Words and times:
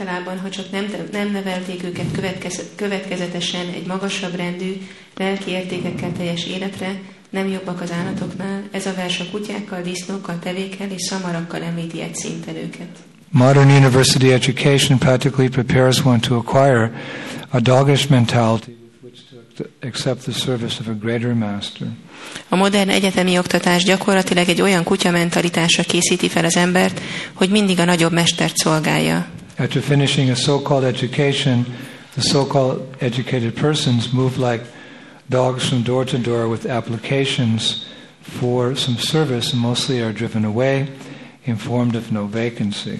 általában, 0.00 0.38
ha 0.38 0.50
csak 0.50 0.70
nem, 0.70 0.86
nem 1.12 1.30
nevelték 1.30 1.84
őket 1.84 2.12
következ, 2.12 2.62
következetesen 2.74 3.66
egy 3.74 3.86
magasabb 3.86 4.36
rendű, 4.36 4.72
lelki 5.16 5.50
értékekkel 5.50 6.12
teljes 6.12 6.46
életre, 6.46 7.00
nem 7.30 7.48
jobbak 7.48 7.80
az 7.80 7.92
állatoknál, 7.92 8.62
ez 8.70 8.86
a 8.86 8.94
vers 8.94 9.20
a 9.20 9.24
kutyákkal, 9.30 9.82
disznókkal, 9.82 10.38
tevékkel 10.38 10.90
és 10.90 11.02
szamarakkal 11.02 11.62
említi 11.62 12.00
egy 12.00 12.14
szinten 12.14 12.56
őket. 12.56 12.98
Modern 13.30 13.70
university 13.70 14.32
education 14.32 14.98
practically 14.98 15.48
prepares 15.48 16.04
one 16.04 16.18
to 16.18 16.34
acquire 16.34 16.92
a 17.48 17.60
doggish 17.60 18.10
mentality 18.10 18.78
accept 19.82 20.22
the 20.22 20.32
service 20.32 20.80
of 20.80 20.88
a 20.88 20.94
greater 20.94 21.34
master. 21.34 21.86
A 22.48 22.56
modern 22.56 22.88
egyetemi 22.88 23.38
oktatás 23.38 23.84
gyakorlatilag 23.84 24.48
egy 24.48 24.60
olyan 24.60 24.84
kutyamentalitásra 24.84 25.82
készíti 25.82 26.28
fel 26.28 26.44
az 26.44 26.56
embert, 26.56 27.00
hogy 27.32 27.50
mindig 27.50 27.78
a 27.78 27.84
nagyobb 27.84 28.12
mestert 28.12 28.56
szolgálja. 28.56 29.26
After 29.60 29.82
finishing 29.82 30.30
a 30.30 30.36
so-called 30.36 30.84
education, 30.84 31.66
the 32.14 32.22
so-called 32.22 32.96
educated 33.00 33.54
persons 33.54 34.10
move 34.10 34.38
like 34.38 34.64
dogs 35.28 35.68
from 35.68 35.82
door 35.82 36.04
to 36.06 36.18
door 36.18 36.48
with 36.48 36.64
applications 36.64 37.84
for 38.22 38.74
some 38.74 38.96
service 38.98 39.52
and 39.52 39.60
mostly 39.60 40.00
are 40.00 40.12
driven 40.12 40.44
away, 40.44 40.88
informed 41.44 41.94
of 41.94 42.10
no 42.10 42.26
vacancy. 42.26 42.98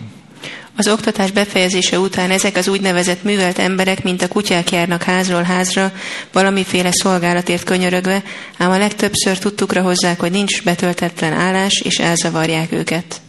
Az 0.77 0.89
oktatás 0.89 1.31
befejezése 1.31 1.98
után 1.98 2.31
ezek 2.31 2.57
az 2.57 2.69
úgynevezett 2.69 3.23
művelt 3.23 3.59
emberek, 3.59 4.03
mint 4.03 4.23
a 4.23 4.29
kutyák 4.29 4.70
járnak 4.70 5.03
házról 5.03 5.42
házra, 5.42 5.92
valamiféle 6.33 6.92
szolgálatért 6.92 7.65
könyörögve, 7.65 8.23
ám 8.59 8.70
a 8.70 8.79
legtöbbször 8.79 9.39
tudtukra 9.39 9.83
hozzák, 9.83 10.20
hogy 10.20 10.31
nincs 10.31 10.62
betöltetlen 10.62 11.33
állás, 11.33 11.81
és 11.84 11.98
elzavarják 11.98 12.73
őket. 12.73 13.20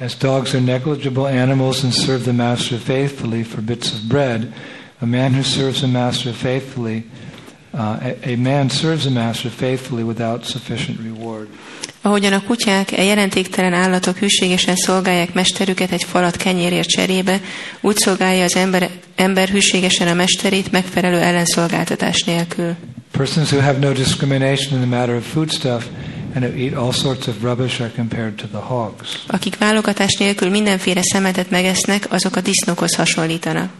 As 0.00 0.14
dogs 0.14 0.54
are 0.54 0.62
negligible 0.62 1.26
animals 1.26 1.84
and 1.84 1.92
serve 1.94 2.24
the 2.24 2.32
master 2.32 2.78
faithfully 2.78 3.44
for 3.44 3.60
bits 3.60 3.92
of 3.92 4.08
bread, 4.08 4.52
a 5.00 5.06
man 5.06 5.34
who 5.34 5.42
serves 5.42 5.80
the 5.80 5.86
master 5.86 6.32
faithfully, 6.32 7.04
uh, 7.74 7.98
a, 8.02 8.32
a 8.32 8.36
man 8.36 8.70
serves 8.70 9.04
the 9.04 9.10
master 9.10 9.50
faithfully 9.50 10.02
without 10.02 10.44
sufficient 10.44 10.98
reward. 11.00 11.48
Ahogyan 12.02 12.32
a 12.32 12.42
kutyák, 12.42 12.92
e 12.92 13.02
jelentéktelen 13.02 13.72
állatok 13.72 14.16
hűségesen 14.16 14.76
szolgálják 14.76 15.34
mesterüket 15.34 15.90
egy 15.92 16.04
falat 16.04 16.36
kenyérért 16.36 16.88
cserébe, 16.88 17.40
úgy 17.80 17.96
szolgálja 17.96 18.44
az 18.44 18.56
ember, 18.56 18.90
ember 19.14 19.48
hűségesen 19.48 20.08
a 20.08 20.14
mesterét 20.14 20.72
megfelelő 20.72 21.18
ellenszolgáltatás 21.18 22.22
nélkül. 22.22 22.74
Persons 23.10 23.52
who 23.52 23.60
have 23.60 23.78
no 23.78 23.92
discrimination 23.92 24.82
in 24.82 24.88
the 24.88 24.98
matter 24.98 25.16
of 25.16 25.32
foodstuff 25.32 25.84
and 26.34 26.44
who 26.44 26.56
eat 26.56 26.74
all 26.74 26.92
sorts 26.92 27.26
of 27.26 27.42
rubbish 27.42 27.80
are 27.80 27.92
compared 27.94 28.34
to 28.34 28.46
the 28.46 28.58
hogs. 28.58 29.24
Akik 29.26 29.58
válogatás 29.58 30.14
nélkül 30.14 30.50
mindenféle 30.50 31.02
szemetet 31.02 31.50
megesznek, 31.50 32.06
azok 32.12 32.36
a 32.36 32.40
disznókhoz 32.40 32.94
hasonlítanak. 32.94 33.70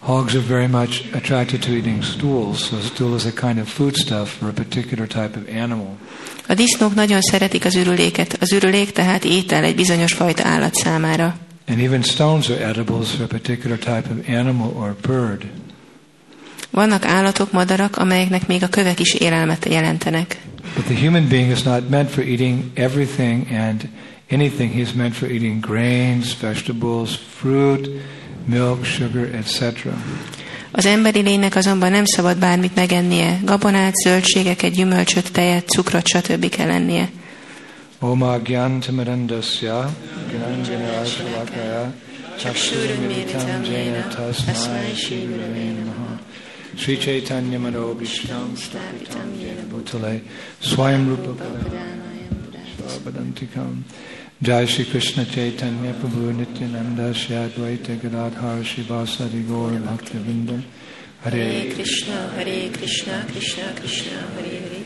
Hogs 0.00 0.34
are 0.34 0.44
very 0.46 0.66
much 0.66 1.04
attracted 1.12 1.60
to 1.60 1.72
eating 1.72 2.02
stools, 2.02 2.58
so 2.58 2.76
stool 2.80 3.16
is 3.16 3.24
a 3.24 3.46
kind 3.46 3.58
of 3.58 3.68
foodstuff 3.68 4.38
for 4.38 4.48
a 4.48 4.52
particular 4.52 5.06
type 5.06 5.38
of 5.38 5.62
animal. 5.62 5.96
A 6.48 6.54
disznók 6.54 6.94
nagyon 6.94 7.20
szeretik 7.20 7.64
az 7.64 7.76
ürüléket. 7.76 8.36
Az 8.40 8.52
ürülék 8.52 8.92
tehát 8.92 9.24
étel 9.24 9.64
egy 9.64 9.74
bizonyos 9.74 10.12
fajta 10.12 10.44
állat 10.44 10.74
számára. 10.74 11.36
And 11.68 11.80
even 11.80 12.02
stones 12.02 12.48
are 12.48 12.66
edibles 12.66 13.10
for 13.10 13.24
a 13.24 13.26
particular 13.26 13.78
type 13.78 14.04
of 14.10 14.28
animal 14.28 14.72
or 14.76 14.96
bird. 15.06 15.44
Vannak 16.70 17.04
állatok, 17.04 17.52
madarak, 17.52 17.96
amelyeknek 17.96 18.46
még 18.46 18.62
a 18.62 18.68
kövek 18.68 19.00
is 19.00 19.14
élelmet 19.14 19.66
jelentenek. 19.68 20.36
But 20.74 20.84
the 20.84 20.94
human 20.94 21.28
being 21.28 21.50
is 21.50 21.62
not 21.62 21.88
meant 21.88 22.10
for 22.10 22.24
eating 22.24 22.64
everything 22.74 23.50
and 23.50 23.88
anything. 24.30 24.72
He 24.72 24.80
is 24.80 24.92
meant 24.92 25.14
for 25.14 25.30
eating 25.30 25.60
grains, 25.60 26.36
vegetables, 26.40 27.18
fruit, 27.36 27.88
milk, 28.44 28.84
sugar, 28.84 29.34
etc. 29.34 29.62
Az 30.70 30.86
emberi 30.86 31.20
lénynek 31.20 31.54
azonban 31.56 31.90
nem 31.90 32.04
szabad 32.04 32.38
bármit 32.38 32.74
megennie. 32.74 33.40
Gabonát, 33.44 33.94
zöldségeket, 33.94 34.72
gyümölcsöt, 34.72 35.32
tejet, 35.32 35.68
cukrot, 35.68 36.06
stb. 36.06 36.48
kell 36.48 36.66
lennie. 36.66 37.08
Oma 38.00 38.38
gyantamarandasya 38.38 39.90
gyananjana 40.30 41.04
shalakaya 41.04 41.92
chakshurumiritam 42.38 43.64
jena 43.64 44.06
tasmai 44.08 44.94
namaha 45.74 46.07
Sri 46.78 46.96
Chaitanya 46.96 47.58
Manobishtam 47.58 48.56
Stapitam 48.56 49.36
Jena 49.36 49.62
Bhutale 49.62 50.22
Swayam 50.60 51.08
Rupa 51.08 51.44
Svapadantikam 52.86 53.82
Jai 54.40 54.64
Shri 54.64 54.84
Krishna 54.84 55.24
Chaitanya 55.24 55.92
Prabhu 55.94 56.32
Nityananda 56.32 57.12
Shri 57.12 57.34
Advaita 57.34 58.00
Gadadhar 58.00 58.62
Shivasari 58.62 59.42
Gaur 59.48 59.70
Bhaktivinoda 59.72 60.62
Hare 61.24 61.74
Krishna, 61.74 62.28
Hare 62.28 62.70
Krishna, 62.70 63.24
Krishna 63.26 63.72
Krishna, 63.74 64.20
Hare 64.34 64.60
Hare. 64.62 64.84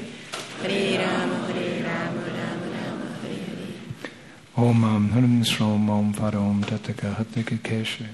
Hare 0.62 0.98
Rama, 0.98 1.36
Hare 1.47 1.82
Rama, 1.84 2.22
Rama 2.38 2.69
Rama, 2.72 3.09
Hare 3.20 3.36
Hare. 3.36 4.66
Om 4.66 4.84
Am 4.84 5.09
Hum 5.10 5.44
Srom 5.44 5.91
Om 5.91 6.14
Parom 6.14 6.64
Tataka 6.64 7.14
Hatika 7.16 7.59
Keshe 7.59 8.06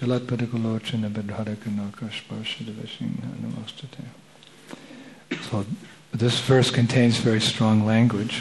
Jalat 0.00 0.22
Padakalochana 0.22 1.08
Namastate. 3.42 4.02
So 5.50 5.64
this 6.16 6.40
verse 6.46 6.70
contains 6.70 7.20
very 7.20 7.40
strong 7.40 7.84
language. 7.86 8.34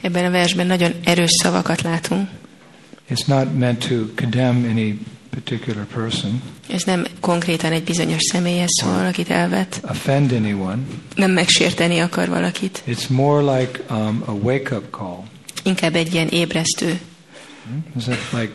Ebben 0.00 0.24
a 0.24 0.30
versben 0.30 0.66
nagyon 0.66 0.92
erős 1.04 1.30
szavakat 1.30 1.82
látunk. 1.82 2.28
It's 3.10 3.26
not 3.26 3.58
meant 3.58 3.88
to 3.88 3.94
condemn 4.14 4.64
any 4.64 4.98
particular 5.30 5.84
person, 5.84 6.42
Ez 6.68 6.82
nem 6.84 7.06
konkrétan 7.20 7.72
egy 7.72 7.84
bizonyos 7.84 8.22
személyhez 8.22 8.70
szól, 8.82 9.06
akit 9.06 9.30
elvet. 9.30 9.80
offend 9.88 10.32
anyone. 10.32 10.78
Nem 11.14 11.30
megsérteni 11.30 11.98
akar 11.98 12.28
valakit. 12.28 12.82
It's 12.86 13.08
more 13.08 13.58
like 13.58 13.80
um, 13.90 14.22
a 14.26 14.30
wake-up 14.32 14.90
call. 14.90 15.22
Inkább 15.62 15.94
egy 15.94 16.14
ilyen 16.14 16.28
ébresztő. 16.28 17.00
Is 17.96 18.02
that 18.04 18.18
like 18.32 18.52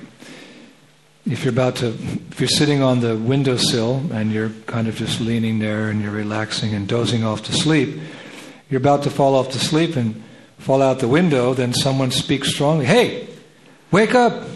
if 1.26 1.44
you're 1.44 1.54
about 1.54 1.76
to, 1.78 1.88
if 2.32 2.40
you're 2.40 2.48
sitting 2.48 2.82
on 2.82 3.00
the 3.00 3.16
windowsill 3.16 4.02
and 4.12 4.32
you're 4.32 4.52
kind 4.66 4.88
of 4.88 4.96
just 4.96 5.22
leaning 5.22 5.60
there 5.60 5.90
and 5.90 6.02
you're 6.02 6.12
relaxing 6.12 6.74
and 6.74 6.88
dozing 6.88 7.24
off 7.24 7.44
to 7.44 7.54
sleep, 7.54 8.00
you're 8.70 8.82
about 8.82 9.04
to 9.04 9.10
fall 9.10 9.36
off 9.36 9.50
to 9.52 9.60
sleep 9.60 9.96
and 9.96 10.16
fall 10.58 10.82
out 10.82 11.00
the 11.00 11.08
window, 11.08 11.54
then 11.54 11.74
someone 11.74 12.12
speaks 12.12 12.50
strongly, 12.50 12.86
"Hey, 12.86 13.28
wake 13.92 14.16
up! 14.16 14.48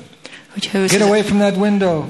Get 0.62 1.02
away 1.02 1.24
from 1.24 1.40
that 1.40 1.58
window!" 1.58 2.06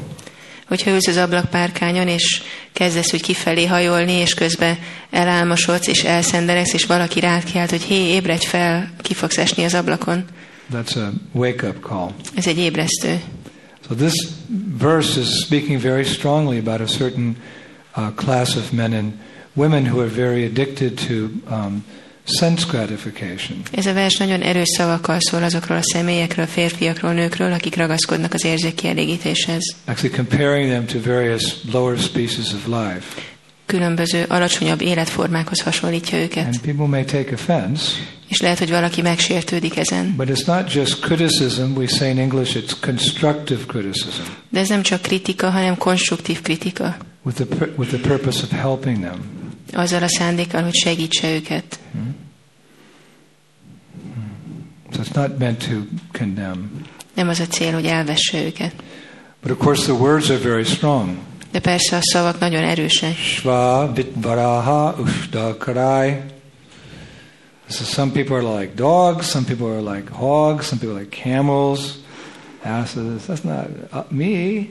hogyha 0.67 0.91
ülsz 0.91 1.07
az 1.07 1.17
ablakpárkányon, 1.17 2.07
és 2.07 2.41
kezdesz 2.73 3.13
úgy 3.13 3.21
kifelé 3.21 3.65
hajolni, 3.65 4.11
és 4.11 4.33
közben 4.33 4.77
elálmosodsz, 5.09 5.87
és 5.87 6.03
elszendelegsz, 6.03 6.73
és 6.73 6.85
valaki 6.85 7.19
rád 7.19 7.43
kiált, 7.43 7.69
hogy 7.69 7.81
hé, 7.81 7.95
ébredj 7.95 8.45
fel, 8.45 8.91
ki 9.01 9.13
fogsz 9.13 9.37
esni 9.37 9.63
az 9.63 9.73
ablakon. 9.73 10.25
That's 10.73 10.95
a 10.95 11.11
wake-up 11.31 11.79
call. 11.79 12.09
Ez 12.35 12.47
egy 12.47 12.57
ébresztő. 12.57 13.21
So 13.87 13.95
this 13.95 14.13
verse 14.77 15.19
is 15.19 15.39
speaking 15.39 15.79
very 15.79 16.05
strongly 16.05 16.57
about 16.57 16.81
a 16.81 16.87
certain 16.87 17.35
uh, 17.95 18.11
class 18.11 18.55
of 18.55 18.73
men 18.73 18.93
and 18.93 19.19
women 19.55 19.85
who 19.85 19.99
are 20.01 20.09
very 20.09 20.43
addicted 20.45 20.97
to 20.97 21.29
um, 21.47 21.83
sense 22.25 22.65
gratification. 22.65 23.61
Ez 23.71 23.85
a 23.85 23.93
vers 23.93 24.17
nagyon 24.17 24.41
erős 24.41 24.69
szavakkal 24.69 25.19
szól 25.19 25.43
azokról 25.43 25.77
a 25.77 25.83
személyekről, 25.83 26.45
férfiakról, 26.45 27.13
nőkről, 27.13 27.51
akik 27.51 27.75
ragaszkodnak 27.75 28.33
az 28.33 28.45
érzékkielégítéshez. 28.45 29.75
Actually 29.85 30.15
comparing 30.15 30.69
them 30.69 30.85
to 30.85 31.11
various 31.11 31.55
lower 31.71 31.97
species 31.97 32.53
of 32.53 32.67
life. 32.67 33.34
Különböző, 33.65 34.25
alacsonyabb 34.27 34.81
életformákhoz 34.81 35.59
hasonlítja 35.61 36.17
őket. 36.17 36.45
And 36.45 36.59
people 36.61 36.85
may 36.85 37.03
take 37.05 37.33
offense, 37.33 37.91
És 38.27 38.39
lehet, 38.41 38.59
hogy 38.59 38.69
valaki 38.69 39.01
megsértődik 39.01 39.77
ezen. 39.77 40.13
but 40.17 40.29
it's 40.29 40.45
not 40.45 40.73
just 40.73 40.99
criticism. 40.99 41.61
We 41.75 41.87
say 41.87 42.09
in 42.09 42.19
English 42.19 42.57
it's 42.57 42.71
constructive 42.81 43.59
criticism 43.67 44.21
De 44.49 44.59
ez 44.59 44.69
nem 44.69 44.81
csak 44.81 45.01
kritika, 45.01 45.49
hanem 45.49 45.77
konstruktív 45.77 46.41
kritika. 46.41 46.97
with 47.23 47.41
the, 47.41 47.65
with 47.77 47.91
the 47.93 48.07
purpose 48.07 48.43
of 48.43 48.51
helping 48.59 48.97
them. 48.99 49.19
Azzal 49.73 50.03
a 50.03 50.07
szándékkal, 50.07 50.63
hogy 50.63 50.73
segítse 50.75 51.33
őket. 51.33 51.79
So 54.93 55.01
it's 55.01 55.15
not 55.15 55.37
meant 55.39 55.67
to 55.67 55.75
condemn. 56.11 56.69
Nem 57.13 57.27
az 57.29 57.39
a 57.39 57.45
cél, 57.47 57.73
hogy 57.73 57.85
elvesse 57.85 58.43
őket. 58.43 58.73
But 59.41 59.51
of 59.51 59.57
course 59.57 59.83
the 59.83 59.93
words 59.93 60.29
are 60.29 60.39
very 60.39 60.63
strong. 60.63 61.09
De 61.55 61.61
persze 61.61 61.95
a 61.95 62.01
szavak 62.01 62.39
nagyon 62.39 62.63
erősek. 62.63 63.15
Shva 63.17 63.91
Vitvaraha 63.93 64.95
Ushtakarai. 64.99 66.21
So 67.69 67.83
some 67.83 68.11
people 68.11 68.35
are 68.35 68.59
like 68.59 68.73
dogs, 68.75 69.25
some 69.25 69.45
people 69.45 69.67
are 69.67 69.95
like 69.95 70.11
hogs, 70.11 70.65
some 70.65 70.79
people 70.79 70.95
are 70.95 71.03
like 71.03 71.21
camels, 71.23 71.79
asses. 72.63 73.25
That's 73.27 73.43
not 73.43 73.67
uh, 73.93 74.03
me. 74.09 74.65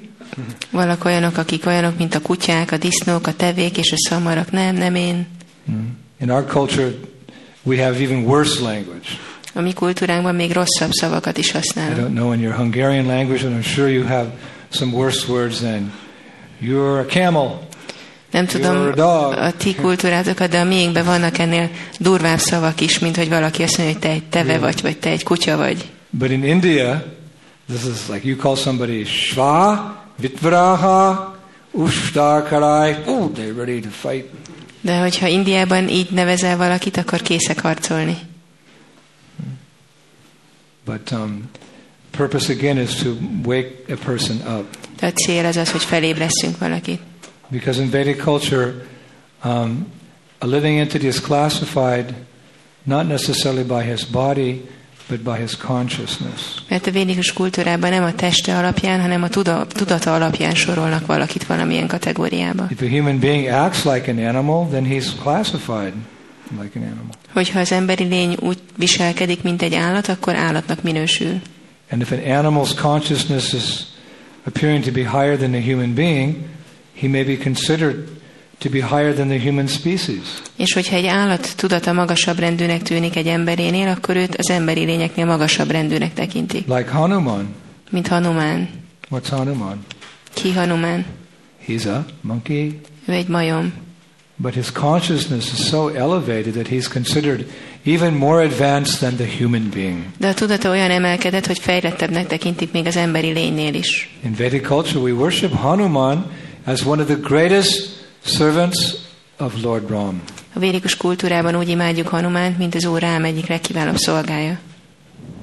Vannak 0.70 1.04
olyanok, 1.04 1.36
akik 1.36 1.66
olyanok, 1.66 1.98
mint 1.98 2.14
a 2.14 2.20
kutyák, 2.20 2.72
a 2.72 2.76
disznók, 2.76 3.26
a 3.26 3.32
tevék 3.32 3.76
és 3.76 3.92
a 3.92 3.96
szamarak. 3.96 4.50
Nem, 4.50 4.74
nem 4.74 4.94
én. 4.94 5.26
In 6.20 6.30
our 6.30 6.44
culture, 6.44 6.92
we 7.62 7.82
have 7.84 8.02
even 8.02 8.24
worse 8.24 8.62
language. 8.62 9.08
A 9.54 9.60
mi 9.60 9.72
kultúránkban 9.72 10.34
még 10.34 10.52
rosszabb 10.52 10.90
szavakat 10.90 11.38
is 11.38 11.48
I 11.48 11.52
használunk. 11.52 11.96
don't 11.96 12.14
know 12.14 12.32
in 12.32 12.40
your 12.40 12.54
Hungarian 12.54 13.06
language, 13.06 13.46
and 13.46 13.54
I'm 13.56 13.72
sure 13.74 13.88
you 13.90 14.06
have 14.06 14.26
some 14.68 14.96
worse 14.96 15.32
words 15.32 15.60
than 15.60 15.92
You're 16.64 17.00
a 17.00 17.04
camel. 17.04 17.68
Nem 18.30 18.46
tudom 18.46 18.92
a 19.36 19.56
ti 19.56 19.74
kultúrátokat, 19.74 20.50
de 20.50 20.60
a 20.60 20.64
miénkben 20.64 21.04
vannak 21.04 21.38
ennél 21.38 21.70
durvább 21.98 22.38
szavak 22.38 22.80
is, 22.80 22.98
mint 22.98 23.16
hogy 23.16 23.28
valaki 23.28 23.62
azt 23.62 23.76
mondja, 23.76 23.94
hogy 23.94 24.02
te 24.02 24.14
egy 24.14 24.24
teve 24.24 24.58
vagy, 24.58 24.82
vagy 24.82 24.98
te 24.98 25.10
egy 25.10 25.22
kutya 25.22 25.56
vagy. 25.56 25.90
But 26.10 26.30
in 26.30 26.44
India, 26.44 27.04
this 27.68 27.84
is 27.84 28.08
like 28.08 28.28
you 28.28 28.36
call 28.36 28.56
somebody 28.56 29.04
Shva, 29.04 29.94
Vitvaraha, 30.16 31.36
Ushtakarai. 31.70 32.94
Oh, 33.06 33.30
they're 33.34 33.56
ready 33.56 33.80
to 33.80 33.88
fight. 33.90 34.26
De 34.80 34.98
hogyha 34.98 35.26
Indiában 35.26 35.88
így 35.88 36.10
nevezel 36.10 36.56
valakit, 36.56 36.96
akkor 36.96 37.22
készek 37.22 37.60
harcolni. 37.60 38.16
But 40.84 41.10
um, 41.10 41.50
purpose 42.16 42.52
again 42.52 42.78
is 42.78 42.94
to 43.02 43.16
wake 43.44 43.70
a 43.88 43.96
person 44.04 44.36
up. 44.58 44.64
A 45.02 45.06
cél 45.06 45.44
az 45.44 45.56
az, 45.56 45.70
hogy 45.70 45.82
felébresszünk 45.82 46.58
valakit. 46.58 47.00
Because 47.48 47.82
in 47.82 47.90
Vedic 47.90 48.22
culture, 48.22 48.74
um, 49.44 49.86
a 50.38 50.46
living 50.46 50.78
entity 50.78 51.06
is 51.06 51.20
classified 51.20 52.14
not 52.82 53.08
necessarily 53.08 53.62
by 53.62 53.82
his 53.82 54.04
body, 54.04 54.62
but 55.08 55.20
by 55.20 55.40
his 55.40 55.56
consciousness. 55.56 56.40
Mert 56.68 56.86
a 56.86 56.90
védikus 56.90 57.32
kultúrában 57.32 57.90
nem 57.90 58.02
a 58.02 58.14
teste 58.14 58.56
alapján, 58.56 59.00
hanem 59.00 59.22
a 59.22 59.28
tuda, 59.28 59.66
tudata 59.66 60.14
alapján 60.14 60.54
sorolnak 60.54 61.06
valakit 61.06 61.46
valamilyen 61.46 61.86
kategóriába. 61.86 62.66
If 62.70 62.80
a 62.80 62.88
human 62.88 63.18
being 63.18 63.46
acts 63.46 63.84
like 63.84 64.10
an 64.10 64.18
animal, 64.18 64.68
then 64.68 64.84
he's 64.84 65.06
classified 65.22 65.92
like 66.60 66.78
an 66.78 66.82
animal. 66.82 67.08
Hogyha 67.32 67.58
az 67.60 67.72
emberi 67.72 68.04
lény 68.04 68.36
úgy 68.40 68.58
viselkedik, 68.76 69.42
mint 69.42 69.62
egy 69.62 69.74
állat, 69.74 70.08
akkor 70.08 70.34
állatnak 70.34 70.82
minősül. 70.82 71.40
And 71.94 72.02
if 72.02 72.10
an 72.12 72.18
animal's 72.24 72.74
consciousness 72.74 73.52
is 73.52 73.86
appearing 74.46 74.82
to 74.84 74.90
be 74.90 75.04
higher 75.04 75.36
than 75.36 75.52
the 75.52 75.60
human 75.60 75.94
being, 75.94 76.48
he 76.92 77.06
may 77.08 77.22
be 77.22 77.36
considered 77.36 78.08
to 78.58 78.68
be 78.68 78.80
higher 78.80 79.12
than 79.14 79.28
the 79.28 79.38
human 79.38 79.66
species. 79.68 80.42
És 80.56 80.72
hogyha 80.72 80.96
egy 80.96 81.06
állat 81.06 81.56
tudata 81.56 81.92
magasabb 81.92 82.38
rendűnek 82.38 82.82
tűnik 82.82 83.16
egy 83.16 83.26
emberénél, 83.26 83.88
akkor 83.88 84.16
őt 84.16 84.34
az 84.36 84.50
emberi 84.50 84.84
lényeknél 84.84 85.24
magasabb 85.24 85.70
rendűnek 85.70 86.14
tekintik. 86.14 86.66
Like 86.66 86.90
Hanuman. 86.90 87.54
Mint 87.90 88.06
Hanuman. 88.08 88.68
What's 89.10 89.28
Hanuman? 89.28 89.84
Ki 90.32 90.52
Hanuman? 90.52 91.04
He's 91.68 91.86
a 91.86 92.04
monkey, 92.20 92.80
Ő 93.06 93.12
egy 93.12 93.28
majom. 93.28 93.72
but 94.36 94.54
his 94.54 94.72
consciousness 94.72 95.52
is 95.52 95.66
so 95.66 95.88
elevated 95.88 96.52
that 96.52 96.66
he's 96.68 96.88
considered 96.88 97.46
even 97.84 98.14
more 98.14 98.42
advanced 98.42 98.98
than 98.98 99.16
the 99.16 99.26
human 99.38 99.70
being. 99.70 100.04
De 100.18 100.28
a 100.28 100.34
tudata 100.34 100.70
olyan 100.70 100.90
emelkedett, 100.90 101.46
hogy 101.46 101.58
fejlettebbnek 101.58 102.26
tekintik 102.26 102.72
még 102.72 102.86
az 102.86 102.96
emberi 102.96 103.30
lénynél 103.30 103.74
is. 103.74 104.18
In 104.22 104.34
Vedic 104.36 104.66
culture, 104.66 104.98
we 104.98 105.12
worship 105.12 105.52
Hanuman 105.52 106.30
as 106.64 106.84
one 106.84 107.02
of 107.02 107.08
the 107.08 107.18
greatest 107.20 108.06
servants 108.24 108.78
of 109.38 109.52
Lord 109.62 109.88
Ram. 109.88 110.22
A 110.52 110.58
védikus 110.58 110.96
kultúrában 110.96 111.56
úgy 111.56 111.68
imádjuk 111.68 112.08
Hanumánt, 112.08 112.58
mint 112.58 112.74
az 112.74 112.84
Úr 112.84 113.00
rám 113.00 113.24
egyik 113.24 113.46
legkiválóbb 113.46 113.96
szolgája. 113.96 114.58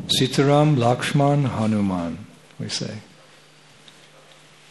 Sitaram, 0.07 0.77
Lakshman, 0.77 1.47
Hanuman, 1.47 2.17
we 2.57 2.67
say. 2.69 3.01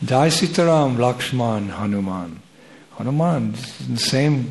Jai 0.08 0.31
Sitaram, 0.31 0.99
Lakshman, 0.99 1.70
Hanuman. 1.70 2.43
Hanuman 2.88 3.52
is 3.55 3.88
in 3.88 3.94
the 3.94 4.05
same 4.05 4.44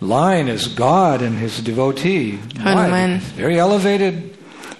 line 0.00 0.52
as 0.52 0.74
God 0.74 1.22
and 1.22 1.38
his 1.38 1.62
devotee. 1.62 2.38
Hanuman. 2.62 3.20
Very 3.36 3.58
elevated. 3.58 4.14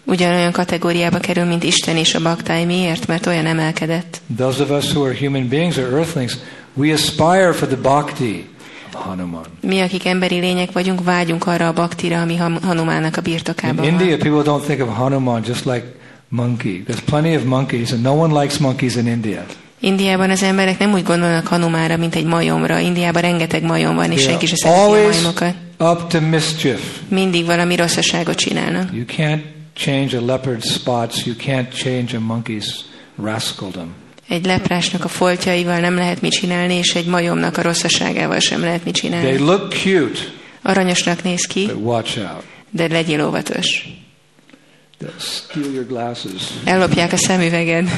Ugyanolyan 0.04 0.52
kategóriába 0.52 1.18
kerül, 1.18 1.44
mint 1.44 1.62
Isten 1.62 1.96
és 1.96 2.14
a 2.14 2.20
baktáj. 2.20 2.64
Miért? 2.64 3.06
Mert 3.06 3.26
olyan 3.26 3.46
emelkedett. 3.46 4.20
Those 4.36 4.62
of 4.62 4.70
us 4.70 4.92
who 4.92 5.04
are 5.04 5.16
human 5.18 5.48
beings 5.48 5.76
or 5.76 5.92
earthlings, 5.92 6.36
we 6.74 6.92
aspire 6.92 7.52
for 7.52 7.68
the 7.68 7.76
bhakti 7.76 8.48
Hanuman. 8.92 9.44
Mi, 9.60 9.80
akik 9.80 10.04
emberi 10.06 10.38
lények 10.38 10.72
vagyunk, 10.72 11.04
vágyunk 11.04 11.46
arra 11.46 11.66
a 11.68 11.72
baktira, 11.72 12.20
ami 12.20 12.36
Hanumának 12.62 13.16
a 13.16 13.20
In 13.24 13.32
birtokában 13.32 13.84
India, 13.84 14.16
van. 14.16 14.18
people 14.18 14.52
don't 14.52 14.64
think 14.64 14.82
of 14.88 14.96
Hanuman 14.96 15.42
just 15.42 15.64
like 15.64 15.84
monkey. 16.28 16.82
There's 16.86 17.00
plenty 17.04 17.36
of 17.36 17.44
monkeys, 17.44 17.92
and 17.92 18.02
no 18.02 18.12
one 18.12 18.40
likes 18.40 18.58
monkeys 18.58 18.96
in 18.96 19.06
India. 19.06 19.46
Indiában 19.80 20.30
az 20.30 20.42
emberek 20.42 20.78
nem 20.78 20.92
úgy 20.92 21.02
gondolnak 21.02 21.46
Hanumára, 21.46 21.96
mint 21.96 22.14
egy 22.14 22.24
majomra. 22.24 22.78
Indiában 22.78 23.22
rengeteg 23.22 23.62
majom 23.62 23.94
van, 23.94 24.10
és 24.12 24.20
They 24.20 24.28
senki 24.30 24.46
sem 24.46 24.56
szereti 24.56 24.80
a 24.80 24.88
majomokat. 24.88 25.54
up 25.78 26.06
to 26.08 26.20
mischief. 26.20 26.80
Mindig 27.08 27.44
valami 27.46 27.76
rosszaságot 27.76 28.36
csinálnak. 28.36 28.88
You 28.92 29.04
can't 29.16 29.42
change 29.74 30.16
a 30.16 30.20
leopard's 30.20 30.64
spots. 30.72 31.24
You 31.26 31.34
can't 31.46 31.66
change 31.74 32.16
a 32.16 32.20
monkey's 32.34 32.66
rascaldom. 33.22 33.92
Egy 34.28 34.44
leprásnak 34.46 35.04
a 35.04 35.08
foltjaival 35.08 35.78
nem 35.78 35.94
lehet 35.94 36.20
mit 36.20 36.32
csinálni, 36.32 36.74
és 36.74 36.94
egy 36.94 37.06
majomnak 37.06 37.56
a 37.56 37.62
rosszaságával 37.62 38.38
sem 38.38 38.60
lehet 38.60 38.84
mit 38.84 38.94
They 38.98 39.10
csinálni. 39.10 39.38
look 39.38 39.68
cute, 39.68 40.18
Aranyosnak 40.62 41.22
néz 41.22 41.46
ki, 41.46 41.66
but 41.66 41.76
watch 41.84 42.18
out. 42.18 42.42
de 42.70 42.86
legyél 42.88 43.26
óvatos. 43.26 43.88
They'll 45.02 45.20
steal 45.20 45.72
your 45.72 45.86
glasses. 45.86 46.42
Ellopják 46.64 47.12
a 47.12 47.16
szemüveged. 47.16 47.88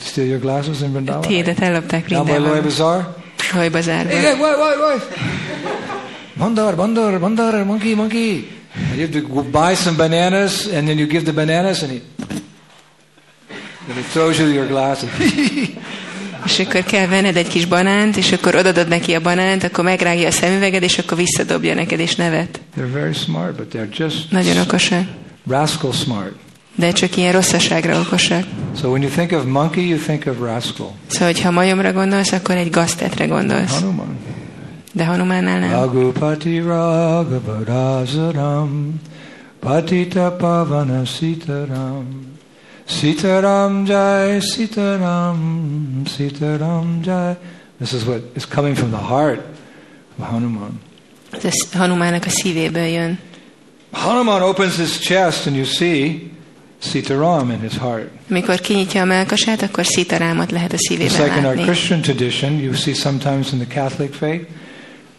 Steal 0.00 0.26
your 0.26 0.40
glasses 0.40 0.80
in 0.80 0.92
Vrindavan? 0.92 1.20
Tiédet 1.20 1.60
ellopták 1.60 2.08
Loy 2.08 2.24
Rindában. 2.24 2.62
Bazaar? 2.62 3.16
Haj 3.52 3.68
bazárba. 3.68 4.10
Hey, 4.10 4.22
wait, 4.22 4.38
wait, 4.40 4.78
wait. 4.88 5.18
Bandar, 6.36 6.74
bandar, 6.76 7.18
bandar, 7.18 7.64
monkey, 7.64 7.94
monkey. 7.94 8.48
And 8.90 8.98
you 8.98 9.06
have 9.06 9.20
to 9.20 9.42
buy 9.42 9.74
some 9.74 9.96
bananas, 9.96 10.66
and 10.66 10.86
then 10.86 10.98
you 10.98 11.06
give 11.06 11.24
the 11.24 11.32
bananas, 11.32 11.82
and 11.82 11.90
he, 11.90 12.00
then 13.86 13.96
he 13.96 14.02
throws 14.12 14.38
you 14.38 14.46
your 14.46 14.66
glasses. 14.66 15.08
És 16.46 16.58
akkor 16.58 16.82
kell 16.82 17.06
venned 17.06 17.36
egy 17.36 17.48
kis 17.48 17.64
banánt, 17.66 18.16
és 18.16 18.32
akkor 18.32 18.54
odadod 18.54 18.88
neki 18.88 19.14
a 19.14 19.20
banánt, 19.20 19.64
akkor 19.64 19.84
megrágja 19.84 20.26
a 20.26 20.30
szemüveged, 20.30 20.82
és 20.82 20.98
akkor 20.98 21.16
visszadobja 21.18 21.74
neked, 21.74 22.00
és 22.00 22.14
nevet. 22.14 22.60
They're 22.76 22.92
very 22.92 23.12
smart, 23.12 23.56
but 23.56 23.74
they're 23.74 23.98
just 23.98 24.30
Nagyon 24.30 24.58
okosak. 24.58 25.02
rascal 25.48 25.92
smart. 25.92 26.32
De 26.78 26.92
csak 26.92 27.16
ilyen 27.16 27.32
rosszaságra 27.32 28.00
okosak. 28.00 28.44
So 28.80 28.88
when 28.88 29.02
you 29.02 29.10
think 29.10 29.32
of 29.32 29.44
monkey, 29.44 29.88
you 29.88 29.98
think 29.98 30.26
of 30.26 30.34
rascal. 30.40 30.92
Szóval, 31.06 31.26
hogyha 31.26 31.50
majomra 31.50 31.92
gondolsz, 31.92 32.32
akkor 32.32 32.56
egy 32.56 32.70
gaztetre 32.70 33.26
gondolsz. 33.26 33.80
Hanuman. 33.80 34.16
De 34.92 35.04
Hanumánnál 35.04 35.58
nem. 35.58 35.70
Ragupati 35.70 36.60
Raghavadasaram 36.60 39.00
Patita 39.60 40.36
Pavana 40.38 41.04
Sitaram 41.04 42.04
Sitaram 42.84 43.86
Jai 43.86 44.40
Sitaram 44.40 46.02
Sitaram 46.06 47.00
Jai 47.04 47.34
This 47.78 47.92
is 47.92 48.04
what 48.04 48.20
is 48.36 48.46
coming 48.46 48.76
from 48.76 48.90
the 48.90 49.04
heart 49.14 49.40
of 50.18 50.26
Hanuman. 50.26 50.80
Ez 51.42 51.72
Hanumának 51.72 52.24
a 52.24 52.30
szívéből 52.30 52.86
jön. 52.86 53.18
Hanuman 53.90 54.42
opens 54.42 54.76
his 54.76 54.98
chest 54.98 55.46
and 55.46 55.56
you 55.56 55.64
see 55.64 56.30
Sitaram 56.82 57.50
in 57.50 57.60
his 57.60 57.76
heart. 57.76 58.08
Amikor 58.30 58.60
kinyitja 58.60 59.02
a 59.02 59.04
melkasát, 59.04 59.62
akkor 59.62 59.86
szitarámat 59.86 60.50
lehet 60.50 60.72
a 60.72 60.76
It's 60.76 60.88
szívében 60.88 61.22
like 61.22 61.38
in 61.38 61.44
our. 61.44 61.56
Christian 61.56 62.00
tradition, 62.00 62.60
you 62.60 62.74
see 62.74 62.94
sometimes 62.94 63.52
in 63.52 63.58
the 63.58 63.74
Catholic 63.74 64.14
faith, 64.14 64.46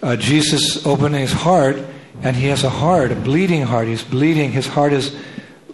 uh, 0.02 0.16
Jesus 0.16 0.86
opening 0.86 1.22
his 1.22 1.34
heart, 1.34 1.78
and 2.24 2.36
he 2.36 2.50
has 2.50 2.64
a 2.64 2.70
heart, 2.70 3.12
a 3.12 3.16
bleeding 3.16 3.68
heart. 3.68 3.88
He's 3.88 4.04
bleeding. 4.04 4.52
His 4.52 4.68
heart 4.68 4.94
is 4.94 5.12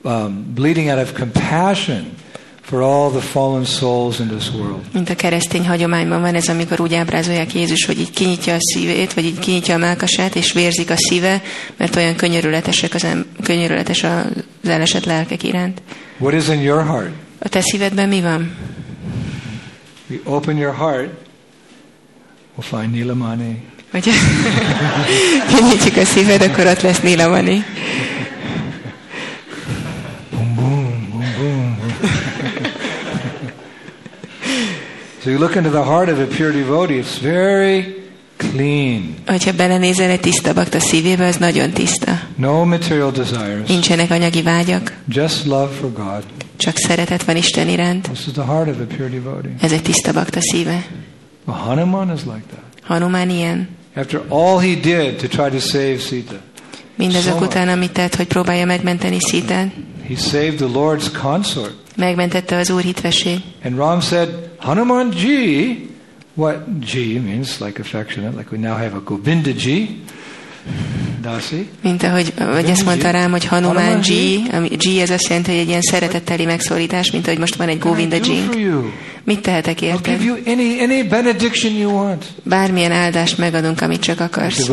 um, 0.04 0.44
bleeding 0.54 0.90
out 0.90 1.00
of 1.00 1.14
compassion 1.14 2.16
for 2.66 2.82
all 2.82 3.10
the 3.12 3.22
fallen 3.22 3.66
souls 3.66 4.20
in 4.20 4.28
this 4.28 4.52
world. 4.52 4.82
Mint 4.94 5.10
a 5.10 5.16
keresztény 5.16 5.68
hagyományban 5.68 6.22
van 6.22 6.36
ez, 6.36 6.50
amikor 6.50 6.82
úgy 6.82 6.94
ábrázolják 6.94 7.54
Jézus, 7.54 7.86
hogy 7.86 8.00
így 8.00 8.12
kinyitja 8.12 8.54
a 8.54 8.58
szívét, 8.60 9.14
vagy 9.14 9.26
így 9.26 9.40
kinyitja 9.40 9.76
a 9.76 9.78
melkasát, 9.78 10.36
és 10.36 10.52
vérzik 10.52 10.90
a 10.90 10.98
szíve, 10.98 11.42
mert 11.78 11.96
olyan 11.96 12.16
könyörületesek 12.16 12.94
az 12.94 13.04
em- 13.04 13.26
könyörületes 13.44 14.04
az 14.04 14.70
elesett 14.70 15.06
lelkek 15.06 15.44
iránt. 15.44 15.82
What 16.18 16.34
is 16.34 16.48
in 16.48 16.62
your 16.62 16.86
heart? 16.86 17.12
A 17.40 17.50
te 17.50 17.62
szívedben 17.62 18.08
mi 18.10 18.22
van? 18.22 18.56
You 20.08 20.20
open 20.24 20.58
your 20.58 20.76
heart, 20.76 21.10
we'll 22.58 22.80
find 22.80 22.92
Nilamani. 22.92 23.64
Hogyha 23.92 24.12
kinyitjuk 25.56 25.98
a 25.98 26.06
szíved, 26.06 26.42
akkor 26.42 26.66
ott 26.66 26.82
lesz 26.82 27.02
Nilamani. 27.02 27.66
So 35.26 35.32
you 35.32 35.40
look 35.40 35.56
into 35.56 35.70
the 35.72 35.84
heart 35.84 36.10
of 36.10 36.20
a 36.20 36.26
pure 36.38 36.52
devotee, 36.52 37.00
it's 37.00 37.18
very 37.22 38.04
clean. 38.38 39.16
Hogyha 39.28 39.52
belenézel 39.54 40.10
egy 40.10 40.20
tiszta 40.20 40.54
bakta 40.54 40.80
szívébe, 40.80 41.26
az 41.26 41.36
nagyon 41.38 41.72
tiszta. 41.72 42.20
No 42.36 42.66
material 42.66 43.12
desires, 43.12 43.68
Nincsenek 43.70 44.12
anyagi 44.12 44.42
vágyak, 44.42 44.94
just 45.08 45.46
love 45.46 45.68
for 45.80 45.92
God. 45.94 46.24
csak 46.58 46.78
szeretet 46.78 47.24
van 47.24 47.36
Isten 47.36 47.68
iránt. 47.70 48.04
This 48.08 48.26
is 48.28 48.34
the 48.34 48.44
heart 48.44 48.68
of 48.70 48.76
a 48.80 48.96
pure 48.96 49.10
devotee. 49.10 49.52
Ez 49.62 49.72
egy 49.72 49.82
tiszta 49.82 50.14
bakta 50.14 50.42
szíve. 50.42 50.86
Well, 51.46 51.58
Hanuman 51.60 52.12
is 52.16 52.22
like 52.24 52.44
that. 52.52 52.64
Hanumán 52.82 53.30
ilyen. 53.30 53.70
After 53.96 54.22
all 54.30 54.58
he 54.60 54.74
did 54.82 55.16
to 55.16 55.28
try 55.28 55.50
to 55.50 55.60
save 55.60 55.98
Sita, 55.98 56.36
Mindazok 56.98 57.32
Szóval- 57.34 57.48
után, 57.48 57.68
amit 57.68 57.92
tett, 57.92 58.16
hogy 58.16 58.28
próbálja 58.28 58.66
megmenteni 58.66 59.20
Szitát, 59.20 59.72
he 60.08 60.16
saved 60.16 60.54
the 60.56 60.68
Lord's 60.74 61.06
consort. 61.22 61.74
megmentette 61.96 62.56
az 62.58 62.70
Úr 62.70 62.82
hitvesség. 62.82 63.40
And 63.64 63.76
Ram 63.78 64.02
said, 64.02 64.30
Hanumanji, 64.66 65.92
what 66.36 66.80
ji 66.80 67.20
means 67.20 67.62
like 67.62 67.78
affectionate, 67.78 68.34
like 68.36 68.50
we 68.50 68.58
now 68.58 68.76
have 68.76 68.96
a 68.96 69.00
Govindaji, 69.00 70.02
Dasi. 70.66 71.15
Mint 71.82 72.04
ahogy 72.04 72.34
vagy 72.52 72.70
ezt 72.70 72.86
mondta 72.86 73.10
rám, 73.10 73.32
hogy 73.32 73.46
Hanuman 73.46 74.00
G, 74.00 74.10
ami 74.54 74.68
G 74.68 74.98
ez 75.02 75.10
azt 75.10 75.28
jelenti, 75.28 75.52
hogy 75.52 75.60
egy 75.60 75.68
ilyen 75.68 75.82
szeretetteli 75.82 76.46
megszólítás, 76.46 77.12
mint 77.12 77.28
ahogy 77.28 77.40
most 77.40 77.56
van 77.56 77.68
egy 77.68 77.80
Govinda 77.80 78.20
G. 78.20 78.28
Mit 79.24 79.40
tehetek 79.40 79.82
érted? 79.82 80.22
Bármilyen 82.44 82.92
áldást 82.92 83.38
megadunk, 83.38 83.82
amit 83.82 84.02
csak 84.02 84.20
akarsz. 84.20 84.70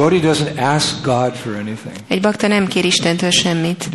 Egy 2.08 2.20
bakta 2.20 2.46
nem 2.46 2.66
kér 2.66 2.84
Istentől 2.84 3.30
semmit, 3.30 3.88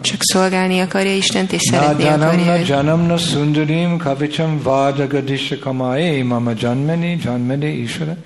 csak 0.00 0.16
szolgálni 0.18 0.78
akarja 0.80 1.16
Istent, 1.16 1.52
és 1.52 1.62
szeretni 1.62 2.04
akarja 2.04 2.44
na 2.44 2.58
őt. 2.58 2.68
janam 2.68 3.06
na 3.06 3.16
sundarim 3.16 3.96
kavicham 3.96 4.62
vadagadisha 4.62 5.58
kamae 5.58 6.24
mama 6.24 6.52
janmani 6.60 7.18
janmani 7.24 7.66
ishvara 7.66 8.16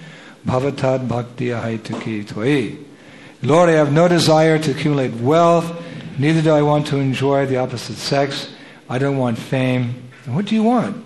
bhavatad 0.43 1.01
bhakti 1.01 1.49
haituki 1.49 2.25
tvai. 2.25 2.79
Lord, 3.41 3.69
I 3.69 3.73
have 3.77 3.91
no 3.91 4.09
desire 4.09 4.59
to 4.59 4.71
accumulate 4.71 5.13
wealth, 5.23 5.67
neither 6.17 6.43
do 6.43 6.57
I 6.57 6.61
want 6.63 6.89
to 6.89 6.97
enjoy 6.97 7.47
the 7.47 7.59
opposite 7.61 7.99
sex. 7.99 8.49
I 8.91 8.99
don't 8.99 9.17
want 9.19 9.39
fame. 9.49 9.85
What 10.27 10.45
do 10.49 10.55
you 10.55 10.65
want? 10.65 10.97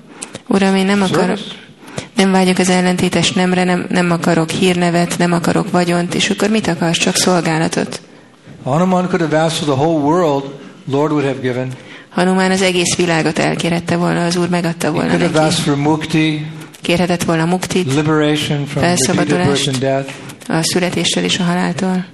Uram, 0.49 0.75
én 0.75 0.87
nem 0.87 1.03
akarok, 1.03 1.39
nem 2.17 2.31
vágyok 2.31 2.59
az 2.59 2.69
ellentétes 2.71 3.33
nemre, 3.33 3.65
nem, 3.65 3.87
nem 3.89 4.11
akarok 4.11 4.51
hírnevet, 4.51 5.19
nem 5.19 5.33
akarok 5.33 5.71
vagyont, 5.71 6.15
és 6.15 6.31
akkor 6.31 6.49
mit 6.51 6.67
akarsz? 6.69 6.99
Csak 6.99 7.15
szolgálatot. 7.17 8.01
Hanuman 8.63 9.07
could 9.09 9.21
have 9.21 9.43
asked 9.45 9.65
for 9.65 9.75
the 9.75 9.85
whole 9.85 10.03
world, 10.05 10.45
Lord 10.91 11.13
would 11.13 11.27
have 11.27 11.41
given. 11.41 11.73
Hanumán 12.09 12.51
az 12.51 12.63
egész 12.63 12.95
világot 12.97 13.39
elkérette 13.39 13.97
volna, 13.97 14.25
az 14.25 14.37
Úr 14.37 14.49
megadta 14.49 14.87
He 14.87 14.93
volna 14.93 15.09
could 15.09 15.23
have 15.23 15.33
neki. 15.35 15.47
asked 15.47 15.65
for 15.65 15.77
mukti, 15.77 16.47
Kérhetett 16.87 17.23
volna 17.25 17.45
muktit, 17.45 17.93
Felszabadulást. 18.67 19.71
a 20.49 20.63
születéstől 20.63 21.25
és 21.25 21.39
a 21.39 21.43
haláltól. 21.43 22.05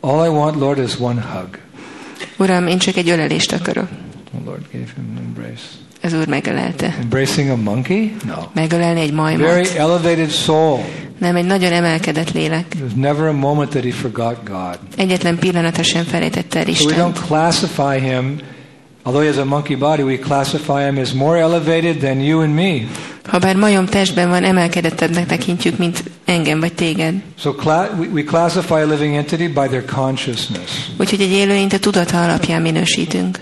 All 0.00 0.26
I 0.26 0.28
want, 0.28 0.56
Lord, 0.56 0.78
is 0.78 0.98
one 0.98 1.20
hug. 1.32 1.58
Uram, 2.38 2.66
én 2.66 2.78
csak 2.78 2.96
egy 2.96 3.08
ölelést 3.10 3.52
akarok. 3.52 3.88
The 4.30 4.38
Lord 4.44 4.62
gave 4.72 4.84
him 4.96 5.16
an 5.16 5.22
embrace. 5.24 5.62
Az 6.02 6.12
Úr 6.12 6.26
megölelte. 6.28 6.96
Embracing 7.00 7.50
a 7.50 7.56
monkey? 7.56 8.16
No. 8.26 8.34
Megölelni 8.54 9.00
egy 9.00 9.14
Very 9.14 9.36
majmot. 9.36 9.74
elevated 9.76 10.30
soul. 10.30 10.80
Nem, 11.18 11.36
egy 11.36 11.46
nagyon 11.46 11.72
emelkedett 11.72 12.32
lélek. 12.32 12.68
There 12.68 12.84
was 12.84 12.92
never 12.96 13.26
a 13.28 13.32
moment 13.32 13.70
that 13.70 13.84
he 13.84 13.90
forgot 13.90 14.36
God. 14.44 14.78
Egyetlen 14.96 15.38
pillanata 15.38 15.82
sem 15.82 16.04
felejtette 16.04 16.58
el 16.58 16.74
So 16.74 16.84
we 16.88 16.94
don't 16.94 17.08
Istent. 17.08 17.26
classify 17.26 17.98
him, 18.00 18.36
although 19.02 19.22
he 19.22 19.28
has 19.28 19.36
a 19.38 19.44
monkey 19.44 19.76
body, 19.76 20.02
we 20.02 20.18
classify 20.18 20.84
him 20.86 20.98
as 20.98 21.12
more 21.12 21.38
elevated 21.38 22.00
than 22.00 22.20
you 22.20 22.40
and 22.40 22.54
me. 22.54 22.88
Ha 23.24 23.38
bár 23.38 23.56
majom 23.56 23.86
testben 23.86 24.28
van, 24.28 24.44
emelkedettebbnek 24.44 25.26
tekintjük, 25.26 25.78
mint 25.78 26.04
engem 26.24 26.60
vagy 26.60 26.72
téged. 26.72 27.14
So 27.38 27.52
cla- 27.54 27.90
we, 27.98 28.06
we 28.06 28.22
classify 28.22 28.80
a 28.80 28.86
living 28.86 29.14
entity 29.14 29.46
by 29.46 29.66
their 29.68 29.84
consciousness. 29.84 30.70
Úgyhogy 30.98 31.20
egy 31.20 31.32
élőlényt 31.32 31.72
a 31.72 31.78
tudata 31.78 32.22
alapján 32.22 32.62
minősítünk. 32.62 33.38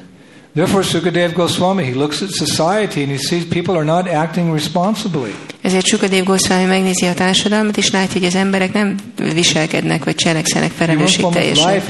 Therefore, 0.54 0.82
Sukadev 0.82 1.32
Goswami, 1.32 1.84
he 1.84 1.94
looks 1.94 2.22
at 2.22 2.28
society 2.30 3.02
and 3.02 3.10
he 3.10 3.18
sees 3.18 3.44
people 3.44 3.74
are 3.74 3.84
not 3.84 4.08
acting 4.08 4.52
responsibly. 4.52 5.30
Ezért 5.62 5.86
Sukadev 5.86 6.24
Goswami 6.24 6.64
megnézi 6.64 7.06
a 7.06 7.14
társadalmat, 7.14 7.76
és 7.76 7.90
látja, 7.90 8.12
hogy 8.12 8.24
az 8.24 8.34
emberek 8.34 8.72
nem 8.72 8.94
viselkednek, 9.34 10.04
vagy 10.04 10.14
cselekszenek 10.14 10.70
felelősségteljesen. 10.70 11.82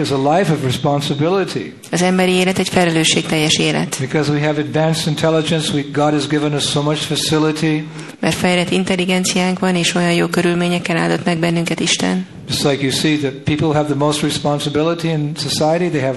Az 1.90 2.02
emberi 2.02 2.32
élet 2.32 2.58
egy 2.58 2.68
felelősségteljes 2.68 3.58
élet. 3.58 3.96
Because 4.00 4.32
we 4.32 4.40
have 4.40 4.60
advanced 4.60 5.06
intelligence, 5.06 5.74
we, 5.74 5.82
God 5.92 6.12
has 6.12 6.26
given 6.26 6.54
us 6.54 6.64
so 6.70 6.82
much 6.82 7.00
facility. 7.02 7.86
Mert 8.20 8.34
fejlett 8.34 8.70
intelligenciánk 8.70 9.58
van, 9.58 9.74
és 9.74 9.94
olyan 9.94 10.12
jó 10.12 10.26
körülményekkel 10.26 10.96
áldott 10.96 11.24
meg 11.24 11.38
bennünket 11.38 11.80
Isten. 11.80 12.26
Just 12.48 12.64
like 12.64 12.82
you 12.82 12.90
see 12.90 13.16
that 13.16 13.32
people 13.32 13.74
have 13.74 13.84
the 13.84 13.94
most 13.94 14.22
responsibility 14.22 15.08
in 15.08 15.32
society, 15.36 15.88
they 15.88 16.00
have, 16.00 16.16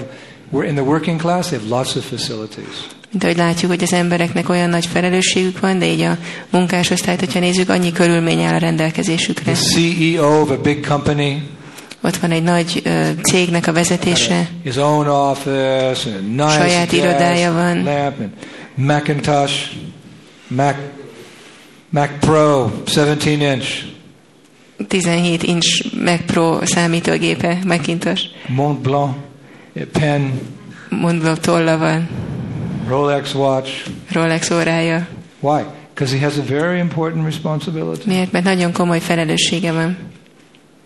we're 0.52 0.66
in 0.68 0.74
the 0.74 0.84
working 0.84 1.20
class, 1.20 1.46
they 1.48 1.58
have 1.58 1.68
lots 1.70 1.94
of 1.96 2.04
facilities. 2.04 2.86
Mint 3.10 3.24
ahogy 3.24 3.36
látjuk, 3.36 3.70
hogy 3.70 3.82
az 3.82 3.92
embereknek 3.92 4.48
olyan 4.48 4.68
nagy 4.70 4.86
felelősségük 4.86 5.60
van, 5.60 5.78
de 5.78 5.86
így 5.86 6.00
a 6.00 6.16
munkásosztályt, 6.50 7.20
hogyha 7.20 7.38
nézzük, 7.40 7.68
annyi 7.68 7.92
körülmény 7.92 8.40
áll 8.42 8.54
a 8.54 8.58
rendelkezésükre. 8.58 9.52
The 9.52 9.62
CEO 9.62 10.40
of 10.40 10.50
a 10.50 10.56
big 10.60 10.86
company, 10.86 11.42
Ott 12.04 12.16
van 12.16 12.30
egy 12.30 12.42
nagy 12.42 12.80
ö, 12.84 13.08
cégnek 13.22 13.66
a 13.66 13.72
vezetése, 13.72 14.48
his 14.62 14.76
own 14.76 15.06
office, 15.06 16.10
a 16.10 16.20
nice 16.28 16.50
Saját 16.50 16.90
desk, 16.90 16.92
irodája 17.02 17.52
van. 17.52 17.82
lamp, 17.82 18.20
and 18.20 18.30
Macintosh, 18.74 19.54
Mac, 20.48 20.74
Mac 21.90 22.08
Pro, 22.20 22.70
17 22.84 23.40
inch, 23.42 23.68
17 24.88 25.42
inch 25.42 25.94
Mac 26.04 26.20
Pro 26.26 26.58
számítógépe, 26.66 27.58
Macintosh, 27.66 28.22
Mont 28.48 28.78
Blanc, 28.80 29.16
Eh, 29.72 29.82
pen, 29.84 30.40
mondva 30.88 31.36
tolla 31.36 31.76
van, 31.76 32.08
Rolex 32.88 33.34
watch. 33.34 33.70
Rolex 34.12 34.50
órája. 34.50 35.06
Why? 35.40 35.62
Because 35.94 36.16
he 36.18 36.24
has 36.24 36.36
a 36.38 36.42
very 36.48 36.78
important 36.78 37.24
responsibility. 37.24 38.02
Miért? 38.06 38.32
Mert 38.32 38.44
nagyon 38.44 38.72
komoly 38.72 39.00
felelőssége 39.00 39.72
van. 39.72 39.96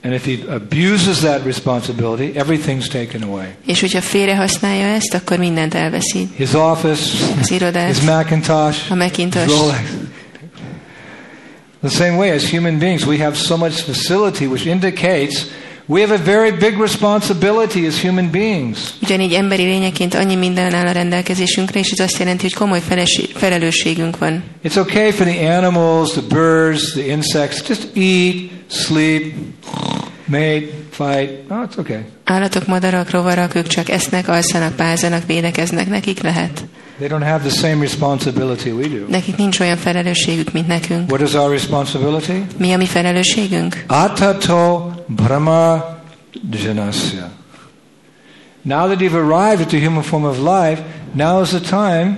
And 0.05 0.15
if 0.15 0.25
he 0.25 0.55
abuses 0.55 1.19
that 1.19 1.45
responsibility, 1.45 2.39
everything's 2.39 2.87
taken 2.89 3.23
away. 3.23 3.47
És 3.67 3.81
hogyha 3.81 4.01
félre 4.01 4.37
használja 4.37 4.87
ezt, 4.87 5.15
akkor 5.15 5.39
mindent 5.39 5.75
elveszít. 5.75 6.29
His 6.37 6.53
office, 6.53 7.17
Az 7.41 7.51
irodát, 7.51 7.89
his 7.89 8.01
Macintosh, 8.05 8.91
a 8.91 8.95
his 8.95 9.03
Macintosh. 9.05 9.47
Rolex. 9.47 9.81
The 11.85 12.05
same 12.05 12.17
way, 12.17 12.31
as 12.31 12.51
human 12.51 12.79
beings, 12.79 13.05
we 13.05 13.19
have 13.19 13.37
so 13.37 13.57
much 13.57 13.73
facility, 13.83 14.47
which 14.47 14.67
indicates 14.67 15.47
we 15.87 16.01
have 16.01 16.15
a 16.15 16.23
very 16.25 16.51
big 16.51 16.79
responsibility 16.79 17.87
as 17.87 18.03
human 18.03 18.31
beings. 18.31 18.95
Ugyanígy 19.03 19.33
emberi 19.33 19.63
lényeként 19.63 20.15
annyi 20.15 20.35
minden 20.35 20.75
áll 20.75 20.87
a 20.87 20.93
rendelkezésünkre, 20.93 21.81
és 21.81 21.91
ez 21.91 22.01
azt 22.01 22.19
jelenti, 22.19 22.43
hogy 22.43 22.55
komoly 22.55 22.81
felelősségünk 23.35 24.19
van. 24.19 24.43
It's 24.65 24.77
okay 24.79 25.11
for 25.11 25.27
the 25.27 25.57
animals, 25.57 26.11
the 26.11 26.23
birds, 26.29 26.93
the 26.93 27.07
insects, 27.07 27.69
just 27.69 27.89
eat, 27.95 28.35
sleep, 28.71 29.35
mate, 30.25 30.67
fight. 30.91 31.31
Oh, 31.49 31.63
it's 31.63 31.79
okay. 31.79 31.99
Állatok, 32.25 32.67
madarak, 32.67 33.11
rovarak, 33.11 33.55
ők 33.55 33.67
csak 33.67 33.89
esznek, 33.89 34.29
alszanak, 34.29 34.77
pázanak, 34.77 35.27
védekeznek, 35.27 35.89
nekik 35.89 36.23
lehet. 36.23 36.65
They 36.99 37.09
don't 37.09 37.23
have 37.23 37.49
the 37.49 37.51
same 37.51 37.81
responsibility 37.81 38.71
we 38.71 38.89
do. 38.89 39.07
Nekik 39.09 39.37
nincs 39.37 39.61
olyan 39.61 39.77
felelősségük, 39.77 40.53
mint 40.53 40.67
nekünk. 40.67 41.11
What 41.11 41.29
is 41.29 41.35
our 41.35 41.51
responsibility? 41.51 42.45
Mi 42.57 42.73
a 42.73 42.77
mi 42.77 42.87
felelősségünk? 42.87 43.85
Atato 43.87 44.91
brahma 45.07 45.85
janasya. 46.51 47.31
Now 48.63 48.87
that 48.87 49.01
you've 49.01 49.15
arrived 49.15 49.61
at 49.61 49.69
the 49.69 49.79
human 49.85 50.03
form 50.03 50.25
of 50.25 50.39
life, 50.39 50.83
now 51.13 51.43
is 51.43 51.49
the 51.49 51.61
time 51.61 52.17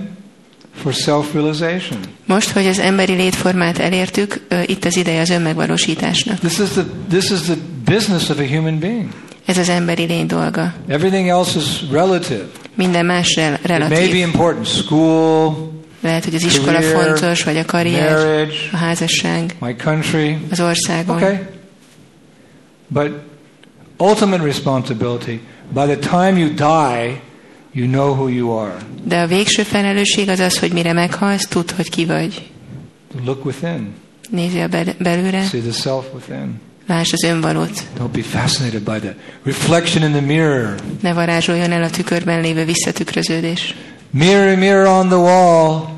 for 0.75 0.93
self-realization. 0.93 1.99
Most, 2.25 2.49
hogy 2.49 2.67
az 2.67 2.79
emberi 2.79 3.13
létformát 3.13 3.79
elértük, 3.79 4.47
itt 4.65 4.85
az 4.85 4.97
ideje 4.97 5.21
az 5.21 5.29
önmegvalósításnak. 5.29 6.39
This 6.39 6.59
is 6.59 6.69
the 6.69 6.83
this 7.09 7.29
is 7.29 7.39
the 7.39 7.55
business 7.85 8.29
of 8.29 8.39
a 8.39 8.45
human 8.55 8.79
being. 8.79 9.07
Ez 9.45 9.57
az 9.57 9.69
emberi 9.69 10.03
lény 10.03 10.25
dolga. 10.25 10.73
Everything 10.87 11.27
else 11.27 11.59
is 11.59 11.65
relative. 11.91 12.45
Minden 12.79 13.05
más 13.05 13.35
rel- 13.35 13.59
It 13.63 13.67
may 13.67 13.77
be 13.79 13.87
relatív. 13.89 14.15
important. 14.15 14.67
School, 14.67 15.71
Lehet, 16.01 16.23
hogy 16.23 16.35
az 16.35 16.43
iskola 16.43 16.79
career, 16.79 17.03
fontos, 17.05 17.43
vagy 17.43 17.57
a 17.57 17.65
karrier, 17.65 18.11
marriage, 18.11 18.53
a 18.71 18.75
házasság, 18.77 19.55
my 19.59 19.75
country. 19.75 20.37
az 20.51 20.59
országon. 20.59 21.15
Okay. 21.15 21.37
But 22.87 23.11
ultimate 23.97 24.43
responsibility, 24.43 25.39
by 25.73 25.85
the 25.85 25.97
time 25.97 26.39
you 26.39 26.53
die, 26.53 27.21
you 27.71 27.87
know 27.87 28.13
who 28.13 28.27
you 28.27 28.57
are. 28.57 28.75
De 29.03 29.19
a 29.21 29.27
végső 29.27 29.63
felelősség 29.63 30.29
az 30.29 30.39
az, 30.39 30.59
hogy 30.59 30.71
mire 30.71 30.93
meghalsz, 30.93 31.47
tudd, 31.47 31.71
hogy 31.75 31.89
ki 31.89 32.05
vagy. 32.05 32.49
Look 33.25 33.45
within. 33.45 33.93
Nézzél 34.29 34.67
bel- 34.67 34.95
belőle, 34.97 35.43
See 35.43 35.59
the 35.61 35.71
self 35.71 36.05
within. 36.13 36.61
Lásd 36.89 37.13
az 37.13 37.23
önvalót. 37.23 37.83
Don't 37.99 38.11
be 38.11 38.21
fascinated 38.21 38.81
by 38.81 38.99
the 38.99 39.15
reflection 39.43 40.03
in 40.03 40.11
the 40.11 40.21
mirror. 40.21 40.75
Ne 41.01 41.13
varázsoljon 41.13 41.71
el 41.71 41.83
a 41.83 41.89
tükörben 41.89 42.41
lévő 42.41 42.65
visszatükröződés. 42.65 43.75
Mirror, 44.11 44.57
mirror 44.57 44.85
on 44.87 45.07
the 45.07 45.17
wall. 45.17 45.97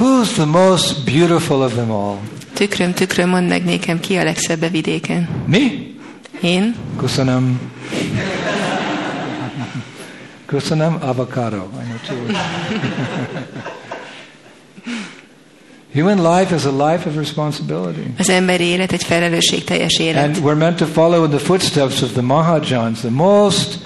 Who's 0.00 0.28
the 0.32 0.44
most 0.44 1.04
beautiful 1.04 1.60
of 1.60 1.72
them 1.72 1.90
all? 1.90 2.16
Tükröm, 2.52 2.94
tükröm, 2.94 3.28
mondd 3.28 3.48
meg 3.48 3.64
nékem, 3.64 4.00
ki 4.00 4.16
a 4.16 4.24
legszebb 4.24 4.62
a 4.62 4.68
vidéken. 4.68 5.28
Me? 5.46 5.58
Én? 6.40 6.74
Kusanam. 6.96 7.60
Kusanam 10.46 10.98
avocado. 11.00 11.56
I 11.56 11.84
know 11.84 11.98
two 12.06 12.16
words. 12.16 12.38
Human 16.00 16.38
life 16.38 16.54
is 16.54 16.64
a 16.64 16.90
life 16.90 17.08
of 17.08 17.16
responsibility. 17.16 18.00
Az 18.18 18.28
emberi 18.28 18.64
élet 18.64 18.92
egy 18.92 19.04
felelősségteljes 19.04 19.98
élet. 19.98 20.24
And 20.24 20.36
we're 20.44 20.56
meant 20.58 20.76
to 20.76 20.86
follow 20.86 21.24
in 21.24 21.30
the 21.30 21.38
footsteps 21.38 22.02
of 22.02 22.12
the 22.12 22.20
Mahajans, 22.22 22.98
the 22.98 23.10
most 23.10 23.78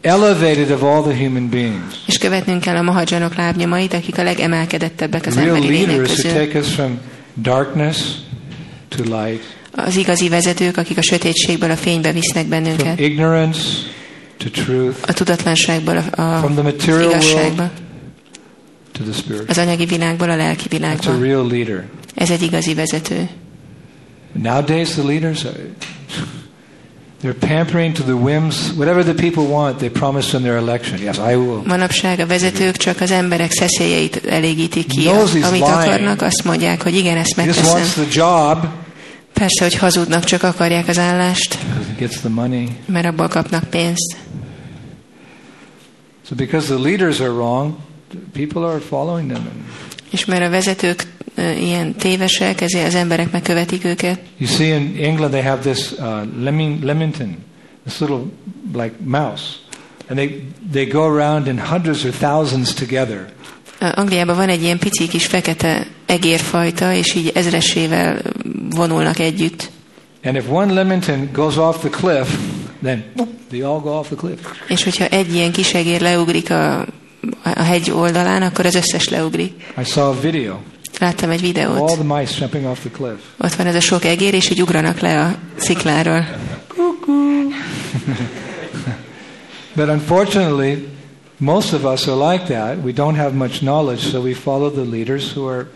elevated 0.00 0.70
of 0.70 0.82
all 0.82 1.02
the 1.02 1.16
human 1.24 1.48
beings. 1.48 1.94
És 2.06 2.18
követnünk 2.18 2.60
kell 2.60 2.76
a 2.76 2.82
mahadzsanok 2.82 3.34
lábnyomait, 3.36 3.94
akik 3.94 4.18
a 4.18 4.22
legemelkedettebbek 4.22 5.26
az 5.26 5.34
Real 5.34 5.48
emberi 5.48 5.66
lények 5.72 5.86
leaders 5.86 6.08
who 6.10 6.22
közül. 6.22 6.32
take 6.46 6.58
us 6.58 6.66
from 6.68 6.98
darkness 7.42 7.98
to 8.88 9.02
light, 9.02 9.42
Az 9.76 9.96
igazi 9.96 10.28
vezetők, 10.28 10.76
akik 10.76 10.98
a 10.98 11.02
sötétségből 11.02 11.70
a 11.70 11.76
fénybe 11.76 12.12
visznek 12.12 12.46
from 12.46 12.62
bennünket. 12.62 13.00
ignorance 13.00 13.60
to 14.36 14.48
truth, 14.50 14.96
A 15.06 15.12
tudatlanságból 15.12 15.96
a, 15.96 16.20
a, 16.22 16.38
from 16.38 16.52
the 16.54 16.62
material 16.62 17.10
igazságba. 17.10 17.62
world 17.62 17.70
to 18.98 19.02
the 19.02 19.12
spirit. 19.12 19.50
Az 19.50 19.58
anyagi 19.58 19.84
világból 19.84 20.30
a 20.30 20.36
lelki 20.36 20.64
That's 20.68 20.72
a 20.72 20.76
világba. 20.76 21.24
real 21.24 21.46
leader. 21.46 21.84
Ez 22.14 22.30
egy 22.30 22.42
igazi 22.42 22.74
vezető. 22.74 23.28
Nowadays, 24.32 24.88
the 24.90 25.02
leaders 25.02 25.44
are, 25.44 25.56
they're 27.22 27.38
pampering 27.38 27.92
to 27.94 28.02
the 28.02 28.12
whims. 28.14 28.56
Whatever 28.76 29.02
the 29.04 29.14
people 29.14 29.42
want, 29.42 29.76
they 29.76 29.88
promise 29.88 30.28
them 30.28 30.42
their 30.42 30.56
election. 30.56 31.00
Yes, 31.02 31.16
I 31.16 31.34
will. 31.34 31.62
Manapság 31.66 32.18
a 32.18 32.26
vezetők 32.26 32.76
csak 32.76 33.00
az 33.00 33.10
emberek 33.10 33.52
szeszélyeit 33.52 34.24
elégítik 34.26 34.86
ki. 34.86 35.00
Knows 35.02 35.34
Amit 35.34 35.62
akarnak, 35.62 36.22
azt 36.22 36.44
mondják, 36.44 36.82
hogy 36.82 36.94
igen, 36.94 37.16
ezt 37.16 37.34
He 37.34 37.44
just 37.44 37.58
megteszem. 37.58 37.80
wants 37.80 37.92
the 37.92 38.04
job 38.10 38.66
Persze, 39.32 39.64
hogy 39.64 39.74
hazudnak, 39.74 40.24
csak 40.24 40.42
akarják 40.42 40.88
az 40.88 40.98
állást, 40.98 41.58
gets 41.98 42.16
the 42.18 42.28
money. 42.28 42.68
mert 42.86 43.06
abból 43.06 43.28
kapnak 43.28 43.64
pénzt. 43.64 44.16
So 46.28 46.34
because 46.34 46.66
the 46.74 46.82
leaders 46.82 47.20
are 47.20 47.30
wrong, 47.30 47.74
people 48.32 48.62
are 48.62 48.78
following 48.78 49.32
them. 49.32 49.48
És 50.10 50.24
mert 50.24 50.42
a 50.42 50.50
vezetők 50.50 51.06
ilyen 51.36 51.94
tévesek, 51.94 52.60
ezért 52.60 52.86
az 52.86 52.94
emberek 52.94 53.30
megkövetik 53.30 53.84
őket. 53.84 54.20
You 54.36 54.50
see, 54.50 54.66
in 54.66 54.96
England 55.02 55.30
they 55.30 55.42
have 55.42 55.60
this 55.72 55.90
uh, 55.92 56.22
lemming, 56.42 56.82
Lemington, 56.82 57.36
this 57.86 57.98
little 57.98 58.22
like 58.72 58.94
mouse, 59.04 59.42
and 60.08 60.18
they 60.18 60.42
they 60.72 60.84
go 60.86 61.00
around 61.00 61.46
in 61.46 61.58
hundreds 61.58 62.04
or 62.04 62.10
thousands 62.10 62.74
together. 62.74 63.32
Angliában 63.80 64.36
van 64.36 64.48
egy 64.48 64.62
ilyen 64.62 64.78
pici 64.78 65.08
kis 65.08 65.26
fekete 65.26 65.86
egérfajta, 66.06 66.92
és 66.92 67.14
így 67.14 67.30
ezresével 67.34 68.22
vonulnak 68.70 69.18
együtt. 69.18 69.70
And 70.24 70.36
if 70.36 70.44
one 70.50 70.72
Lemington 70.72 71.28
goes 71.32 71.56
off 71.56 71.78
the 71.78 71.88
cliff, 71.88 72.28
then 72.82 73.04
whoop, 73.16 73.28
they 73.48 73.62
all 73.62 73.80
go 73.80 73.90
off 73.90 74.06
the 74.06 74.16
cliff. 74.16 74.40
És 74.68 74.84
hogyha 74.84 75.06
egy 75.06 75.34
ilyen 75.34 75.52
kis 75.52 75.74
egér 75.74 76.00
leugrik 76.00 76.50
a, 76.50 76.86
a 77.42 77.62
hegy 77.62 77.90
oldalán, 77.90 78.42
akkor 78.42 78.66
az 78.66 78.74
összes 78.74 79.08
leugrik. 79.08 79.72
I 79.80 79.84
saw 79.84 80.10
a 80.10 80.20
video. 80.20 80.54
Láttam 80.98 81.30
egy 81.30 81.40
All 81.40 81.46
videót. 81.46 81.92
the 81.92 82.18
mice 82.18 82.34
jumping 82.38 82.64
off 82.64 82.78
the 82.78 82.90
cliff. 82.90 83.18
Ott 83.38 83.54
van 83.54 83.66
ez 83.66 83.74
a 83.74 83.80
sok 83.80 84.04
egér, 84.04 84.34
és 84.34 84.50
így 84.50 84.62
ugranak 84.62 85.00
le 85.00 85.20
a 85.20 85.34
szikláról. 85.56 86.26
But 89.76 89.88
unfortunately, 89.88 90.88
most 91.38 91.72
of 91.72 91.84
us 91.84 92.06
are 92.06 92.32
like 92.32 92.44
that. 92.44 92.84
We 92.84 92.92
don't 92.92 93.16
have 93.16 93.34
much 93.34 93.58
knowledge, 93.58 94.02
so 94.10 94.20
we 94.20 94.34
follow 94.34 94.70
the 94.70 94.84
leaders 94.84 95.32
who 95.32 95.48
are 95.48 95.66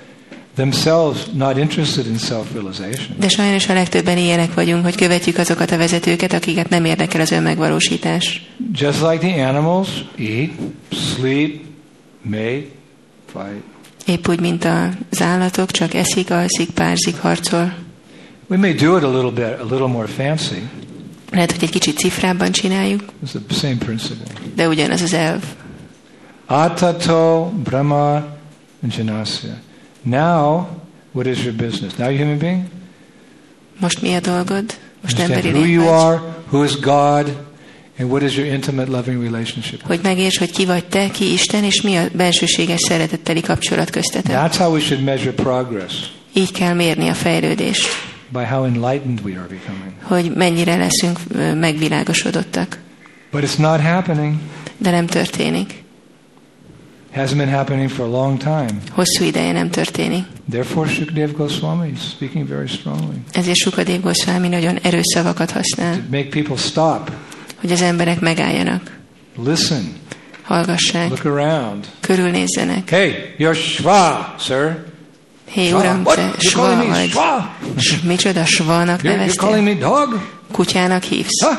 themselves 0.59 1.27
not 1.35 1.57
interested 1.57 2.07
in 2.07 2.19
self-realization. 2.19 3.17
De 3.19 3.29
sajnos 3.29 3.69
a 3.69 3.73
legtöbben 3.73 4.19
ilyenek 4.19 4.55
vagyunk, 4.55 4.85
hogy 4.85 4.97
követjük 4.97 5.39
azokat 5.39 5.71
a 5.71 5.77
vezetőket, 5.77 6.33
akiket 6.33 6.69
nem 6.69 6.85
érdekel 6.85 7.21
az 7.21 7.31
önmegvalósítás. 7.31 8.47
Just 8.73 9.01
like 9.01 9.19
the 9.19 9.49
animals, 9.49 9.89
eat, 10.19 10.51
sleep, 10.91 11.61
mate, 12.23 12.65
fight. 13.33 13.63
Épp 14.07 14.29
úgy, 14.29 14.41
mint 14.41 14.65
az 15.11 15.23
állatok, 15.23 15.71
csak 15.71 15.95
eszik, 15.95 16.31
alszik, 16.31 16.71
párzik, 16.71 17.17
harcol. 17.21 17.75
We 18.47 18.57
may 18.57 18.73
do 18.73 18.97
it 18.97 19.03
a 19.03 19.11
little 19.11 19.31
bit, 19.31 19.61
a 19.61 19.67
little 19.71 19.87
more 19.89 20.07
fancy. 20.07 20.63
Lehet, 21.31 21.53
hogy 21.53 21.63
egy 21.63 21.71
kicsit 21.71 21.97
cifrábban 21.99 22.53
csináljuk, 22.53 23.03
It's 23.27 23.31
the 23.49 23.59
same 23.59 23.77
principle. 23.77 24.27
de 24.55 24.69
ugyanaz 24.69 25.03
az 25.03 25.13
elv. 25.13 25.43
Atato 26.47 27.51
Brahma 27.65 28.27
Janasya. 28.97 29.67
Now, 30.09 30.67
what 31.13 31.27
is 31.27 31.43
your 31.45 31.55
business? 31.55 31.97
Now 31.99 32.09
you're 32.09 32.23
a 32.23 32.25
human 32.25 32.39
being? 32.39 32.69
Most 33.79 34.01
mi 34.03 34.15
a 34.15 34.21
dolgod? 34.21 34.75
Most 35.03 35.19
emberi 35.19 35.49
who 35.51 35.65
you 35.65 35.89
are, 35.89 36.21
who 36.51 36.65
is 36.65 36.77
God, 36.81 37.37
and 37.99 38.11
what 38.11 38.23
is 38.23 38.37
your 38.37 38.47
intimate 38.47 38.91
loving 38.91 39.23
relationship. 39.23 39.83
Hogy 39.83 40.01
megérts, 40.03 40.39
hogy 40.39 40.51
ki 40.51 40.65
vagy 40.65 40.85
te, 40.85 41.11
ki 41.11 41.33
Isten, 41.33 41.65
és 41.65 41.81
mi 41.81 41.97
a 41.97 42.05
bensőséges 42.13 42.81
szeretetteli 42.81 43.41
kapcsolat 43.41 43.91
köztetek. 43.91 44.37
That's 44.37 44.57
how 44.57 44.73
we 44.73 44.81
should 44.81 45.05
measure 45.05 45.33
progress, 45.33 45.95
Így 46.33 46.53
kell 46.53 46.75
mérni 46.75 47.09
a 47.09 47.15
fejlődést, 47.15 47.87
by 48.29 48.45
how 48.45 48.65
enlightened 48.65 49.21
we 49.25 49.33
are 49.39 49.47
becoming. 49.49 49.93
hogy 50.03 50.33
mennyire 50.37 50.77
leszünk 50.77 51.19
megvilágosodottak. 51.55 52.79
But 53.31 53.43
it's 53.43 53.57
not 53.59 53.81
happening. 53.81 54.35
De 54.77 54.91
nem 54.91 55.07
történik. 55.07 55.83
Hasn't 57.15 57.37
been 57.37 57.49
happening 57.49 57.89
for 57.91 58.07
a 58.07 58.09
long 58.11 58.39
time. 58.39 58.71
Hosszú 58.93 59.25
ideje 59.25 59.53
nem 59.53 59.71
történik. 59.71 60.25
Therefore, 60.51 60.89
Shukdev 60.91 61.31
Goswami 61.33 61.89
is 61.89 62.01
speaking 62.11 62.49
very 62.49 62.67
strongly 62.69 63.17
Ezért 63.33 63.57
Sukadev 63.57 64.01
Goswami 64.01 64.49
nagyon 64.49 64.77
erős 64.83 65.05
szavakat 65.15 65.51
használ, 65.51 65.95
to 65.95 66.01
make 66.11 66.25
people 66.29 66.57
stop, 66.57 67.11
hogy 67.61 67.73
az 67.73 67.83
emberek 67.83 68.21
megálljanak, 68.21 68.97
listen, 69.45 69.93
hallgassák, 70.43 71.09
look 71.09 71.25
around. 71.25 71.87
körülnézzenek. 72.01 72.89
Hey, 72.91 73.35
you're 73.39 73.57
Shva, 73.57 74.35
sir. 74.39 74.85
Hé, 75.51 75.69
Shva. 75.69 75.79
uram, 75.79 76.03
What? 76.05 76.17
te 76.17 76.33
sva 76.39 76.87
vagy. 76.89 77.09
Shva? 77.09 77.55
S- 77.79 78.01
Micsoda 78.03 78.45
svalnak 78.45 79.01
You're, 79.03 79.27
you're 79.27 79.35
calling 79.37 79.65
neveztél? 79.65 79.91
me 79.91 80.05
dog? 80.07 80.21
Kutyának 80.53 81.03
hívsz? 81.03 81.43
Huh? 81.45 81.57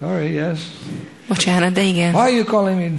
Sorry, 0.00 0.32
yes. 0.32 0.58
Bocsánat, 1.30 1.72
de 1.72 1.82
igen. 1.82 2.14
Why 2.14 2.20
are 2.20 2.30
you 2.30 2.44
calling 2.44 2.78
me? 2.78 2.90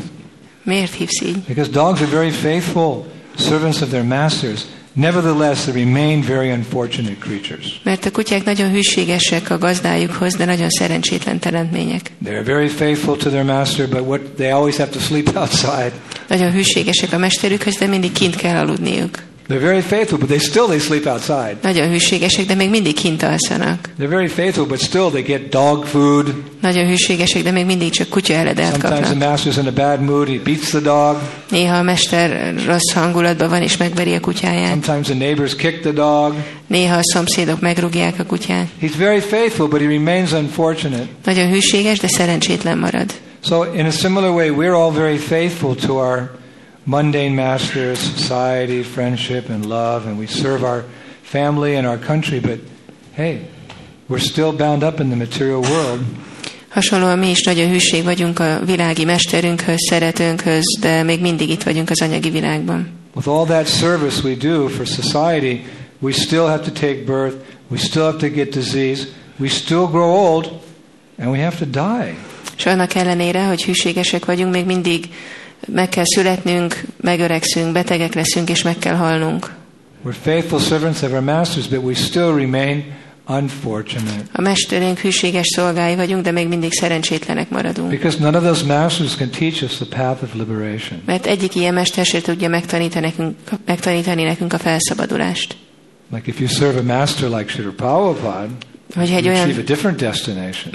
Miért 0.63 0.93
hívsz 0.93 1.21
így? 1.21 1.37
Because 1.47 1.71
dogs 1.71 2.01
are 2.01 2.09
very 2.09 2.29
faithful 2.29 3.05
servants 3.37 3.81
of 3.81 3.89
their 3.89 4.03
masters. 4.03 4.61
Nevertheless, 4.93 5.63
they 5.63 5.83
remain 5.83 6.21
very 6.21 6.51
unfortunate 6.51 7.15
creatures. 7.19 7.81
Mert 7.83 8.05
a 8.05 8.11
kutyák 8.11 8.43
nagyon 8.43 8.71
hűségesek 8.71 9.49
a 9.49 9.57
gazdájukhoz, 9.57 10.35
de 10.35 10.45
nagyon 10.45 10.69
szerencsétlen 10.69 11.39
teremtmények. 11.39 12.11
They're 12.25 12.45
very 12.45 12.67
faithful 12.67 13.17
to 13.17 13.29
their 13.29 13.43
master, 13.43 13.89
but 13.89 14.01
what 14.01 14.21
they 14.21 14.49
always 14.51 14.77
have 14.77 14.89
to 14.89 14.99
sleep 14.99 15.35
outside. 15.41 15.91
Nagyon 16.27 16.51
hűségesek 16.51 17.13
a 17.13 17.17
mesterükhöz, 17.17 17.77
de 17.77 17.87
mindig 17.87 18.11
kint 18.11 18.35
kell 18.35 18.55
aludniuk. 18.57 19.23
They're 19.47 19.59
very 19.59 19.81
faithful, 19.81 20.17
but 20.17 20.27
they 20.27 20.39
still 20.39 20.65
they 20.65 20.79
sleep 20.79 21.05
outside. 21.05 21.55
Nagyon 21.61 21.89
hűségesek, 21.89 22.45
de 22.45 22.55
még 22.55 22.69
mindig 22.69 22.93
kint 22.93 23.23
alszanak. 23.23 23.89
They're 23.99 24.09
very 24.09 24.27
faithful, 24.27 24.65
but 24.65 24.79
still 24.79 25.09
they 25.09 25.21
get 25.21 25.49
dog 25.49 25.85
food. 25.85 26.33
Nagyon 26.61 26.87
hűségesek, 26.87 27.43
de 27.43 27.51
még 27.51 27.65
mindig 27.65 27.89
csak 27.89 28.09
kutya 28.09 28.33
eledelt 28.33 28.71
Sometimes 28.71 28.99
the 28.99 29.13
kapnak. 29.13 29.37
master's 29.37 29.57
in 29.57 29.67
a 29.67 29.71
bad 29.71 30.01
mood, 30.01 30.27
he 30.27 30.39
beats 30.43 30.69
the 30.69 30.79
dog. 30.79 31.17
Néha 31.49 31.77
a 31.77 31.81
mester 31.81 32.53
rossz 32.65 32.91
hangulatban 32.93 33.49
van 33.49 33.61
és 33.61 33.77
megveri 33.77 34.13
a 34.13 34.19
kutyáját. 34.19 34.69
Sometimes 34.69 35.05
the 35.07 35.15
neighbors 35.17 35.55
kick 35.55 35.79
the 35.81 35.91
dog. 35.91 36.33
Néha 36.67 36.97
a 36.97 37.03
szomszédok 37.03 37.59
megrúgják 37.59 38.19
a 38.19 38.23
kutyát. 38.23 38.67
He's 38.81 38.95
very 38.97 39.19
faithful, 39.19 39.67
but 39.67 39.79
he 39.79 39.87
remains 39.87 40.31
unfortunate. 40.31 41.05
Nagyon 41.25 41.49
hűséges, 41.49 41.99
de 41.99 42.07
szerencsétlen 42.07 42.77
marad. 42.77 43.13
So, 43.43 43.63
in 43.75 43.85
a 43.85 43.91
similar 43.91 44.29
way, 44.29 44.49
we're 44.49 44.75
all 44.75 44.91
very 44.91 45.17
faithful 45.17 45.75
to 45.75 45.93
our 45.93 46.39
mundane 46.83 47.35
masters, 47.35 47.99
society, 47.99 48.83
friendship, 48.83 49.49
and 49.49 49.65
love, 49.65 50.07
and 50.07 50.17
we 50.17 50.27
serve 50.27 50.63
our 50.63 50.83
family 51.21 51.75
and 51.75 51.87
our 51.87 51.97
country, 51.97 52.39
but 52.39 52.59
hey, 53.13 53.47
we're 54.07 54.19
still 54.19 54.51
bound 54.51 54.83
up 54.83 54.99
in 54.99 55.09
the 55.09 55.15
material 55.15 55.61
world. 55.61 55.99
Hasonlóan 56.69 57.19
mi 57.19 57.29
is 57.29 57.43
nagyon 57.43 57.69
hűség 57.69 58.03
vagyunk 58.03 58.39
a 58.39 58.59
világi 58.65 59.05
mesterünkhöz, 59.05 59.87
szeretőnkhöz, 59.89 60.79
de 60.79 61.03
még 61.03 61.21
mindig 61.21 61.49
itt 61.49 61.63
vagyunk 61.63 61.89
az 61.89 62.01
anyagi 62.01 62.29
világban. 62.29 62.89
With 63.15 63.27
all 63.27 63.45
that 63.45 63.67
service 63.67 64.21
we 64.23 64.35
do 64.35 64.67
for 64.67 64.87
society, 64.87 65.65
we 65.99 66.11
still 66.11 66.45
have 66.45 66.63
to 66.63 66.71
take 66.71 67.03
birth, 67.05 67.35
we 67.67 67.77
still 67.77 68.03
have 68.03 68.17
to 68.17 68.27
get 68.27 68.53
disease, 68.53 69.07
we 69.39 69.47
still 69.47 69.85
grow 69.87 70.15
old, 70.15 70.49
and 71.19 71.31
we 71.31 71.43
have 71.43 71.57
to 71.57 71.65
die. 71.65 72.15
És 72.57 72.65
annak 72.65 72.95
ellenére, 72.95 73.45
hogy 73.45 73.63
hűségesek 73.63 74.25
vagyunk, 74.25 74.53
még 74.53 74.65
mindig 74.65 75.09
meg 75.67 75.89
kell 75.89 76.05
születnünk, 76.05 76.81
megöregszünk, 77.01 77.71
betegek 77.71 78.13
leszünk, 78.13 78.49
és 78.49 78.61
meg 78.61 78.77
kell 78.77 78.95
halnunk. 78.95 79.53
We're 80.05 80.21
faithful 80.21 80.59
servants 80.59 81.01
of 81.01 81.11
our 81.11 81.21
masters, 81.21 81.67
but 81.67 81.83
we 81.83 81.93
still 81.93 82.33
remain 82.35 82.83
unfortunate. 83.27 84.23
A 84.31 84.41
mesterünk 84.41 84.99
hűséges 84.99 85.47
szolgái 85.47 85.95
vagyunk, 85.95 86.23
de 86.23 86.31
még 86.31 86.47
mindig 86.47 86.71
szerencsétlenek 86.73 87.49
maradunk. 87.49 87.89
Because 87.89 88.19
none 88.19 88.37
of 88.37 88.43
those 88.43 88.65
masters 88.65 89.15
can 89.15 89.29
teach 89.29 89.63
us 89.63 89.75
the 89.75 89.85
path 89.85 90.23
of 90.23 90.33
liberation. 90.33 91.01
Mert 91.05 91.25
egyik 91.25 91.55
ilyen 91.55 91.73
mester 91.73 92.05
sem 92.05 92.21
tudja 92.21 92.49
megtanítani 92.49 93.05
nekünk, 93.05 93.37
megtanítani 93.65 94.23
nekünk 94.23 94.53
a 94.53 94.57
felszabadulást. 94.57 95.55
Like 96.13 96.29
if 96.29 96.39
you 96.39 96.49
serve 96.49 96.79
a 96.79 96.83
master 96.83 97.29
like 97.29 97.51
Srila 97.51 97.71
Prabhupada, 97.71 98.49
Hogyha 98.93 99.15
egy 99.15 99.27
olyan 99.27 99.49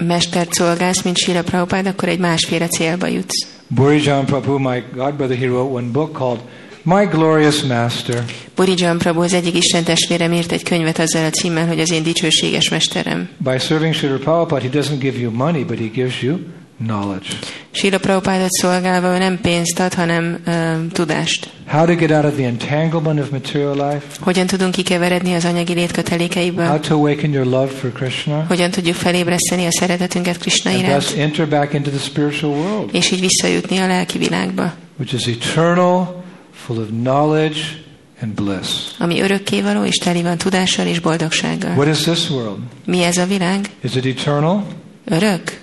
mestert 0.02 0.52
szolgálsz, 0.52 1.02
mint 1.02 1.16
Sila 1.16 1.42
Prabhupád, 1.42 1.86
akkor 1.86 2.08
egy 2.08 2.18
másféle 2.18 2.68
célba 2.68 3.06
jutsz. 3.06 3.46
Burijan 3.68 4.24
Prabhu, 4.24 4.58
my 4.58 4.82
godbrother, 4.94 5.36
he 5.36 5.46
wrote 5.46 5.72
one 5.72 5.90
book 5.92 6.16
called 6.16 6.40
My 6.82 7.04
Glorious 7.04 7.62
Master. 7.62 8.24
Burijan 8.54 8.98
Prabhu 8.98 9.22
az 9.22 9.32
egyik 9.32 9.56
Isten 9.56 9.84
testvérem 9.84 10.32
írt 10.32 10.52
egy 10.52 10.62
könyvet 10.62 10.98
azzal 10.98 11.24
a 11.24 11.30
címmel, 11.30 11.66
hogy 11.66 11.80
az 11.80 11.90
én 11.90 12.02
dicsőséges 12.02 12.68
mesterem. 12.68 13.28
By 13.38 13.58
serving 13.58 13.94
Srila 13.94 14.18
Prabhupada, 14.18 14.60
he 14.60 14.68
doesn't 14.68 14.98
give 14.98 15.18
you 15.18 15.30
money, 15.30 15.64
but 15.64 15.78
he 15.78 15.86
gives 15.86 16.22
you 16.22 16.38
knowledge. 16.78 17.26
Sila 17.70 17.98
Prabhupádot 17.98 18.50
szolgálva 18.50 19.14
ő 19.14 19.18
nem 19.18 19.40
pénzt 19.40 19.78
ad, 19.78 19.94
hanem 19.94 20.38
ö, 20.46 20.72
tudást. 20.92 21.48
How 21.66 21.86
to 21.86 21.94
get 21.94 22.10
out 22.10 22.24
of 22.24 22.34
the 22.34 22.44
entanglement 22.46 23.20
of 23.20 23.28
material 23.30 23.74
life. 23.90 24.06
Hogyan 24.20 24.46
tudunk 24.46 24.72
kikeveredni 24.72 25.34
az 25.34 25.44
anyagi 25.44 25.72
How 25.72 25.80
létkötelékeiből? 25.80 26.80
to 26.80 26.94
awaken 26.94 27.32
your 27.32 27.46
love 27.46 27.66
for 27.66 27.92
Krishna. 27.92 28.44
Hogyan 28.48 28.70
tudjuk 28.70 28.94
felébreszteni 28.94 29.66
a 29.66 29.70
szeretetünket 29.72 30.38
Krishna 30.38 30.70
And 30.70 30.80
thus 30.82 31.12
iránt? 31.12 31.18
enter 31.30 31.48
back 31.48 31.72
into 31.72 31.90
the 31.90 31.98
spiritual 31.98 32.52
world, 32.52 32.88
És 32.94 33.10
így 33.10 33.20
visszajutni 33.20 33.78
a 33.78 33.86
lelki 33.86 34.18
világba, 34.18 34.72
which 34.98 35.14
is 35.14 35.26
eternal, 35.26 36.24
full 36.66 36.76
of 36.78 36.86
knowledge 37.02 37.58
and 38.22 38.32
bliss. 38.32 38.68
ami 38.98 39.20
örökkévaló 39.20 39.84
és 39.84 39.96
teli 39.96 40.22
van 40.22 40.38
tudással 40.38 40.86
és 40.86 40.98
boldogsággal. 41.00 41.70
What 41.74 41.88
is 41.96 41.98
this 42.02 42.30
world? 42.30 42.58
Mi 42.84 43.02
ez 43.02 43.16
a 43.16 43.26
világ? 43.26 43.70
Is 43.82 43.94
it 43.94 44.06
eternal? 44.18 44.66
Örök? 45.04 45.60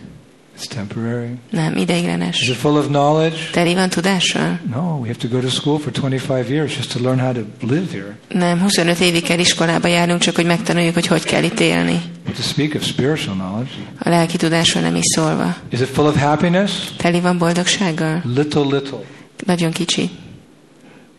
It's 0.58 0.68
temporary. 0.68 1.30
Nem, 1.50 1.76
Is 1.76 1.82
ideiglenes. 1.82 2.48
it 2.48 2.56
full 2.56 2.76
of 2.78 2.86
knowledge? 2.88 3.36
Teli 3.52 3.74
van 3.74 3.90
tudással? 3.90 4.60
No, 4.74 4.98
we 5.00 5.08
have 5.08 5.18
to 5.18 5.28
go 5.28 5.40
to 5.40 5.50
school 5.50 5.80
for 5.80 5.92
25 6.02 6.50
years 6.50 6.76
just 6.78 6.92
to 6.92 7.00
learn 7.00 7.20
how 7.20 7.32
to 7.34 7.42
live 7.68 7.92
here. 7.92 8.18
Nem, 8.30 8.60
25 8.60 9.00
évig 9.00 9.24
kell 9.24 9.40
iskolába 9.40 9.88
járnunk, 9.88 10.22
csak 10.22 10.36
hogy 10.36 10.46
megtanuljuk, 10.46 10.94
hogy 10.94 11.08
hogy 11.08 11.24
kell 11.24 11.44
itt 11.44 11.60
élni. 11.60 12.02
To 12.36 12.42
speak 12.42 12.74
of 12.76 12.84
spiritual 12.86 13.36
knowledge. 13.36 13.72
A 14.00 14.10
lelki 14.10 14.38
tudásról 14.38 14.84
nem 14.84 14.96
is 14.96 15.06
szólva. 15.06 15.56
Is 15.70 15.80
it 15.80 15.88
full 15.88 16.06
of 16.06 16.18
happiness? 16.22 16.72
Teli 16.98 17.20
van 17.20 17.38
boldogsággal? 17.38 18.22
Little, 18.36 18.62
little. 18.62 19.00
Nagyon 19.46 19.72
kicsi. 19.72 20.10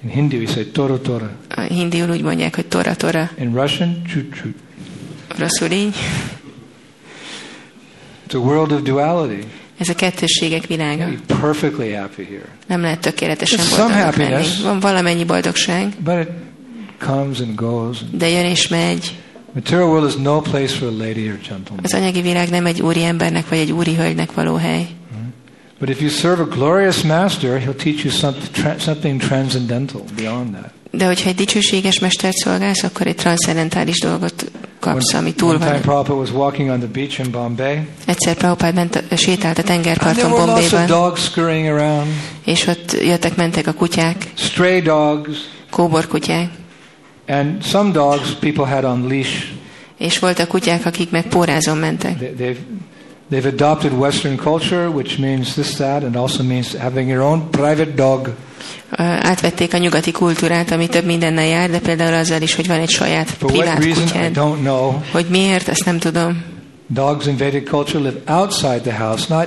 In 0.03 0.11
Hindi 0.11 0.37
we 0.37 0.47
say 0.47 0.65
toro 0.65 0.97
tora. 0.99 1.31
A 1.49 1.61
hindiul 1.61 2.11
úgy 2.11 2.23
mondják, 2.23 2.55
hogy 2.55 2.67
tora-tora. 2.67 3.31
In 3.39 3.55
Russian, 3.55 4.03
chut 4.07 4.35
chut. 4.35 4.55
Rosszul 5.39 5.71
így. 5.71 5.95
It's 8.35 8.37
a 8.37 8.47
world 8.47 8.73
of 8.73 8.83
duality. 8.83 9.47
Ez 9.79 9.89
a 9.89 9.95
kettősségek 9.95 10.67
világa. 10.67 11.09
Perfectly 11.41 11.91
happy 11.93 12.25
here. 12.25 12.49
Nem 12.67 12.81
lehet 12.81 13.01
tökéletesen 13.01 13.59
There's 13.59 13.69
some 13.69 13.95
boldognak 13.95 14.17
lenni. 14.17 14.47
Van 14.63 14.81
valamennyi 14.81 15.25
boldogság, 15.25 15.93
But 16.05 16.15
it 16.21 16.29
comes 16.99 17.41
and 17.41 17.55
goes. 17.55 17.99
de 18.13 18.29
jön 18.29 18.45
és 18.45 18.69
megy. 18.69 19.19
Material 19.53 19.89
world 19.89 20.09
is 20.09 20.15
no 20.15 20.41
place 20.41 20.75
for 20.75 20.89
a 20.89 20.91
lady 20.91 21.29
or 21.29 21.39
gentleman. 21.49 21.81
Az 21.83 21.95
anyagi 21.95 22.21
világ 22.21 22.51
nem 22.51 22.67
egy 22.67 22.83
úri 22.83 23.05
embernek 23.05 23.49
vagy 23.49 23.59
egy 23.59 23.73
úri 23.73 23.95
hölgynek 23.95 24.33
való 24.33 24.55
hely. 24.55 24.87
But 25.79 25.89
if 25.89 26.01
you 26.01 26.11
serve 26.11 26.43
a 26.43 26.47
glorious 26.47 27.03
master, 27.03 27.61
he'll 27.61 27.83
teach 27.83 28.05
you 28.05 28.13
something 28.79 29.21
transcendental 29.21 30.05
beyond 30.17 30.51
that. 30.51 30.73
De 30.97 31.07
hogyha 31.07 31.29
egy 31.29 31.35
dicsőséges 31.35 31.99
mestert 31.99 32.37
szolgálsz, 32.37 32.83
akkor 32.83 33.07
egy 33.07 33.15
transzcendentális 33.17 34.01
dolgot 34.01 34.51
kapsz, 34.81 35.15
ami 35.15 35.35
túl 35.35 35.59
van. 35.59 35.69
Egyszer 38.07 38.35
Prabhupád 38.35 38.75
ment, 38.75 39.03
sétált 39.17 39.59
a 39.59 39.63
tengerparton 39.63 40.31
Bombéban, 40.31 40.87
around. 41.69 42.07
és 42.45 42.67
ott 42.67 42.93
jöttek-mentek 43.05 43.67
a 43.67 43.73
kutyák, 43.73 44.27
Stray 44.35 44.81
dogs. 44.81 45.39
kóborkutyák, 45.71 46.49
And 47.29 47.63
some 47.63 47.91
dogs 47.91 48.31
people 48.41 48.67
had 48.67 48.85
on 48.85 49.07
leash. 49.09 49.33
és 49.99 50.19
voltak 50.19 50.49
kutyák, 50.49 50.87
akik 50.87 51.11
meg 51.11 51.23
pórázon 51.23 51.77
mentek. 51.77 52.17
They, 52.37 52.57
they've, 53.31 53.49
adopted 53.49 53.93
Western 53.93 54.37
culture, 54.37 54.89
which 54.89 55.19
means 55.19 55.55
this, 55.55 55.75
that, 55.77 56.03
and 56.03 56.17
also 56.17 56.43
means 56.43 56.77
having 56.77 57.09
your 57.09 57.23
own 57.23 57.51
private 57.51 57.95
dog. 57.95 58.35
Átvették 59.23 59.75
a 59.75 59.79
nyugati 59.79 60.11
kultúrát, 60.11 60.71
ami 60.71 60.87
több 60.87 61.05
mindennel 61.05 61.45
jár, 61.47 61.71
de 61.71 61.79
például 61.79 62.15
azzal 62.15 62.43
is, 62.43 62.55
hogy 62.55 62.67
van 62.67 62.81
egy 62.81 62.91
saját 62.91 63.31
For 63.31 63.51
what 63.51 63.75
privát 63.75 63.99
I 63.99 64.03
kutyád. 64.03 64.33
don't 64.35 64.61
know. 64.61 64.93
Hogy 65.11 65.27
miért, 65.29 65.69
ezt 65.69 65.85
nem 65.85 65.99
tudom. 65.99 66.43
Dogs 66.87 67.27
in 67.27 67.37
Vedic 67.37 67.69
culture 67.69 67.99
live 67.99 68.35
outside 68.35 68.81
the 68.81 69.05
house, 69.05 69.35
not 69.35 69.47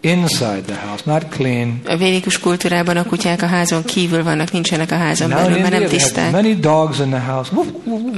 inside 0.00 0.60
the 0.66 0.86
house, 0.86 1.02
not 1.04 1.24
clean. 1.28 1.80
A 1.86 1.96
védikus 1.96 2.38
kultúrában 2.38 2.96
a 2.96 3.04
kutyák 3.04 3.42
a 3.42 3.46
házon 3.46 3.84
kívül 3.84 4.22
vannak, 4.22 4.52
nincsenek 4.52 4.90
a 4.90 4.96
házon 4.96 5.28
Now 5.28 5.38
belül, 5.38 5.58
mert 5.58 5.78
nem 5.78 5.88
tiszták. 5.88 6.30
many 6.30 6.60
dogs 6.60 6.98
in 6.98 7.10
the 7.10 7.20
house. 7.20 7.50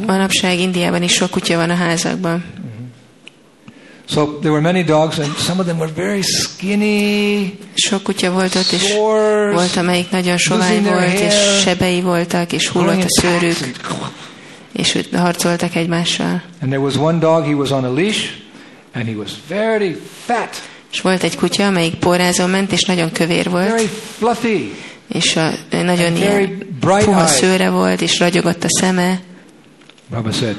Manapság 0.07 0.59
Indiában 0.59 1.03
is 1.03 1.13
sok 1.13 1.31
kutya 1.31 1.57
van 1.57 1.71
a 1.71 1.75
házakban. 1.75 2.45
So 4.11 4.27
there 4.41 4.51
were 4.51 4.61
many 4.61 4.83
dogs, 4.83 5.19
and 5.19 5.37
some 5.37 5.61
of 5.61 5.67
them 5.67 5.79
were 5.79 5.93
very 5.95 6.23
skinny, 6.23 7.59
Sok 7.75 8.03
kutya 8.03 8.31
volt 8.31 8.55
ott, 8.55 8.71
és 8.71 8.87
sores, 8.87 9.55
volt, 9.55 9.77
amelyik 9.77 10.11
nagyon 10.11 10.37
sovány 10.37 10.83
volt, 10.83 11.21
és 11.21 11.35
sebei 11.63 12.01
voltak, 12.01 12.53
és 12.53 12.69
hullott 12.69 13.05
a 13.05 13.21
szőrük, 13.21 13.57
és 14.73 14.99
harcoltak 15.13 15.75
egymással. 15.75 16.43
And 16.61 16.71
there 16.71 16.79
was 16.79 16.97
one 16.97 17.19
dog, 17.19 17.45
he 17.45 17.55
was 17.55 17.71
on 17.71 17.85
a 17.85 17.93
leash, 17.93 18.29
and 18.93 19.07
he 19.07 19.15
was 19.15 19.31
very 19.49 20.01
fat, 20.25 20.63
És 20.93 21.01
volt 21.01 21.23
egy 21.23 21.37
kutya, 21.37 21.67
amelyik 21.67 21.95
pórázon 21.95 22.51
ment, 22.51 22.73
és 22.73 22.83
nagyon 22.83 23.13
kövér 23.13 23.51
volt, 23.51 23.69
very 23.69 23.91
fluffy, 24.19 24.75
és 25.09 25.37
a, 25.37 25.51
nagyon 25.71 26.17
ilyen 26.17 26.59
puha 26.81 27.27
szőre 27.27 27.71
volt, 27.71 28.01
és 28.01 28.19
ragyogott 28.19 28.65
a 28.65 28.69
szeme, 28.69 29.21
Baba 30.11 30.33
said, 30.33 30.57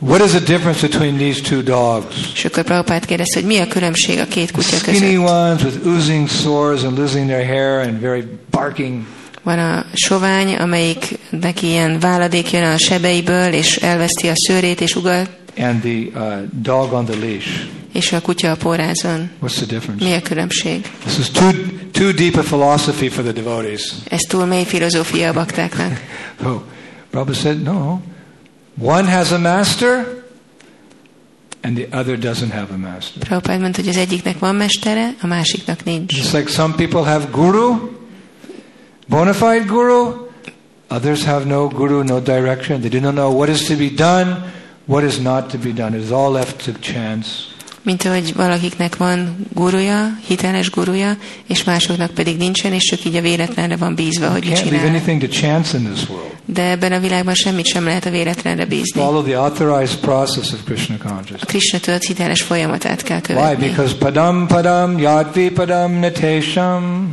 What 0.00 0.24
is 0.24 0.30
the 0.30 0.40
difference 0.40 0.80
between 0.88 1.16
these 1.16 1.40
two 1.40 1.62
dogs? 1.62 2.16
és 2.34 2.44
akkor 2.44 2.62
Prabhupát 2.62 3.04
kérdezte, 3.04 3.38
hogy 3.40 3.48
mi 3.48 3.58
a 3.58 3.66
különbség 3.66 4.18
a 4.18 4.24
két 4.24 4.50
kutya 4.50 4.76
Skinny 4.76 4.98
között. 4.98 5.28
ones 5.28 5.62
with 5.62 5.86
oozing 5.86 6.28
sores 6.28 6.82
and 6.82 6.98
losing 6.98 7.26
their 7.28 7.46
hair 7.46 7.88
and 7.88 8.00
very 8.00 8.24
barking. 8.50 9.02
Van 9.42 9.58
a 9.58 9.84
sovány, 9.94 10.54
amelyik 10.54 11.18
neki 11.30 11.66
ilyen 11.66 11.98
váladék 12.00 12.50
jön 12.50 12.62
a 12.64 12.78
sebeiből, 12.78 13.52
és 13.52 13.76
elveszti 13.76 14.26
a 14.28 14.32
szőrét, 14.34 14.80
és 14.80 14.96
ugal, 14.96 15.26
and 15.58 15.80
the 15.80 16.20
uh, 16.20 16.42
dog 16.62 16.92
on 16.92 17.04
the 17.04 17.16
leash. 17.18 17.46
és 17.92 18.12
a 18.12 18.20
kutya 18.20 18.50
a 18.50 18.56
pórázon. 18.56 19.30
What's 19.42 19.54
the 19.54 19.66
difference? 19.66 20.04
Mi 20.04 20.12
a 20.12 20.22
különbség? 20.22 20.90
This 21.04 21.18
is 21.18 21.30
too 21.30 21.50
too 21.92 22.12
deep 22.12 22.36
a 22.36 22.42
philosophy 22.42 23.08
for 23.08 23.24
the 23.24 23.32
devotees. 23.32 23.92
Ez 24.08 24.20
túl 24.28 24.44
mély 24.44 24.64
filozófia 24.64 25.28
a 25.28 25.32
baktáknak. 25.32 26.00
Oh, 26.44 26.60
Prabhupada 27.10 27.38
said, 27.38 27.62
no. 27.62 28.00
One 28.80 29.06
has 29.06 29.32
a 29.32 29.38
master, 29.38 30.22
and 31.62 31.76
the 31.76 31.88
other 31.92 32.16
doesn't 32.16 32.50
have 32.50 32.72
a 32.72 32.76
master. 32.76 33.20
Prabhupád 33.20 33.60
mondta, 33.60 33.80
hogy 33.80 33.90
az 33.90 33.96
egyiknek 33.96 34.38
van 34.38 34.54
mestere, 34.54 35.14
a 35.22 35.26
másiknak 35.26 35.84
nincs. 35.84 36.16
Just 36.16 36.32
like 36.32 36.50
some 36.50 36.74
people 36.74 37.04
have 37.04 37.28
guru, 37.30 37.90
bona 39.06 39.32
fide 39.32 39.64
guru, 39.66 40.26
others 40.88 41.24
have 41.24 41.44
no 41.44 41.68
guru, 41.68 42.02
no 42.02 42.20
direction. 42.20 42.80
They 42.80 42.90
do 42.90 43.00
not 43.00 43.14
know 43.14 43.36
what 43.36 43.48
is 43.48 43.66
to 43.66 43.74
be 43.74 43.88
done, 43.88 44.52
what 44.84 45.02
is 45.02 45.18
not 45.18 45.50
to 45.50 45.58
be 45.58 45.72
done. 45.72 45.96
It 45.96 46.02
is 46.02 46.10
all 46.10 46.30
left 46.30 46.64
to 46.64 46.72
chance. 46.72 47.26
Mint 47.82 48.04
ahogy 48.04 48.34
valakiknek 48.34 48.96
van 48.96 49.36
guruja, 49.54 50.18
hiteles 50.26 50.70
guruja, 50.70 51.16
és 51.46 51.64
másoknak 51.64 52.10
pedig 52.10 52.36
nincsen, 52.36 52.72
és 52.72 52.84
csak 52.84 53.04
így 53.04 53.16
a 53.16 53.20
véletlenre 53.20 53.76
van 53.76 53.94
bízva, 53.94 54.28
hogy 54.30 54.44
mit 54.44 54.56
csinál. 54.56 55.00
De 56.44 56.62
ebben 56.70 56.92
a 56.92 56.98
világban 57.00 57.34
semmit 57.34 57.66
sem 57.66 57.84
lehet 57.84 58.06
a 58.06 58.10
véletlenre 58.10 58.64
bízni. 58.64 59.00
Follow 59.00 59.22
the 59.22 59.38
authorized 59.40 59.98
process 59.98 60.52
of 60.52 60.58
Krishna 60.64 60.94
A 60.94 61.08
consciousness. 61.08 61.40
Krishna 61.46 61.78
tudat 61.78 62.02
hiteles 62.04 62.42
folyamatát 62.42 63.02
kell 63.02 63.16
Why? 63.16 63.26
követni. 63.26 63.68
Because 63.68 63.94
padam 63.94 64.46
padam 64.46 64.98
yadvi 64.98 65.50
padam 65.50 65.92
natesham. 65.92 67.10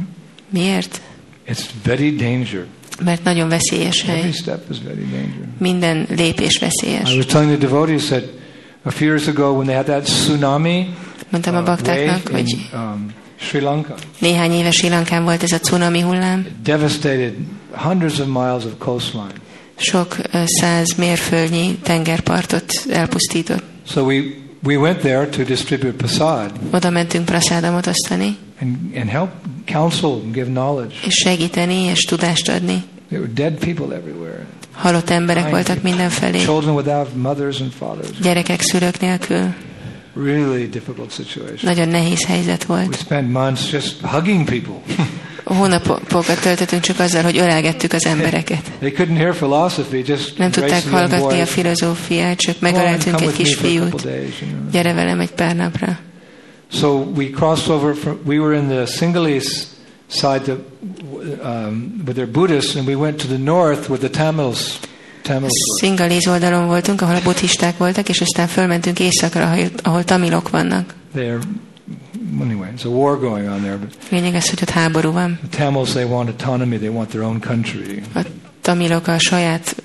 Miért? 0.50 1.02
It's 1.48 1.64
very 1.84 2.16
danger. 2.16 2.66
Mert 3.04 3.24
nagyon 3.24 3.50
veszélyes 3.50 4.04
Every 4.04 4.22
hely. 4.22 4.32
step 4.32 4.70
is 4.72 4.78
very 4.84 5.02
dangerous. 5.02 5.48
Minden 5.58 6.08
lépés 6.16 6.56
I 6.56 6.60
veszélyes. 6.60 7.16
was 7.16 7.26
telling 7.26 7.58
the 7.60 7.68
devotees 7.68 8.06
that 8.06 8.24
a 8.86 8.92
few 8.92 9.08
years 9.08 9.28
ago 9.28 9.54
when 9.54 9.66
they 9.66 9.76
had 9.76 9.86
that 9.86 10.04
tsunami 10.04 10.96
Mondtam 11.30 11.56
a 11.56 11.60
uh, 11.60 11.66
baktáknak, 11.66 12.28
hogy 12.28 12.50
in 12.50 12.80
um, 12.80 13.14
Sri 13.40 13.60
Lanka, 13.60 13.96
néhány 14.20 14.52
éve 14.52 14.72
Sri 14.72 14.90
Lankán 14.90 15.24
volt 15.24 15.44
ez 15.44 15.52
a 15.52 15.60
cunami 15.60 16.00
hullám. 16.00 16.46
devastated 16.64 17.34
hundreds 17.72 18.20
of 18.20 18.28
miles 18.28 18.64
of 18.64 18.72
coastline. 18.78 19.34
Sok 19.78 20.18
száz 20.46 20.96
mérföldnyi 20.98 21.78
tengerpartot 21.84 22.74
elpusztított. 22.92 23.64
So 23.88 24.02
we, 24.04 24.22
we 24.64 24.78
went 24.78 25.00
there 25.00 25.28
to 25.28 25.44
distribute 25.44 25.94
prasad 25.94 26.52
Oda 26.72 26.90
mentünk 26.90 27.26
praszádamot 27.26 27.88
osztani, 27.88 28.38
and, 28.62 28.78
and 28.98 29.10
help 29.10 29.30
counsel 29.66 30.10
and 30.10 30.34
give 30.34 30.46
knowledge. 30.46 30.96
és 31.06 31.16
segíteni, 31.16 31.76
és 31.76 32.00
tudást 32.04 32.50
adni. 32.50 32.84
There 33.10 33.22
were 33.22 33.34
dead 33.34 33.54
people 33.54 33.96
everywhere. 33.96 34.46
Halott 34.76 35.10
emberek 35.10 35.50
voltak 35.50 35.82
mindenfelé. 35.82 36.46
Gyerekek 38.22 38.62
szülők 38.62 39.00
nélkül. 39.00 39.54
Really 40.24 40.70
difficult 40.70 41.12
situation. 41.12 41.60
Nagyon 41.62 41.88
nehéz 41.88 42.26
helyzet 42.26 42.66
We 42.68 42.76
volt. 42.76 42.98
spent 42.98 43.32
months 43.32 43.72
just 43.72 44.02
hugging 44.02 44.50
people. 44.50 44.96
Hónapokat 45.44 46.42
töltöttünk 46.42 46.82
csak 46.82 47.00
azzal, 47.00 47.24
hogy 47.24 47.38
ölelgettük 47.38 47.94
az 47.94 48.06
embereket. 48.06 48.72
they 48.80 48.92
couldn't 48.98 49.18
hear 49.18 49.36
philosophy, 49.36 50.04
just 50.08 50.38
Nem 50.38 50.52
tudták 50.52 50.90
hallgatni 50.90 51.40
a 51.42 51.46
filozófiát, 51.46 52.38
csak 52.38 52.60
megöleltünk 52.60 53.22
egy 53.22 53.32
kis 53.32 53.56
fiút. 53.56 54.08
Gyere 54.72 54.94
velem 54.94 55.20
egy 55.20 55.32
pár 55.32 55.56
napra. 55.56 55.98
So 56.72 56.88
we 57.16 57.30
crossed 57.30 57.70
over. 57.70 57.96
From, 57.96 58.20
we 58.26 58.40
were 58.40 58.58
in 58.58 58.68
the 58.68 58.86
Sinhalese 58.86 59.64
side, 60.08 60.40
the, 60.40 60.56
um, 61.44 62.02
with 62.06 62.16
their 62.16 62.28
Buddhists, 62.28 62.76
and 62.76 62.88
we 62.88 62.96
went 62.96 63.18
to 63.22 63.28
the 63.28 63.38
north 63.38 63.88
where 63.90 64.00
the 64.00 64.10
Tamils. 64.10 64.80
Tamils. 65.22 65.52
Szingalíz 65.80 66.28
oldalon 66.28 66.68
voltunk, 66.68 67.02
ahol 67.02 67.16
a 67.16 67.22
buddhisták 67.24 67.78
voltak, 67.78 68.10
és 68.10 68.22
aztán 68.22 68.48
fölmentünk 68.48 69.00
északra, 69.00 69.56
ahol- 69.84 70.06
tamilok 70.06 70.50
vannak. 70.50 70.94
They're 71.16 71.40
anyway, 72.42 72.70
it's 72.76 72.86
a 72.86 72.90
war 72.90 73.20
going 73.20 73.48
on 73.48 73.60
there. 73.62 73.78
But 73.78 73.96
Lényeg 74.10 74.36
az, 74.36 74.50
hogy 74.50 74.60
ott 74.62 74.70
háború 74.70 75.12
van. 75.12 75.40
the 75.50 75.58
Tamils, 75.64 75.90
they 75.90 76.04
want 76.04 76.30
autonomy. 76.30 76.78
They 76.78 76.90
want 76.90 77.10
their 77.10 77.24
own 77.24 77.40
country. 77.40 78.02
A 78.16 78.20
tamilok 78.62 79.08
a 79.08 79.20
saját 79.20 79.76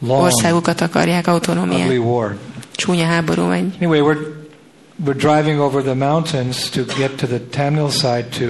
Long, 0.00 0.22
országukat 0.22 0.80
akarják, 0.80 1.20
ugly 1.26 1.30
autonómiát. 1.30 1.96
war. 1.98 2.36
Csúnya 2.72 3.04
háború 3.04 3.42
megy. 3.46 3.74
Anyway, 3.80 4.00
we're 4.00 4.36
we're 5.04 5.16
driving 5.16 5.60
over 5.60 5.82
the 5.82 5.94
mountains 5.94 6.68
to 6.70 6.80
get 6.98 7.10
to 7.16 7.26
the 7.26 7.40
Tamil 7.50 7.88
side 7.90 8.24
to 8.38 8.44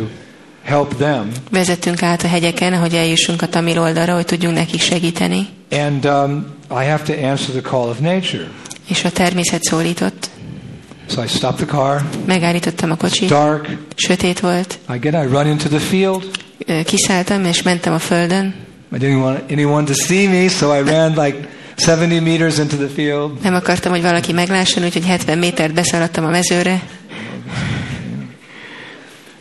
help 0.68 0.94
them. 0.96 1.30
Vezettünk 1.50 2.02
át 2.02 2.22
a 2.22 2.28
hegyeken, 2.28 2.78
hogy 2.78 2.94
eljussunk 2.94 3.42
a 3.42 3.48
tamil 3.48 3.80
oldalra, 3.80 4.14
hogy 4.14 4.24
tudjunk 4.24 4.54
nekik 4.56 4.80
segíteni. 4.80 5.48
And 5.70 6.04
um, 6.04 6.46
I 6.70 6.84
have 6.84 7.02
to 7.02 7.26
answer 7.26 7.50
the 7.50 7.70
call 7.70 7.88
of 7.88 7.98
nature. 7.98 8.48
És 8.88 9.04
a 9.04 9.10
természet 9.10 9.62
szólított. 9.62 10.30
So 11.10 11.22
I 11.22 11.26
stop 11.26 11.56
the 11.56 11.66
car. 11.66 12.02
Megállítottam 12.26 12.90
a 12.90 12.94
It's 12.94 12.98
kocsit, 12.98 13.28
dark. 13.28 13.68
sötét 13.94 14.40
volt, 14.40 14.78
I 14.94 14.98
get. 14.98 15.12
I 15.24 15.26
run 15.26 15.46
into 15.46 15.68
the 15.68 15.78
field. 15.78 16.24
Kiszálltam 16.84 17.44
és 17.44 17.62
mentem 17.62 17.92
a 17.92 17.98
földön. 17.98 18.54
I 18.92 18.96
didn't 18.98 19.20
want 19.22 19.50
anyone 19.50 19.84
to 19.84 19.92
see 19.92 20.28
me, 20.28 20.48
so 20.48 20.74
I 20.78 20.82
ran 20.90 21.24
like 21.24 21.48
70 21.86 22.22
meters 22.22 22.58
into 22.58 22.76
the 22.76 22.88
field. 22.94 23.30
Nem 23.42 23.54
akartam, 23.54 23.92
hogy 23.92 24.02
valaki 24.02 24.32
meglásson, 24.32 24.84
úgyhogy 24.84 25.06
70 25.06 25.38
métert 25.38 25.74
beszaladtam 25.74 26.24
a 26.24 26.28
mezőre. 26.28 26.82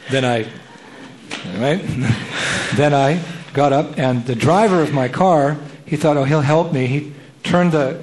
Then 0.09 0.23
I, 0.39 0.45
right? 1.59 1.81
then 2.75 2.93
I 2.93 3.19
got 3.53 3.73
up, 3.73 3.97
and 3.97 4.25
the 4.25 4.35
driver 4.35 4.81
of 4.81 4.91
my 4.91 5.09
car, 5.09 5.57
he 5.85 5.97
thought, 5.97 6.17
oh, 6.17 6.23
he'll 6.23 6.41
help 6.41 6.71
me. 6.71 6.85
He 6.85 7.11
turned 7.41 7.71
the 7.71 7.95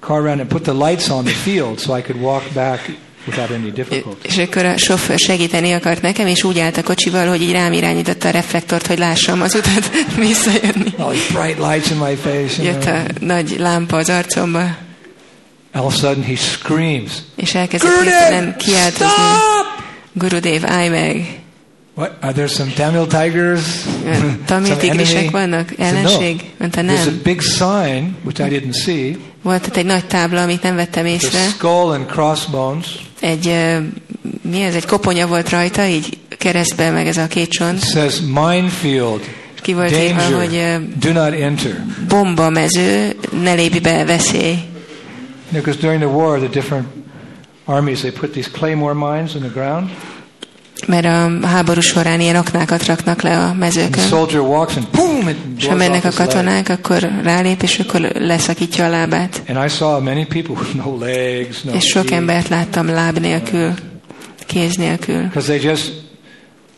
car 0.00 0.20
around 0.20 0.40
and 0.40 0.48
put 0.48 0.64
the 0.64 0.74
lights 0.74 1.10
on 1.10 1.24
the 1.24 1.34
field 1.34 1.80
so 1.80 1.94
I 1.94 2.02
could 2.02 2.20
walk 2.20 2.42
back 2.54 2.80
without 3.26 3.50
any 3.50 3.70
difficulty. 3.70 4.28
És 4.28 4.38
akkor 4.38 4.64
a 4.64 4.76
sofőr 4.76 5.18
segíteni 5.18 5.72
akart 5.72 6.02
nekem, 6.02 6.26
és 6.26 6.44
úgy 6.44 6.58
állt 6.58 6.76
a 6.76 6.82
kocsival, 6.82 7.28
hogy 7.28 7.42
így 7.42 7.52
rám 7.52 7.72
irányította 7.72 8.28
a 8.28 8.30
reflektort, 8.30 8.86
hogy 8.86 8.98
lássam 8.98 9.40
az 9.40 9.54
utat 9.54 9.90
visszajönni. 10.28 10.92
All 10.96 11.12
these 11.12 11.32
bright 11.32 11.58
lights 11.58 11.90
in 11.90 11.96
my 11.96 12.14
face. 12.14 12.62
Jött 12.62 12.84
a 12.84 13.02
nagy 13.20 13.56
lámpa 13.58 13.96
az 13.96 14.08
arcomba, 14.08 14.76
All 15.74 15.86
of 15.86 15.94
a 15.94 15.96
sudden, 15.96 16.22
he 16.22 16.36
screams, 16.36 17.12
és 17.36 17.54
elkezdett 17.54 18.02
hirtelen 18.02 18.56
kiáltozni. 18.56 19.22
Gurudev, 20.12 20.64
állj 20.66 20.88
meg! 20.88 21.41
What? 21.94 22.10
Are 22.20 22.32
there 22.32 22.46
some 22.48 22.70
Tamil 22.76 23.06
tigers? 23.06 23.62
Tamil 24.46 24.76
tigrisek 24.76 25.30
vannak? 25.30 25.70
I 25.70 25.74
said, 25.78 25.94
Ellenség? 25.94 26.44
Mondta, 26.58 26.80
There's 26.80 27.00
a 27.02 27.04
nem. 27.04 27.20
big 27.22 27.40
sign, 27.40 28.16
which 28.24 28.40
I 28.40 28.48
didn't 28.48 28.74
see, 28.82 29.16
Volt 29.42 29.66
ott 29.66 29.76
egy 29.76 29.84
nagy 29.84 30.04
tábla, 30.06 30.42
amit 30.42 30.62
nem 30.62 30.76
vettem 30.76 31.04
the 31.04 31.12
észre. 31.12 31.38
skull 31.40 31.92
and 31.92 32.06
crossbones. 32.06 32.86
Egy, 33.20 33.46
ö, 33.48 33.76
mi 34.50 34.62
ez, 34.62 34.74
egy 34.74 34.86
koponya 34.86 35.26
volt 35.26 35.50
rajta, 35.50 35.86
így 35.86 36.18
keresztben 36.38 36.92
meg 36.92 37.06
ez 37.06 37.16
a 37.16 37.26
két 37.26 37.42
It 37.46 37.50
csont. 37.50 37.84
says 37.84 38.20
minefield, 38.20 39.20
Ki 39.62 39.72
volt 39.74 39.90
írva, 39.96 40.22
hogy 40.22 40.32
danger, 40.50 40.80
do 40.98 41.12
not 41.12 41.32
enter. 41.40 41.84
bomba 42.08 42.50
mező, 42.50 43.16
ne 43.42 43.52
lépj 43.52 43.78
be, 43.78 44.04
veszély. 44.04 44.58
Because 45.50 45.80
during 45.80 46.00
the 46.02 46.10
war, 46.10 46.38
the 46.38 46.48
different 46.48 46.86
armies, 47.64 47.98
they 47.98 48.10
put 48.10 48.30
these 48.32 48.48
claymore 48.52 48.94
mines 48.94 49.34
in 49.34 49.40
the 49.40 49.50
ground. 49.54 49.90
Mert 50.86 51.04
a 51.04 51.46
háború 51.46 51.80
során 51.80 52.20
ilyen 52.20 52.36
aknákat 52.36 52.86
raknak 52.86 53.22
le 53.22 53.38
a 53.38 53.54
mezőkön. 53.54 54.02
És 55.56 55.66
ha 55.66 55.74
mennek 55.74 56.04
a 56.04 56.10
katonák, 56.10 56.68
akkor 56.68 57.10
rálép, 57.22 57.62
és 57.62 57.78
akkor 57.78 58.00
leszakítja 58.00 58.84
a 58.84 58.88
lábát. 58.88 59.42
És 61.72 61.84
sok 61.86 62.10
embert 62.10 62.48
láttam 62.48 62.86
láb 62.86 63.18
nélkül, 63.18 63.74
kéz 64.46 64.76
nélkül. 64.76 65.30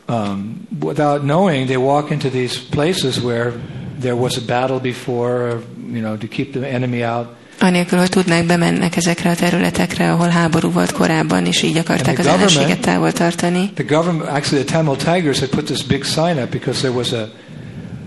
Um, 0.06 0.66
without 0.80 1.22
knowing, 1.22 1.66
they 1.66 1.76
walk 1.76 2.10
into 2.10 2.28
these 2.28 2.60
places 2.70 3.22
where 3.22 3.52
there 4.00 4.14
was 4.14 4.36
a 4.36 4.42
battle 4.46 4.78
before, 4.78 5.48
or, 5.48 5.62
you 5.92 6.00
know, 6.00 6.16
to 6.16 6.26
keep 6.26 6.52
the 6.52 6.66
enemy 6.66 7.02
out. 7.02 7.26
Anélkül, 7.60 7.98
hogy 7.98 8.08
tudnák, 8.08 8.44
bemennek 8.44 8.96
ezekre 8.96 9.30
a 9.30 9.34
területekre, 9.34 10.12
ahol 10.12 10.28
háború 10.28 10.70
volt 10.70 10.92
korábban, 10.92 11.46
és 11.46 11.62
így 11.62 11.76
akarták 11.76 12.18
az 12.18 12.26
ellenséget 12.26 12.80
távol 12.80 13.12
tartani. 13.12 13.70
The 13.74 13.96
government, 13.96 14.30
actually, 14.30 14.64
the 14.64 14.76
Tamil 14.76 14.96
Tigers 14.96 15.38
had 15.38 15.48
put 15.48 15.64
this 15.64 15.82
big 15.82 16.04
sign 16.04 16.38
up 16.42 16.50
because 16.50 16.80
there 16.80 16.94
was 16.94 17.12
a, 17.12 17.28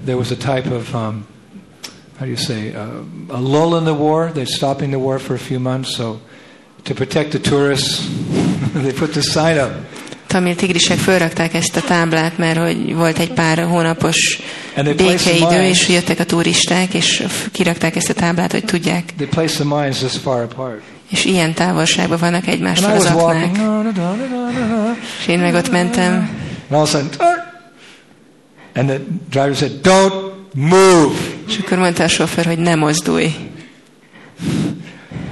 there 0.04 0.18
was 0.18 0.32
a 0.32 0.36
type 0.36 0.76
of, 0.76 0.94
um, 0.94 1.26
how 2.18 2.26
do 2.26 2.28
you 2.28 2.38
say, 2.38 2.74
uh, 2.74 3.36
a 3.38 3.40
lull 3.40 3.78
in 3.78 3.84
the 3.84 4.04
war. 4.04 4.32
They're 4.32 4.56
stopping 4.56 4.92
the 4.92 5.00
war 5.00 5.20
for 5.20 5.36
a 5.36 5.40
few 5.40 5.60
months, 5.60 5.96
so 5.96 6.20
to 6.84 6.94
protect 6.94 7.30
the 7.30 7.40
tourists, 7.40 8.08
they 8.74 8.94
put 8.94 9.12
this 9.12 9.32
sign 9.32 9.58
up. 9.58 9.72
Tamil 10.28 10.56
tigrisek 10.56 10.98
fölrakták 10.98 11.54
ezt 11.54 11.76
a 11.76 11.82
táblát, 11.82 12.38
mert 12.38 12.58
hogy 12.58 12.96
volt 12.96 13.20
egy 13.20 13.34
pár 13.34 13.64
hónapos 13.64 14.40
Békeidő, 14.84 15.64
és 15.64 15.90
jöttek 15.90 16.20
a 16.20 16.24
turisták, 16.24 16.94
és 16.94 17.24
kirakták 17.52 17.96
ezt 17.96 18.10
a 18.10 18.14
táblát, 18.14 18.52
hogy 18.52 18.66
tudják. 18.66 19.14
És 21.10 21.26
ilyen 21.26 21.54
távolságban 21.54 22.18
vannak 22.18 22.48
egymástól 22.48 22.92
az 22.92 23.06
aknák. 23.06 23.58
És 25.20 25.28
én 25.28 25.40
meg 25.40 25.54
ott 25.54 25.72
mentem, 25.72 26.30
and 26.70 26.76
all 26.76 26.82
of 26.82 26.94
a 26.94 26.98
sudden, 26.98 27.10
"Turk!" 27.10 27.44
and 28.76 28.90
the 28.90 29.00
driver 29.30 29.56
said, 29.56 29.72
"Don't 29.84 30.34
move." 30.54 31.16
és 31.48 31.58
akkor 31.58 31.78
mondta 31.78 32.04
a 32.04 32.08
sofőr, 32.08 32.46
hogy 32.46 32.58
ne 32.58 32.76
mozdulj. 32.76 33.36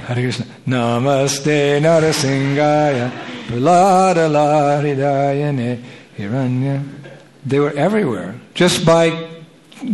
Hare 0.06 0.20
Krishna. 0.20 0.44
Namaste 0.64 1.78
Narasingaya 1.80 3.12
Pralada 3.46 4.28
Laridayane 4.28 5.78
Hiranya. 6.16 6.80
They 7.48 7.58
were 7.58 7.74
everywhere. 7.74 8.34
Just 8.54 8.84
by 8.84 9.12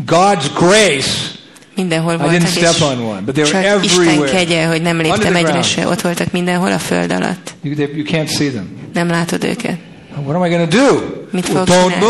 God's 0.06 0.48
grace, 0.54 1.40
Mindenhol 1.74 2.12
I 2.12 2.16
voltak, 2.16 2.36
didn't 2.36 2.50
step 2.50 2.74
és 2.74 2.80
on 2.80 3.00
one, 3.00 3.20
but 3.20 3.34
they 3.34 3.44
were 3.44 3.62
csak 3.62 3.84
Isten 3.84 4.00
everywhere. 4.00 4.30
kegye, 4.30 4.66
hogy 4.66 4.82
nem 4.82 5.00
léptem 5.00 5.36
egyre 5.36 5.62
se. 5.62 5.86
Ott 5.88 6.00
voltak 6.00 6.32
mindenhol 6.32 6.72
a 6.72 6.78
föld 6.78 7.12
alatt. 7.12 7.54
You, 7.62 7.74
they, 7.74 7.88
you 7.94 8.04
can't 8.06 8.28
see 8.28 8.50
them. 8.50 8.68
Nem 8.92 9.08
látod 9.08 9.44
őket. 9.44 9.78
What 10.24 10.34
am 10.34 10.44
I 10.44 10.48
going 10.48 10.70
to 10.70 10.76
do? 10.76 11.00
Mit 11.30 11.48
Well, 11.48 11.64
fogok 11.64 11.74
don't 11.74 11.92
csinálni? 11.92 12.04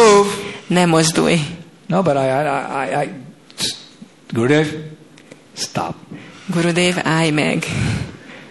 move. 0.68 0.86
Mozdulj. 0.86 1.40
No, 1.86 2.02
but 2.02 2.14
I, 2.14 2.18
I, 2.18 3.00
I, 3.00 3.04
I, 3.04 3.10
Gurudev, 4.32 4.66
stop. 5.56 5.94
Gurudev, 6.46 6.94
állj 7.02 7.30
meg. 7.30 7.64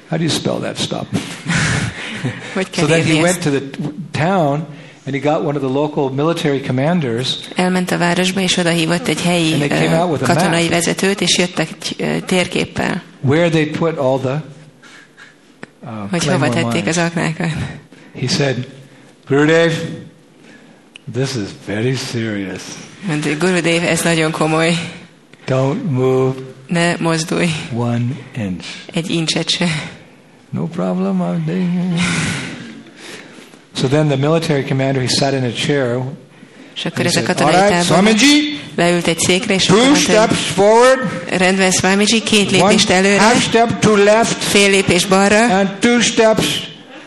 How 0.09 0.17
do 0.17 0.23
you 0.23 0.29
spell 0.33 0.59
that 0.59 0.77
stop? 0.77 1.05
Hogy 2.53 2.67
So 2.71 2.85
then 2.85 3.03
he 3.03 3.07
írni 3.09 3.21
went 3.21 3.39
to 3.39 3.49
the 3.49 3.61
town 4.11 4.65
and 5.05 5.15
he 5.15 5.19
got 5.19 5.43
one 5.43 5.55
of 5.57 5.63
the 5.63 5.71
local 5.79 6.09
military 6.09 6.59
commanders 6.61 7.37
Elment 7.55 7.91
a 7.91 7.97
városba, 7.97 8.39
és 8.41 8.57
oda 8.57 8.69
hívott 8.69 9.07
egy 9.07 9.21
helyi 9.21 9.51
And 9.53 9.61
they 9.61 9.79
came 9.79 9.95
ö, 9.97 10.01
out 10.01 10.11
with 10.11 10.23
a 10.23 10.33
katonai 10.33 10.67
vezetőt, 10.69 11.21
és 11.21 11.37
jöttek 11.37 11.69
egy 11.71 12.23
térképpel, 12.25 13.01
where 13.21 13.49
they 13.49 13.65
put 13.65 13.97
all 13.97 14.19
the 14.19 14.43
uh, 15.79 16.09
hogy 16.09 16.25
hova 16.25 16.49
tették 16.49 16.87
az 16.87 16.97
aknákat. 16.97 17.49
He 18.19 18.27
said, 18.27 18.67
Gurudev, 19.27 19.71
this 21.13 21.35
is 21.35 21.49
very 21.65 21.95
serious. 21.95 22.61
Mondta, 23.07 23.29
Gurudev, 23.37 23.83
ez 23.83 24.01
nagyon 24.01 24.31
komoly. 24.31 24.73
Don't 25.47 25.83
move 25.89 26.33
Ne 26.67 26.95
mozdulj 26.99 27.49
one 27.73 28.03
inch. 28.37 28.65
egy 28.93 29.09
incset 29.09 29.49
se. 29.49 29.67
No 30.49 30.65
problem. 30.65 31.21
I'm 31.21 31.45
doing 31.45 31.93
it." 31.95 32.01
So 33.81 33.87
then 33.87 34.09
the 34.09 34.17
military 34.17 34.63
commander, 34.63 35.01
he 35.01 35.07
sat 35.07 35.33
in 35.33 35.43
a 35.43 35.51
chair. 35.51 35.97
És 36.75 36.85
akkor 36.85 37.05
ez 37.05 37.15
a 37.15 37.23
katonai 37.23 37.53
tábornok 37.53 38.19
leült 38.75 39.07
egy 39.07 39.19
székre, 39.19 39.53
és 39.53 39.65
two 39.65 39.95
steps 39.95 40.37
forward, 40.55 40.99
rendben, 41.37 41.71
Swamiji, 41.71 42.23
két 42.23 42.51
lépést 42.51 42.89
előre, 42.89 43.21
half 43.21 43.43
step 43.43 43.79
to 43.79 43.95
left, 43.95 44.43
fél 44.43 44.69
lépés 44.69 45.05
balra, 45.05 45.57
and 45.57 45.69
two 45.79 45.99
steps 45.99 46.45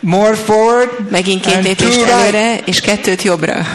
more 0.00 0.34
forward, 0.34 1.10
megint 1.10 1.46
két 1.46 1.62
lépést 1.62 2.02
előre, 2.02 2.58
és 2.64 2.80
kettőt 2.80 3.22
jobbra. 3.22 3.66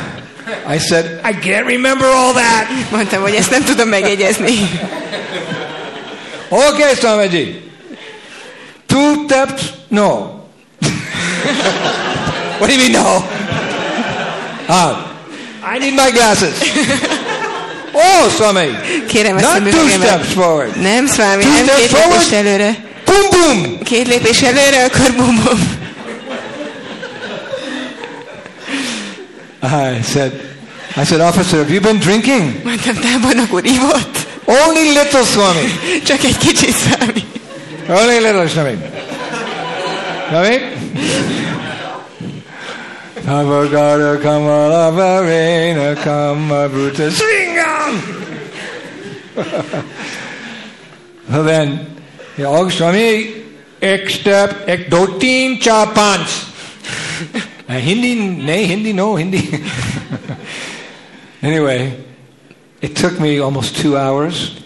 I 0.76 0.78
said, 0.78 1.20
I 1.32 1.48
can't 1.48 1.68
remember 1.68 2.08
all 2.08 2.34
that. 2.34 2.92
Mondtam, 2.92 3.22
hogy 3.22 3.34
ezt 3.34 3.50
nem 3.50 3.64
tudom 3.64 3.88
megjegyezni. 3.88 4.70
Okay, 6.50 6.94
Swamiji. 6.96 7.62
Two 8.86 9.14
steps, 9.28 9.62
no. 9.88 10.38
what 12.60 12.70
do 12.70 12.74
you 12.76 12.82
mean, 12.82 12.92
no? 12.92 13.24
Ah, 14.72 15.16
I 15.76 15.80
need 15.80 15.96
my 15.96 16.12
glasses. 16.12 16.54
oh, 18.04 18.30
Swami. 18.36 18.70
Kérem 19.08 19.38
ezt 19.38 19.46
a 19.56 19.60
Not 19.60 19.70
two 19.70 19.88
steps 19.90 20.28
forward. 20.34 20.82
Nem, 20.82 21.08
Swami, 21.08 21.44
Two 21.44 21.52
nem 21.52 21.64
steps 21.66 21.80
két 21.80 21.88
forward. 21.90 22.34
előre. 22.34 22.76
Boom, 23.06 23.30
boom. 23.30 23.84
Két 23.84 24.08
lépés 24.08 24.42
előre, 24.42 24.84
akkor 24.84 25.14
bum 25.16 25.42
bum. 25.44 25.78
I 29.62 30.02
said, 30.14 30.32
I 30.96 31.04
said, 31.06 31.20
officer, 31.22 31.60
have 31.60 31.72
you 31.74 31.82
been 31.82 32.00
drinking? 32.00 32.62
Mondtam, 32.64 32.96
tábornok 32.96 33.54
úr, 33.54 33.66
ivott. 33.66 34.18
Only 34.46 34.88
little, 34.94 35.24
Swami. 35.24 35.74
Csak 36.08 36.24
egy 36.24 36.38
kicsit, 36.38 36.76
Swami. 36.76 37.24
Only 38.02 38.20
little, 38.20 38.48
Swami. 38.48 38.78
Swami? 40.30 40.58
Kavagada 43.30 44.20
Kamala 44.24 44.90
Varena 44.90 45.94
Kamabhuta 45.96 47.12
Sringam. 47.14 47.94
so 51.32 51.44
then, 51.44 51.86
Og 52.40 52.72
Swami, 52.72 53.46
ek 53.82 54.10
step, 54.10 54.66
ek 54.66 54.90
do 54.90 55.20
teen 55.20 55.60
cha 55.62 55.86
panch. 55.94 56.50
Hindi, 57.70 58.16
nay, 58.42 58.66
Hindi, 58.66 58.94
no, 58.94 59.14
Hindi. 59.16 59.46
anyway, 61.44 61.94
it 62.82 62.96
took 62.96 63.20
me 63.20 63.38
almost 63.38 63.78
two 63.78 63.96
hours. 63.96 64.58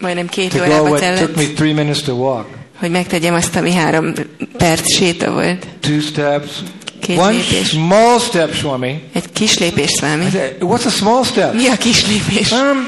Majdnem 0.00 0.28
két 0.28 0.50
to 0.50 0.58
órába 0.58 0.88
go, 0.88 0.98
tellett. 0.98 1.20
It 1.20 1.26
took 1.26 1.36
me 1.36 1.52
three 1.52 1.74
minutes 1.74 2.02
to 2.02 2.14
walk. 2.16 2.48
Hogy 2.80 2.90
megtegyem 2.90 3.34
azt, 3.34 3.56
ami 3.56 3.72
három 3.72 4.12
perc 4.56 4.88
séta 4.88 5.32
volt. 5.32 5.66
Two 5.80 6.00
steps, 6.00 6.62
Két 7.06 7.18
one 7.18 7.30
lépés. 7.30 7.68
small 7.68 8.18
step, 8.18 8.54
Swami. 8.54 9.02
Egy 9.12 9.32
kis 9.32 9.58
lépés, 9.58 9.90
Swami. 9.90 10.30
said, 10.30 10.56
What's 10.60 10.84
a 10.86 10.90
small 10.90 11.24
step? 11.24 11.54
Mi 11.54 11.68
a 11.68 11.76
kis 11.76 12.06
lépés? 12.06 12.50
Um, 12.50 12.86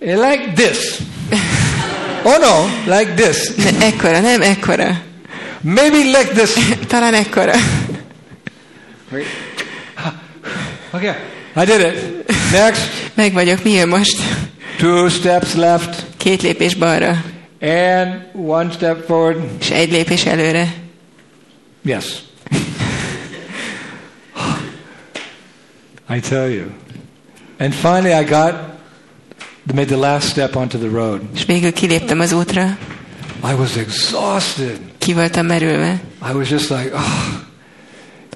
like 0.00 0.52
this. 0.54 0.98
oh 2.22 2.36
no, 2.40 2.66
like 2.96 3.14
this. 3.14 3.54
Ne, 3.56 3.86
ekkora, 3.86 4.20
nem 4.20 4.40
ekkora. 4.42 5.00
Maybe 5.60 5.96
like 5.96 6.28
this. 6.34 6.50
Talán 6.86 7.14
ekkora. 7.14 7.54
Okay, 10.92 11.14
I 11.56 11.64
did 11.64 11.80
it. 11.80 12.26
Next, 12.52 12.80
Meg 13.14 13.32
vagyok, 13.32 13.62
mi 13.64 13.70
jön 13.70 13.88
most? 13.88 14.18
two 14.78 15.08
steps 15.08 15.54
left 15.54 16.06
Két 16.16 16.42
lépés 16.42 16.74
balra, 16.74 17.24
and 17.60 18.22
one 18.32 18.70
step 18.72 19.04
forward. 19.06 19.42
és 19.60 19.70
egy 19.70 19.90
lépés 19.90 20.24
előre. 20.24 20.74
Yes. 21.82 22.04
I 26.10 26.20
tell 26.20 26.50
you. 26.50 26.64
And 27.58 27.74
finally, 27.74 28.12
I 28.12 28.24
got 28.24 28.54
made 29.72 29.86
the 29.86 29.96
last 29.96 30.28
step 30.28 30.56
onto 30.56 30.78
the 30.78 30.88
road. 30.88 31.20
És 31.34 31.44
végül 31.44 31.72
kiléptem 31.72 32.20
az 32.20 32.32
útra, 32.32 32.78
I 33.50 33.52
was 33.58 33.76
exhausted. 33.76 34.78
ki 34.98 35.12
voltam 35.12 35.46
merülve. 35.46 36.00
I 36.30 36.32
was 36.32 36.48
just 36.48 36.70
like, 36.70 36.90
oh. 36.94 37.48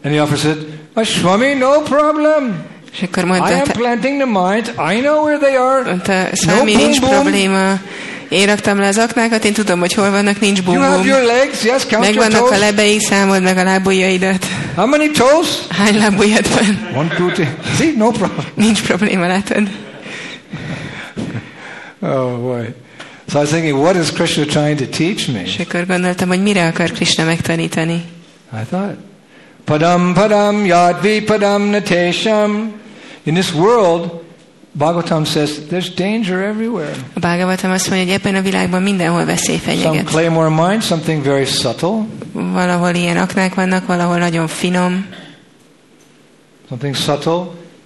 And 0.03 0.13
the 0.13 0.23
officer 0.23 0.55
said, 0.55 0.67
"Oh, 0.95 1.05
Swami, 1.05 1.55
no 1.55 1.81
problem. 1.81 2.63
És 2.93 3.03
akkor 3.03 3.25
I 3.25 3.53
am 3.53 3.63
planting 3.73 4.21
the 4.23 4.27
mind. 4.27 4.67
I 4.97 5.01
know 5.01 5.25
where 5.25 5.39
they 5.39 5.57
are. 5.57 5.85
mondta 5.85 6.27
Számi, 6.33 6.73
No 6.73 6.79
nincs 6.79 7.01
boom, 7.01 7.23
boom. 7.23 7.81
Én 8.29 8.47
raktam 8.47 8.79
le 8.79 8.87
az 8.87 8.99
aknákat, 8.99 9.45
én 9.45 9.53
tudom, 9.53 9.81
hogy 9.81 9.93
hol 9.95 10.11
vannak, 10.11 10.41
nincs 10.41 10.59
You 10.59 10.67
bum 10.67 10.83
have 10.83 10.97
bum. 10.97 11.07
your 11.07 11.23
legs. 11.23 11.65
Yes, 11.65 11.87
Megvannak 11.99 12.43
a 12.45 12.49
toes. 12.49 12.59
lebeid, 12.59 13.01
számold 13.01 13.43
meg 13.43 13.57
a 13.59 13.63
lábujjaidat. 13.63 14.47
How 14.75 14.87
many 14.87 15.11
toes? 15.11 15.49
Hány 15.69 15.99
lábujjad 15.99 16.49
van? 16.55 16.89
One, 16.97 17.09
two, 17.17 17.31
three. 17.31 17.49
See, 17.77 17.93
no 17.97 18.11
problem. 18.11 18.45
Nincs 18.55 18.83
probléma, 18.83 19.27
látod? 19.27 19.69
Oh 22.01 22.39
boy. 22.41 22.75
So 23.29 23.39
I 23.39 23.43
was 23.43 23.51
thinking, 23.51 23.79
what 23.79 23.97
is 23.97 24.11
Krishna 24.13 24.45
trying 24.45 24.77
to 24.79 24.85
teach 24.87 25.29
me? 25.33 25.43
És 25.43 25.59
akkor 25.59 25.87
gondoltam, 25.87 26.29
hogy 26.29 26.43
mire 26.43 26.67
akar 26.67 26.91
Krishna 26.91 27.25
megtanítani. 27.25 28.03
I 28.53 28.65
thought, 28.71 28.97
padam 29.65 30.15
padam 30.15 30.65
yadvi 30.67 31.21
padam 31.23 31.63
natesham. 31.63 32.73
In 33.23 33.35
this 33.35 33.53
world, 33.55 34.11
Bhagavatam 34.79 35.25
says 35.25 35.51
there's 35.71 35.95
danger 35.95 36.43
everywhere. 36.43 36.91
Bhagavatam 37.21 37.71
azt 37.71 37.89
mondja, 37.91 38.07
hogy 38.07 38.15
ebben 38.15 38.35
a 38.35 38.43
világban 38.43 38.83
mindenhol 38.83 39.25
veszély 39.25 39.59
Some 39.65 39.73
fenyeget. 39.75 40.05
claymore 40.05 40.49
mind, 40.69 40.83
something 40.83 41.23
very 41.25 41.45
subtle, 41.45 42.07
Valahol 42.33 42.95
ilyen 42.95 43.17
aknák 43.17 43.55
vannak, 43.55 43.87
valahol 43.87 44.19
nagyon 44.19 44.47
finom, 44.49 45.07
something 46.69 46.95
subtle, 46.95 47.45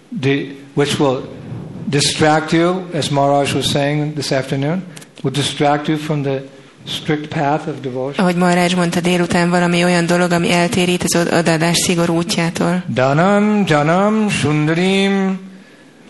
di- 0.08 0.56
which 0.74 1.00
will 1.00 1.20
distract 1.84 2.52
you, 2.52 2.82
as 2.94 3.08
Maharaj 3.08 3.54
was 3.54 3.66
saying 3.66 4.12
this 4.12 4.30
afternoon, 4.32 4.82
will 5.22 5.32
distract 5.32 5.88
you 5.88 5.96
from 5.98 6.22
the 6.22 6.42
strict 6.86 7.28
path 7.28 7.68
of 7.68 7.74
devotion. 7.82 8.14
ahogy 8.16 8.36
Marázs 8.36 8.74
mondta 8.74 9.00
délután, 9.00 9.50
valami 9.50 9.84
olyan 9.84 10.06
dolog, 10.06 10.30
ami 10.32 10.52
eltérít 10.52 11.02
az 11.02 11.14
od- 11.16 11.32
odaadás 11.32 11.76
szigorú 11.76 12.16
útjától. 12.16 12.82
Dhanam, 12.94 13.64
Janam, 13.66 14.28
Sundarim. 14.28 15.46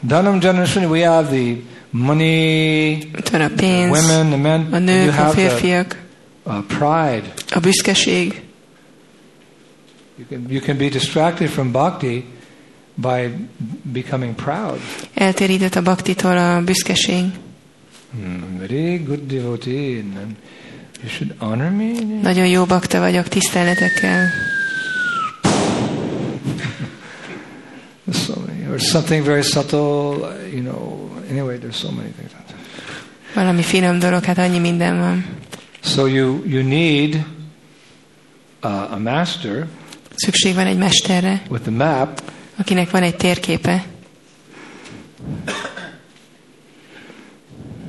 Dhanam, 0.06 0.40
Janam, 0.40 0.66
Sundarim. 0.66 0.90
We 0.90 1.00
have 1.00 1.28
the 1.30 1.56
money, 1.90 2.98
Ott 3.18 3.28
van 3.28 3.40
a 3.40 3.48
pénz, 3.56 3.90
women, 3.90 4.26
the 4.28 4.36
men. 4.36 4.68
a 4.72 4.76
you 4.76 4.84
nők, 4.84 5.08
a 5.08 5.12
have 5.12 5.30
the 5.30 5.40
férfiak, 5.40 6.02
uh, 6.42 6.54
pride. 6.66 7.32
a 7.54 7.58
büszkeség. 7.60 8.42
You 10.16 10.26
can, 10.28 10.46
you 10.48 10.60
can 10.60 10.76
be 10.76 10.88
distracted 10.88 11.48
from 11.48 11.72
bhakti 11.72 12.24
by 12.94 13.28
becoming 13.82 14.34
proud. 14.34 14.78
Eltérített 15.14 15.74
a 15.74 15.82
baktitól 15.82 16.36
a 16.36 16.62
büszkeség. 16.64 17.24
Hmm, 18.12 18.58
very 18.58 18.96
good 18.96 19.20
devotee, 19.26 19.98
and 19.98 20.36
you 21.02 21.08
should 21.08 21.34
honor 21.38 21.70
me. 21.70 21.90
Nagyon 22.22 22.46
jó 22.46 22.64
bakta 22.64 22.98
vagyok, 22.98 23.28
tiszteletekkel. 23.28 24.26
There's 28.06 28.24
so 28.24 28.34
many, 28.46 28.57
or 28.70 28.78
something 28.78 29.24
very 29.24 29.42
subtle, 29.42 30.32
you 30.52 30.62
know. 30.62 31.10
Anyway, 31.30 31.58
there's 31.58 31.76
so 31.76 31.90
many 31.90 32.10
things. 32.10 32.30
Valami 33.34 33.62
finom 33.62 33.98
dolog, 33.98 34.24
hát 34.24 34.38
annyi 34.38 34.58
minden 34.58 34.98
van. 34.98 35.24
So 35.80 36.06
you 36.06 36.42
you 36.46 36.62
need 36.62 37.14
uh, 38.62 38.92
a 38.92 38.98
master 38.98 39.66
Szükség 40.14 40.54
van 40.54 40.66
egy 40.66 40.78
mesterre, 40.78 41.42
with 41.48 41.68
a 41.68 41.70
map 41.70 42.22
akinek 42.56 42.90
van 42.90 43.02
egy 43.02 43.16
térképe, 43.16 43.84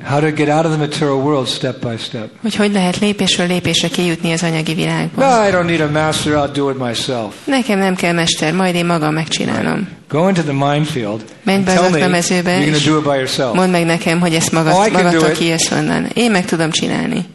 how 0.04 0.20
to 0.20 0.32
get 0.32 0.50
out 0.50 0.66
of 0.66 0.72
the 0.72 0.78
material 0.78 1.18
world 1.18 1.48
step 1.48 1.86
by 1.86 1.98
step. 1.98 2.30
hogy 2.42 2.56
hogy 2.56 2.72
lehet 2.72 3.00
lépésről 3.00 3.48
lépésre 3.48 3.88
kijutni 3.88 4.32
az 4.32 4.44
anyagi 4.44 4.72
No, 4.72 4.78
világból. 4.78 5.24
I 5.24 5.52
don't 5.52 5.66
need 5.66 5.82
a 5.82 5.90
master. 5.92 6.34
I'll 6.34 6.52
do 6.54 6.70
it 6.70 6.78
myself. 6.78 7.34
Nekem 7.44 7.80
nem 7.80 7.96
kell 7.96 8.14
mester, 8.14 8.54
majd 8.54 8.76
én 8.76 8.86
magam 8.86 9.14
megcsinálom. 9.14 9.88
Go 10.10 10.28
into 10.28 10.42
the 10.42 10.54
minefield 10.54 11.22
Menj 11.44 11.64
be 11.64 11.74
tell 11.74 11.84
az 11.84 11.92
me 11.92 11.98
you're 11.98 12.02
aknamezőbe, 12.02 12.52
going 12.58 12.76
és 12.76 12.84
do 12.84 12.98
it 12.98 13.04
by 13.04 13.10
yourself. 13.16 13.56
mondd 13.56 13.72
meg 13.72 13.86
nekem, 13.86 14.20
hogy 14.20 14.34
ezt 14.34 14.52
magad, 14.52 14.74
Oh, 14.74 14.92
magadtól 14.92 15.30
kijössz 15.32 15.72
onnan. 15.72 16.08
Én 16.14 16.32
meg 16.32 16.46
tudom 16.46 16.72
csinálni. 16.72 17.26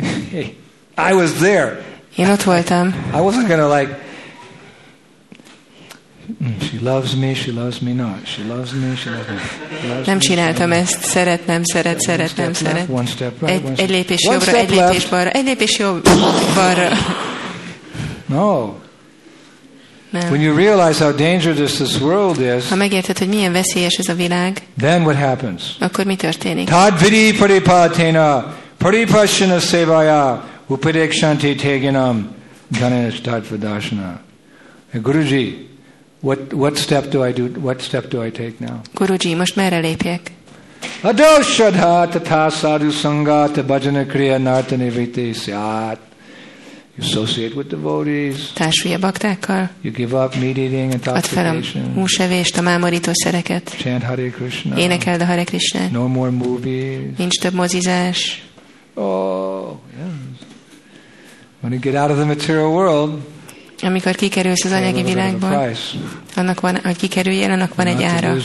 I 1.10 1.12
was 1.12 1.30
there. 1.40 1.80
Én 2.16 2.30
ott 2.30 2.42
voltam. 2.42 2.94
I 3.14 3.18
wasn't 3.18 3.46
to 3.56 3.76
like. 3.76 3.98
"Hmm, 6.38 6.56
She 6.60 6.78
loves 6.80 7.14
me. 7.14 7.34
She 7.34 7.50
loves 7.52 7.78
me 7.78 7.92
not. 7.92 8.18
She 8.24 8.42
loves 8.48 8.72
me. 8.72 8.96
She 8.96 9.10
loves 9.10 9.28
me. 9.28 9.38
She 9.80 9.88
loves 9.88 10.06
Nem 10.06 10.16
me, 10.16 10.22
she 10.22 10.28
csináltam 10.28 10.68
loves 10.70 10.90
me." 10.90 10.96
ezt. 10.96 11.04
Szeret, 11.04 11.46
nem 11.46 11.64
szeret, 11.64 12.00
szeret, 12.00 12.36
nem 12.36 12.52
szeret. 12.52 12.72
left, 12.74 12.88
one 12.90 13.06
step 13.06 13.32
right, 13.46 13.68
Egy, 13.68 13.80
egy 13.80 13.90
lépés 13.90 14.22
jobbra, 14.24 14.52
egy 14.56 14.70
lépés 14.70 15.06
balra, 15.08 15.30
egy 15.30 15.44
lépés 15.44 15.78
jobb, 15.78 16.08
balra. 16.54 16.88
No. 18.26 18.70
When 20.12 20.30
Nem. 20.30 20.40
you 20.42 20.54
realize 20.56 21.04
how 21.04 21.12
dangerous 21.12 21.72
this 21.72 22.00
world 22.00 22.40
is, 22.58 22.68
Ha 22.68 22.74
megérted, 22.74 23.18
hogy 23.18 23.28
milyen 23.28 23.52
veszélyes 23.52 23.94
ez 23.94 24.08
a 24.08 24.14
világ, 24.14 24.62
then 24.78 25.02
what 25.02 25.16
happens? 25.16 25.62
akkor 25.80 26.04
mi 26.04 26.16
történik? 26.16 26.68
Tad 26.68 26.98
vidi 27.02 27.32
paripatena 27.38 28.56
paripashana 28.78 29.58
sevaya 29.58 30.44
upadekshanti 30.66 31.54
teganam 31.54 32.28
ganesh 32.78 33.20
tad. 33.20 33.44
Guruji, 35.02 35.68
what, 36.22 36.54
what 36.54 36.78
step 36.78 37.10
do 37.10 37.22
I 37.22 37.32
do? 37.32 37.48
What 37.60 37.82
step 37.82 38.08
do 38.08 38.22
I 38.22 38.30
take 38.30 38.60
now? 38.60 38.82
Guruji, 38.94 39.36
most 39.36 39.56
merre 39.56 39.82
lépjek? 39.82 40.20
Adoshadha 41.02 42.06
tatha 42.06 42.50
sadhu 42.50 42.90
sangha 42.90 43.48
bhajana 43.48 44.06
kriya 44.06 44.38
narta 44.38 44.76
nivriti 44.76 45.34
syat. 45.34 45.98
You 46.96 47.04
associate 47.04 47.54
with 47.54 47.68
devotees. 47.70 48.52
Társulj 48.52 48.94
a 48.94 48.98
baktákkal? 48.98 49.70
You 49.82 49.92
give 49.92 50.14
up 50.14 50.36
meat 50.36 50.58
eating 50.58 50.92
and 50.92 51.08
Add 51.08 51.26
fel 51.26 51.46
a 51.46 51.60
húsevést, 51.94 52.56
a 52.56 52.62
mámorítószereket. 52.62 53.76
Chant 53.76 54.02
Hare 54.02 54.30
Krishna. 54.30 54.76
Énekeld 54.76 55.20
a 55.20 55.24
Hare 55.24 55.44
Krishnát. 55.44 55.90
No 55.90 56.06
more 56.06 56.30
movies. 56.30 57.16
Nincs 57.16 57.38
több 57.38 57.54
mozizás. 57.54 58.42
Oh, 58.94 59.80
yes. 59.96 60.46
When 61.60 61.72
you 61.72 61.80
get 61.80 61.94
out 61.94 62.10
of 62.10 62.16
the 62.16 62.24
material 62.24 62.72
world, 62.72 63.22
Amikor 63.82 64.14
kikerülsz 64.14 64.64
az 64.64 64.72
anyagi 64.72 65.02
világból, 65.02 65.68
annak 66.36 66.60
van, 66.60 66.78
hogy 66.84 66.96
kikerüljél, 66.96 67.50
annak 67.50 67.74
van 67.74 67.86
egy 67.86 68.02
ára. 68.02 68.36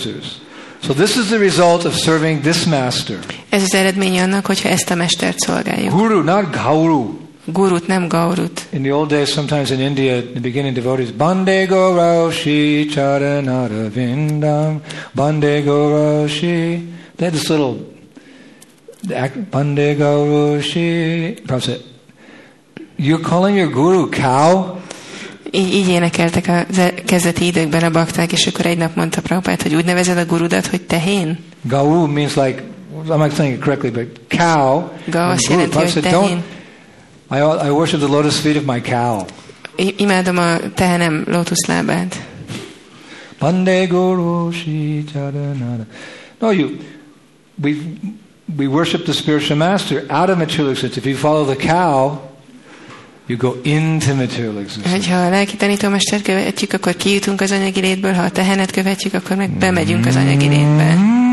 So 0.83 0.93
this 0.93 1.15
is 1.15 1.25
the 1.25 1.37
result 1.37 1.85
of 1.85 1.97
serving 1.97 2.41
this 2.41 2.63
master. 2.63 3.17
Ez 3.49 3.63
az 3.63 3.73
eredmény 3.73 4.19
annak, 4.19 4.45
hogyha 4.45 4.69
ezt 4.69 4.89
a 4.89 4.95
mestert 4.95 5.39
szolgáljuk. 5.39 5.91
Guru, 5.91 6.23
not 6.23 6.51
Gauru. 6.51 7.25
Gurut, 7.53 7.87
nem 7.87 8.07
gaurut. 8.07 8.65
In 8.69 8.81
the 8.81 8.93
old 8.93 9.09
days, 9.09 9.29
sometimes 9.29 9.69
in 9.69 9.79
India, 9.79 10.15
in 10.17 10.31
the 10.31 10.39
beginning, 10.39 10.75
devotees, 10.75 11.11
Bande 11.11 11.65
Goroshi 11.65 12.87
Charanara 12.93 13.89
Vindam, 13.89 14.81
Bande 15.13 15.63
Goroshi. 15.63 16.83
They 17.15 17.29
had 17.29 17.31
this 17.31 17.47
little 17.47 17.77
Bande 19.49 19.95
Goroshi. 19.95 21.39
Prabhupada 21.45 21.61
said, 21.61 21.83
You're 22.97 23.23
calling 23.23 23.55
your 23.55 23.71
guru 23.71 24.09
cow? 24.09 24.81
Így, 25.51 25.73
így 25.73 25.87
énekeltek 25.87 26.47
a 26.47 26.65
kezdeti 27.05 27.45
időkben 27.45 27.83
a 27.83 27.89
bakták, 27.89 28.31
és 28.31 28.47
akkor 28.47 28.65
egy 28.65 28.77
nap 28.77 28.95
mondta 28.95 29.21
Prabhupát, 29.21 29.61
hogy 29.61 29.75
úgy 29.75 29.85
nevezed 29.85 30.17
a 30.17 30.25
gurudat, 30.25 30.67
hogy 30.67 30.81
tehén? 30.81 31.37
Gau 31.61 32.07
means 32.07 32.35
like, 32.35 32.63
I'm 33.09 33.17
not 33.17 33.35
saying 33.35 33.53
it 33.55 33.61
correctly, 33.63 33.89
but 33.89 34.19
cow. 34.27 34.83
Ga 35.05 35.19
and 35.23 35.31
azt 35.31 35.47
jelenti, 35.47 35.77
hogy 35.77 36.01
tehén. 36.01 36.43
I, 37.31 37.37
I 37.67 37.69
worship 37.69 37.99
the 37.99 38.09
lotus 38.09 38.39
feet 38.39 38.55
of 38.55 38.63
my 38.65 38.81
cow. 38.81 39.25
I- 39.75 39.95
imádom 39.97 40.37
a 40.37 40.57
tehenem 40.73 41.23
lótuszlábát. 41.27 42.25
Pande 43.37 43.85
Guru 43.85 44.51
Shri 44.51 45.03
Charanara. 45.13 45.85
No, 46.39 46.51
you, 46.51 46.69
we, 47.63 47.75
we 48.57 48.65
worship 48.67 49.03
the 49.03 49.13
spiritual 49.13 49.57
master 49.57 50.05
out 50.09 50.29
of 50.29 50.37
material 50.37 50.69
existence. 50.69 50.97
If 50.97 51.05
you 51.05 51.15
follow 51.15 51.45
the 51.45 51.55
cow, 51.67 52.19
you 53.27 53.37
go 53.37 53.55
into 53.63 54.15
material 54.15 54.57
existence. 54.57 54.95
Hogyha 54.95 55.15
a 55.15 55.29
lelki 55.29 55.55
tanítómestert 55.55 56.23
követjük, 56.23 56.73
akkor 56.73 56.95
kijutunk 56.95 57.41
az 57.41 57.51
anyagi 57.51 57.79
létből, 57.79 58.13
ha 58.13 58.21
a 58.21 58.29
tehenet 58.29 58.71
követjük, 58.71 59.13
akkor 59.13 59.37
meg 59.37 59.49
bemegyünk 59.49 60.05
az 60.05 60.15
anyagi 60.15 60.47
létbe. 60.47 60.95
Mm. 60.95 61.27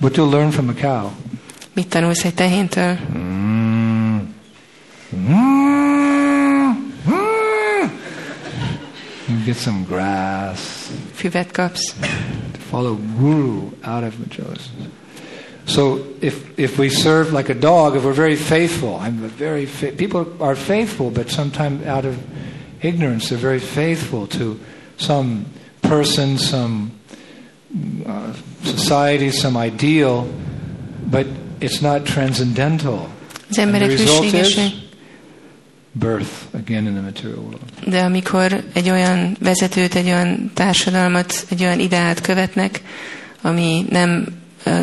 What 0.00 0.16
you'll 0.16 0.30
learn 0.30 0.50
from 0.50 0.68
a 0.68 0.72
cow. 0.80 1.10
Mit 1.74 1.88
tanulsz 1.88 2.24
egy 2.24 2.34
tehéntől? 2.34 2.98
Mm. 3.16 4.18
Mm. 5.16 5.34
Mm. 7.08 7.34
You 9.28 9.44
get 9.44 9.56
some 9.56 9.84
grass. 9.88 10.60
Füvet 11.14 11.50
kapsz. 11.50 11.94
to 12.52 12.58
follow 12.70 12.98
guru 13.18 13.70
out 13.82 14.04
of 14.04 14.14
materialism. 14.18 14.70
So 15.66 16.04
if 16.20 16.58
if 16.58 16.78
we 16.78 16.88
serve 16.88 17.32
like 17.32 17.48
a 17.48 17.54
dog, 17.54 17.96
if 17.96 18.04
we're 18.04 18.12
very 18.12 18.36
faithful, 18.36 18.96
I'm 18.96 19.16
very 19.38 19.66
fa- 19.66 19.92
people 19.92 20.26
are 20.40 20.56
faithful, 20.56 21.10
but 21.10 21.30
sometimes 21.30 21.86
out 21.86 22.04
of 22.04 22.16
ignorance, 22.80 23.28
they're 23.28 23.38
very 23.38 23.60
faithful 23.60 24.26
to 24.26 24.58
some 24.96 25.46
person, 25.80 26.38
some 26.38 26.90
uh, 28.06 28.32
society, 28.62 29.30
some 29.30 29.56
ideal, 29.56 30.28
but 31.10 31.26
it's 31.60 31.80
not 31.80 32.04
transcendental. 32.04 33.08
And 33.58 33.74
the 33.74 33.88
result 33.88 34.34
is 34.34 34.58
birth 35.94 36.54
again 36.54 36.86
in 36.86 36.94
the 36.94 37.02
material 37.02 37.42
world. 37.42 37.60
De 37.86 38.02
amikor 38.02 38.64
egy 38.72 38.90
olyan 38.90 39.36
vezetőt, 39.40 39.94
egy 39.94 40.06
olyan 40.06 40.50
társadalmat, 40.54 41.46
egy 41.50 41.62
olyan 41.62 41.80
ideát 41.80 42.20
követnek, 42.20 42.82
ami 43.42 43.86
nem 43.90 44.26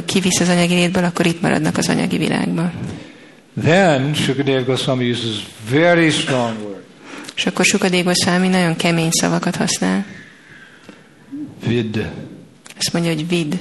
kivisz 0.06 0.40
az 0.40 0.50
anyagi 0.50 0.74
létből, 0.74 1.04
akkor 1.04 1.26
itt 1.26 1.42
maradnak 1.42 1.78
az 1.78 1.90
anyagi 1.90 2.18
világban. 2.18 2.72
Then 3.62 4.14
Shukadev 4.14 4.66
Goswami 4.66 5.10
uses 5.10 5.46
very 5.70 6.10
strong 6.10 6.58
words. 6.64 6.80
És 7.36 7.46
akkor 7.46 7.66
Sukadév 7.66 8.04
Goswami 8.04 8.48
nagyon 8.48 8.76
kemény 8.76 9.12
szavakat 9.12 9.56
használ. 9.56 10.06
Vid. 11.68 12.10
Azt 12.78 12.94
mondja, 12.94 13.14
hogy 13.14 13.28
vid. 13.28 13.60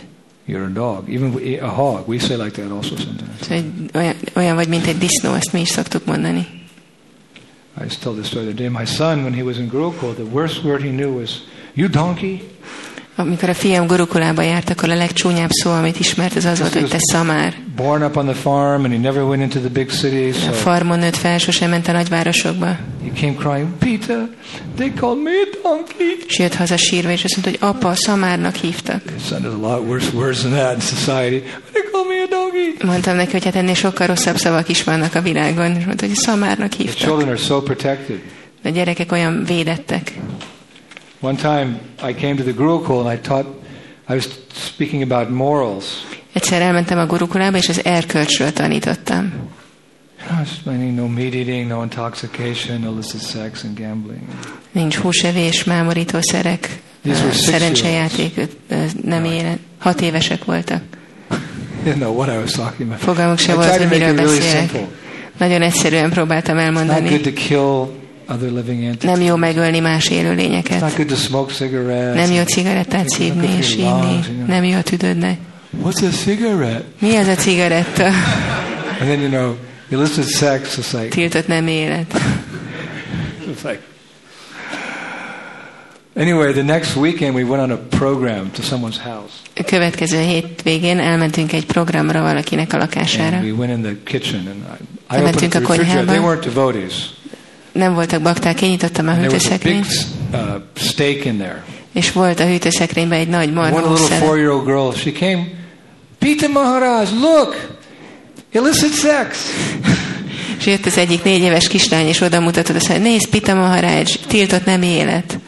You're 0.49 0.65
a 0.65 0.73
dog, 0.73 1.09
even 1.09 1.59
a 1.63 1.69
hog. 1.69 2.09
We 2.09 2.19
say 2.19 2.37
like 2.37 2.51
that 2.51 2.71
also 2.71 2.97
sometimes. 2.97 3.31
Szóval 3.41 3.57
egy, 3.57 3.91
olyan, 3.95 4.15
olyan 4.35 4.55
vagy, 4.55 4.69
mint 4.69 4.87
egy 4.87 4.99
disznó, 4.99 5.35
ezt 5.35 5.53
mi 5.53 5.61
is 5.61 5.69
szoktuk 5.69 6.05
mondani. 6.05 6.47
I 7.81 7.85
used 7.85 7.99
to 8.01 8.11
tell 8.11 8.21
this 8.21 8.27
story 8.27 8.45
the 8.45 8.53
other 8.53 8.71
day. 8.71 8.81
My 8.83 8.87
son, 8.87 9.19
when 9.23 9.35
he 9.35 9.43
was 9.43 9.57
in 9.57 9.69
Gurukul, 9.69 10.15
the 10.15 10.25
worst 10.25 10.65
word 10.65 10.83
he 10.83 10.89
knew 10.89 11.19
was, 11.19 11.31
"You 11.75 11.89
donkey." 11.89 12.43
Amikor 13.21 13.49
a 13.49 13.55
fiam 13.55 13.87
gurukulába 13.87 14.43
járt, 14.43 14.71
akkor 14.71 14.91
a 14.91 14.95
legcsúnyább 14.95 15.51
szó, 15.51 15.71
amit 15.71 15.99
ismert, 16.01 16.37
az 16.37 16.45
az 16.45 16.59
volt, 16.59 16.73
hogy 16.73 16.89
te 16.89 16.97
szamár. 16.99 17.55
Born 17.77 18.03
up 18.03 18.17
on 18.17 18.25
the 18.27 18.35
farm, 18.35 18.85
and 18.85 18.93
he 18.93 18.99
never 18.99 19.23
went 19.23 19.43
into 19.43 19.59
the 19.59 19.69
big 19.69 19.91
cities. 19.91 20.37
A 20.37 20.41
So 20.41 20.53
farmon 20.53 20.99
nőtt 20.99 21.17
fel, 21.17 21.39
sosem 21.39 21.71
ment 21.71 21.89
a 21.89 21.93
nagyvárosokba. 21.93 22.67
he 22.67 23.21
came 23.21 23.35
crying, 23.35 23.69
"Peter, 23.79 24.29
they 24.77 24.93
called 25.01 25.23
me 25.23 25.31
a 25.31 25.59
donkey." 25.69 26.25
És 26.29 26.39
jött 26.39 26.55
haza 26.55 26.77
sírva, 26.77 27.11
és 27.11 27.25
azt 27.25 27.37
mondta, 27.37 27.67
hogy 27.67 27.77
apa, 27.77 27.95
szamárnak 27.95 28.55
hívtak. 28.55 29.03
Son 29.29 29.43
has 29.43 29.53
a 29.53 29.57
lot 29.57 29.87
worse 29.89 30.09
words 30.15 30.39
than 30.39 30.53
that 30.53 30.73
in 30.75 30.81
society. 30.81 31.43
They 31.73 31.83
called 31.93 32.09
me 32.09 32.23
a 32.25 32.29
donkey. 32.31 32.75
Mondtam 32.87 33.17
neki, 33.17 33.33
hogy 33.33 33.45
hát 33.45 33.57
ennél 33.57 33.75
sokkal 33.75 34.07
rosszabb 34.07 34.37
szavak 34.37 34.69
is 34.69 34.85
vannak 34.85 35.15
a 35.15 35.23
világon. 35.23 35.77
És 35.77 35.85
mondta, 35.85 36.07
hogy 36.07 36.15
szamárnak 36.15 36.69
The 36.69 36.79
hívtak. 36.83 36.97
children 37.09 37.29
are 37.29 37.37
so 37.37 37.61
protected. 37.63 38.21
A 38.65 38.69
gyerekek 38.69 39.13
olyan 39.13 39.45
védettek. 39.47 40.13
One 41.21 41.37
time, 41.37 41.79
I 42.03 42.15
came 42.15 42.37
to 42.37 42.43
the 42.43 42.53
Gurukul 42.53 43.01
and 43.07 43.19
I 43.19 43.21
taught. 43.21 43.47
I 44.09 44.15
was 44.15 44.29
speaking 44.53 45.13
about 45.13 45.31
morals. 45.31 45.85
Egyszer 46.33 46.63
elmentem 46.63 46.99
a 46.99 47.07
gurukulába, 47.07 47.57
és 47.57 47.69
az 47.69 47.85
erkölcsről 47.85 48.53
tanítottam. 48.53 49.33
I 50.31 50.33
was 50.39 50.49
explaining 50.51 50.95
no 50.95 51.07
meat 51.07 51.35
eating, 51.35 51.69
no 51.69 51.83
intoxication, 51.83 52.83
illicit 52.83 53.21
sex, 53.21 53.65
and 53.65 53.79
gambling. 53.79 54.23
Nincs 54.73 54.97
húsevés, 54.97 55.65
mámorítószerek, 55.65 56.81
szerencsejáték, 57.33 58.35
nem 59.05 59.25
élet. 59.25 59.59
Hat 59.79 60.01
évesek 60.01 60.45
voltak. 60.45 60.83
Didn't 61.85 61.95
know 61.99 62.17
what 62.17 62.35
I 62.35 62.37
was 62.37 62.51
talking 62.51 62.89
about. 62.89 63.01
Fogalmuk 63.01 63.39
I 63.39 63.43
se 63.43 63.55
volt, 63.55 63.77
hogy 63.77 63.89
miről 63.89 64.15
really 64.15 64.39
beszélek. 64.39 64.71
Nagyon 65.39 65.63
egyszerűen 65.63 66.11
próbáltam 66.11 66.57
It's 66.57 66.59
not 66.59 66.67
elmondani. 66.67 67.09
good 67.09 67.23
to 67.23 67.33
kill. 67.33 68.00
Nem 69.01 69.21
jó 69.21 69.37
megölni 69.37 69.79
más 69.79 70.09
élőlényeket. 70.11 70.81
Nem 72.15 72.33
jó 72.33 72.43
cigarettát 72.43 73.09
szívni 73.09 73.49
és 73.59 73.75
inni. 73.75 74.21
Nem 74.47 74.65
jó 74.65 74.77
a 74.77 74.83
tüdődnek. 74.83 75.39
What's 75.85 76.03
a 76.03 76.17
cigarette? 76.25 76.85
Mi 76.99 77.17
az 77.17 77.27
a 77.27 77.35
cigaretta? 77.35 78.05
And 78.05 79.09
then 79.09 79.21
you 79.21 79.29
know, 79.29 79.55
illicit 79.89 80.29
sex 80.29 80.77
is 80.77 80.93
like 80.93 81.09
Tiltott 81.09 81.47
nem 81.47 81.67
élet. 81.67 82.15
it's 83.51 83.63
like. 83.63 83.81
Anyway, 86.17 86.53
the 86.53 86.63
next 86.63 86.97
weekend 86.97 87.35
we 87.35 87.45
went 87.45 87.63
on 87.63 87.71
a 87.71 87.77
program 87.99 88.51
to 88.51 88.63
someone's 88.63 88.99
house, 88.99 89.33
A 89.57 89.63
következő 89.65 90.21
hétvégén 90.21 90.99
elmentünk 90.99 91.53
egy 91.53 91.67
programra 91.67 92.23
valakinek 92.23 92.73
a 92.73 92.77
lakására. 92.77 93.37
and 93.37 93.45
we 93.45 93.53
went 93.53 93.73
in 93.73 93.83
the 93.83 93.97
kitchen, 94.05 94.47
and 94.47 94.79
I, 95.11 95.17
I 95.17 95.21
opened 95.21 95.51
the 95.51 95.59
refrigerator. 95.59 96.05
They 96.05 96.19
weren't 96.19 96.45
devotees. 96.45 96.95
Nem 97.73 97.95
voltak 97.95 98.23
bakták, 98.23 98.63
én 98.63 98.71
nyitottam 98.71 99.09
a 99.09 99.15
hűtőszekrényt, 99.15 99.87
uh, 100.33 100.39
steak 100.75 101.25
in 101.25 101.39
there. 101.39 101.65
és 101.93 102.13
volt 102.13 102.41
a 102.41 102.47
hűtőszekrényben 102.47 103.19
egy 103.19 103.29
nagy 103.29 103.49
One 103.49 103.71
marha 103.71 103.93
little 103.93 104.17
four-year-old 104.17 104.65
girl, 104.65 104.91
she 104.93 105.13
came, 105.13 105.47
Pita 106.19 106.49
Maharaj, 106.49 107.07
look, 107.21 107.79
illicit 108.53 108.95
sex. 108.95 109.39
És 110.59 110.67
jött 110.67 110.87
az 110.87 110.99
egyik 110.99 111.23
négy 111.23 111.43
éves 111.43 111.69
kislány, 111.69 112.07
és 112.07 112.21
oda 112.21 112.41
mutatott, 112.41 112.77
azt 112.77 112.89
mondja, 112.89 113.11
nézd, 113.11 113.29
Pita 113.29 113.55
Maharaj, 113.55 114.05
tiltott 114.27 114.65
nem 114.65 114.83
élet. 114.83 115.39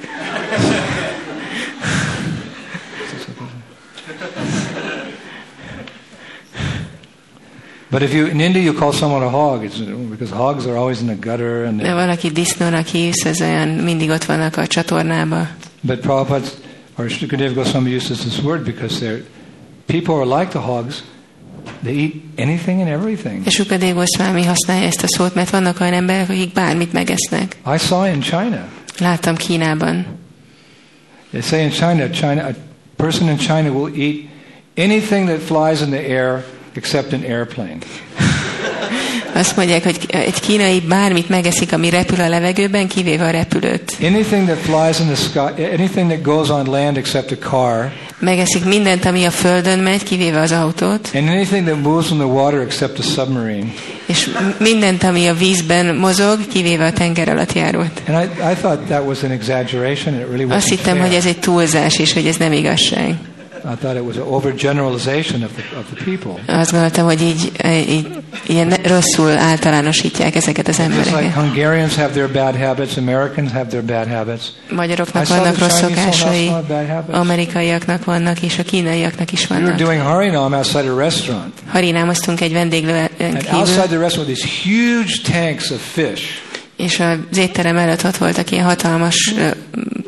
But 7.93 8.03
if 8.03 8.14
you 8.14 8.26
in 8.26 8.40
India 8.40 8.62
you 8.62 8.72
call 8.72 8.93
someone 8.93 9.22
a 9.22 9.28
hog, 9.28 9.64
it's 9.64 9.78
because 10.11 10.30
hogs 10.30 10.66
are 10.66 10.76
always 10.76 11.01
in 11.01 11.07
the 11.07 11.28
gutter 11.28 11.64
and. 11.64 11.80
De 11.80 11.93
valaki 11.93 12.28
disznónak 12.28 12.86
hívsz, 12.86 13.24
ez 13.24 13.40
olyan, 13.40 13.68
mindig 13.68 14.11
ott 14.11 14.24
vannak 14.24 14.57
a 14.57 14.66
csatornába. 14.66 15.49
but 15.80 16.01
Prabhupada 16.01 16.47
or 16.97 17.09
Shukadev 17.09 17.55
Goswami 17.55 17.95
uses 17.95 18.18
this 18.18 18.43
word 18.43 18.64
because 18.64 18.99
they're 19.01 19.22
people 19.86 20.14
are 20.14 20.40
like 20.40 20.51
the 20.51 20.59
hogs. 20.59 21.03
They 21.82 21.95
eat 21.95 22.14
anything 22.38 22.80
and 22.80 22.88
everything. 22.90 23.47
És 23.47 23.59
Ukadév 23.59 23.95
Goswami 23.95 24.45
használja 24.45 24.86
ezt 24.86 25.03
a 25.03 25.09
szót, 25.09 25.34
mert 25.34 25.51
vannak 25.51 25.80
olyan 25.80 25.93
emberek, 25.93 26.28
akik 26.28 26.53
bármit 26.53 26.93
megesznek. 26.93 27.57
I 27.74 27.78
saw 27.78 28.07
in 28.07 28.20
China. 28.20 28.64
Láttam 28.99 29.36
Kínában. 29.36 30.07
They 31.30 31.40
say 31.40 31.62
in 31.62 31.70
China, 31.70 32.11
China, 32.11 32.43
a 32.43 32.55
person 32.97 33.28
in 33.28 33.36
China 33.36 33.70
will 33.70 33.95
eat 33.97 34.28
anything 34.76 35.28
that 35.28 35.40
flies 35.40 35.80
in 35.80 35.90
the 35.90 36.09
air 36.09 36.45
except 36.75 37.12
an 37.12 37.23
airplane. 37.29 37.77
Azt 39.35 39.57
mondják, 39.57 39.83
hogy 39.83 39.97
egy 40.09 40.41
kínai 40.41 40.81
bármit 40.81 41.29
megeszik, 41.29 41.73
ami 41.73 41.91
repül 41.91 42.20
a 42.20 42.29
levegőben, 42.29 42.89
kivéve 42.89 43.25
a 43.25 43.31
repülőt. 43.31 43.97
Anything 44.03 44.47
that 44.47 44.59
flies 44.59 44.99
in 45.01 45.07
the 45.07 45.14
sky, 45.14 45.62
anything 45.79 46.11
that 46.11 46.23
goes 46.23 46.49
on 46.49 46.66
land 46.66 46.97
except 46.97 47.31
a 47.31 47.37
car, 47.39 47.93
Megeszik 48.18 48.64
mindent, 48.64 49.05
ami 49.05 49.25
a 49.25 49.31
földön 49.31 49.79
megy, 49.79 50.03
kivéve 50.03 50.41
az 50.41 50.53
autót, 50.53 51.11
and 51.14 51.29
anything 51.29 51.66
that 51.66 51.83
moves 51.83 52.11
in 52.11 52.16
the 52.16 52.27
water 52.27 52.61
except 52.61 52.99
a 52.99 53.03
submarine. 53.03 53.73
és 54.07 54.29
mindent, 54.59 55.05
ami 55.05 55.27
a 55.27 55.35
vízben 55.35 55.95
mozog, 55.97 56.39
kivéve 56.53 56.87
a 56.87 56.93
tenger 56.93 57.29
alatt 57.29 57.53
járót. 57.53 58.03
And 58.09 58.25
I, 58.25 58.51
I 58.53 58.55
thought 58.61 58.79
that 58.89 59.07
was 59.07 59.23
an 59.23 59.31
exaggeration. 59.31 60.14
It 60.14 60.27
really 60.31 60.53
Azt 60.53 60.66
wasn't 60.66 60.68
hittem, 60.68 60.97
fair. 60.97 61.07
hogy 61.07 61.16
ez 61.16 61.27
egy 61.27 61.39
túlzás, 61.39 61.99
és 61.99 62.12
hogy 62.12 62.27
ez 62.27 62.37
nem 62.37 62.53
igazság. 62.53 63.14
I 63.65 63.75
thought 63.81 63.97
it 63.97 64.05
was 64.05 64.17
an 64.17 64.23
overgeneralization 64.23 65.43
of 65.45 65.51
the, 65.57 65.79
of 65.79 65.85
the 65.95 66.05
people. 66.05 66.55
Azt 66.61 66.71
gondoltam, 66.71 67.05
hogy 67.05 67.23
így, 67.23 67.53
így 67.89 68.07
ilyen 68.47 68.69
rosszul 68.85 69.31
általánosítják 69.37 70.35
ezeket 70.35 70.69
az 70.69 70.79
Just 70.79 70.91
like 70.91 71.03
embereket. 71.05 71.35
Hungarians 71.35 71.95
have 71.95 72.09
their 72.09 72.29
bad 72.31 72.57
habits, 72.57 72.97
Americans 72.97 73.51
have 73.53 73.65
their 73.67 73.85
bad 73.85 74.09
habits. 74.17 74.43
Magyaroknak 74.71 75.29
vannak 75.29 75.59
rossz 75.59 75.79
szokásai, 75.79 76.51
amerikaiaknak 77.11 78.05
vannak, 78.05 78.43
és 78.43 78.59
a 78.59 78.63
kínaiaknak 78.63 79.33
is 79.33 79.49
We 79.51 79.57
were 79.57 79.65
vannak. 79.65 79.81
doing 79.81 80.01
harinam 80.03 80.53
outside 80.53 80.91
a 80.91 80.97
restaurant. 80.99 81.53
Harinámoztunk 81.71 82.41
egy 82.41 82.53
vendéglőn 82.53 83.09
And 83.21 83.37
kívül, 83.37 83.59
outside 83.59 83.87
the 83.87 83.99
restaurant, 83.99 84.37
these 84.37 84.49
huge 84.65 85.13
tanks 85.41 85.71
of 85.71 85.81
fish. 85.93 86.23
És 86.77 87.01
az 87.01 87.37
étterem 87.39 87.77
előtt 87.77 88.05
ott 88.05 88.17
voltak 88.17 88.51
ilyen 88.51 88.65
hatalmas 88.65 89.33
ö, 89.39 89.49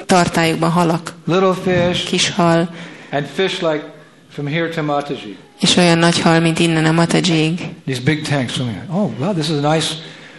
tartályokban 0.07 0.71
halak, 0.71 1.13
Little 1.27 1.55
fish 1.65 2.07
kis 2.07 2.31
hal, 2.31 2.69
and 3.15 3.27
fish 3.35 3.61
like 3.61 3.83
from 4.31 4.47
here 4.47 4.69
to 4.69 4.83
Mataji. 4.83 5.37
és 5.61 5.77
olyan 5.77 5.99
nagy 5.99 6.21
hal, 6.21 6.41
mint 6.41 6.59
innen 6.59 6.85
a 6.85 6.93
Matadzsig. 6.93 7.61
These 7.87 8.01
big 8.05 8.23
tanks 8.29 8.53
swimming. 8.53 8.81
Oh, 8.91 9.11
wow, 9.19 9.33
this 9.33 9.49
is 9.49 9.57
a 9.65 9.73
nice, 9.75 9.87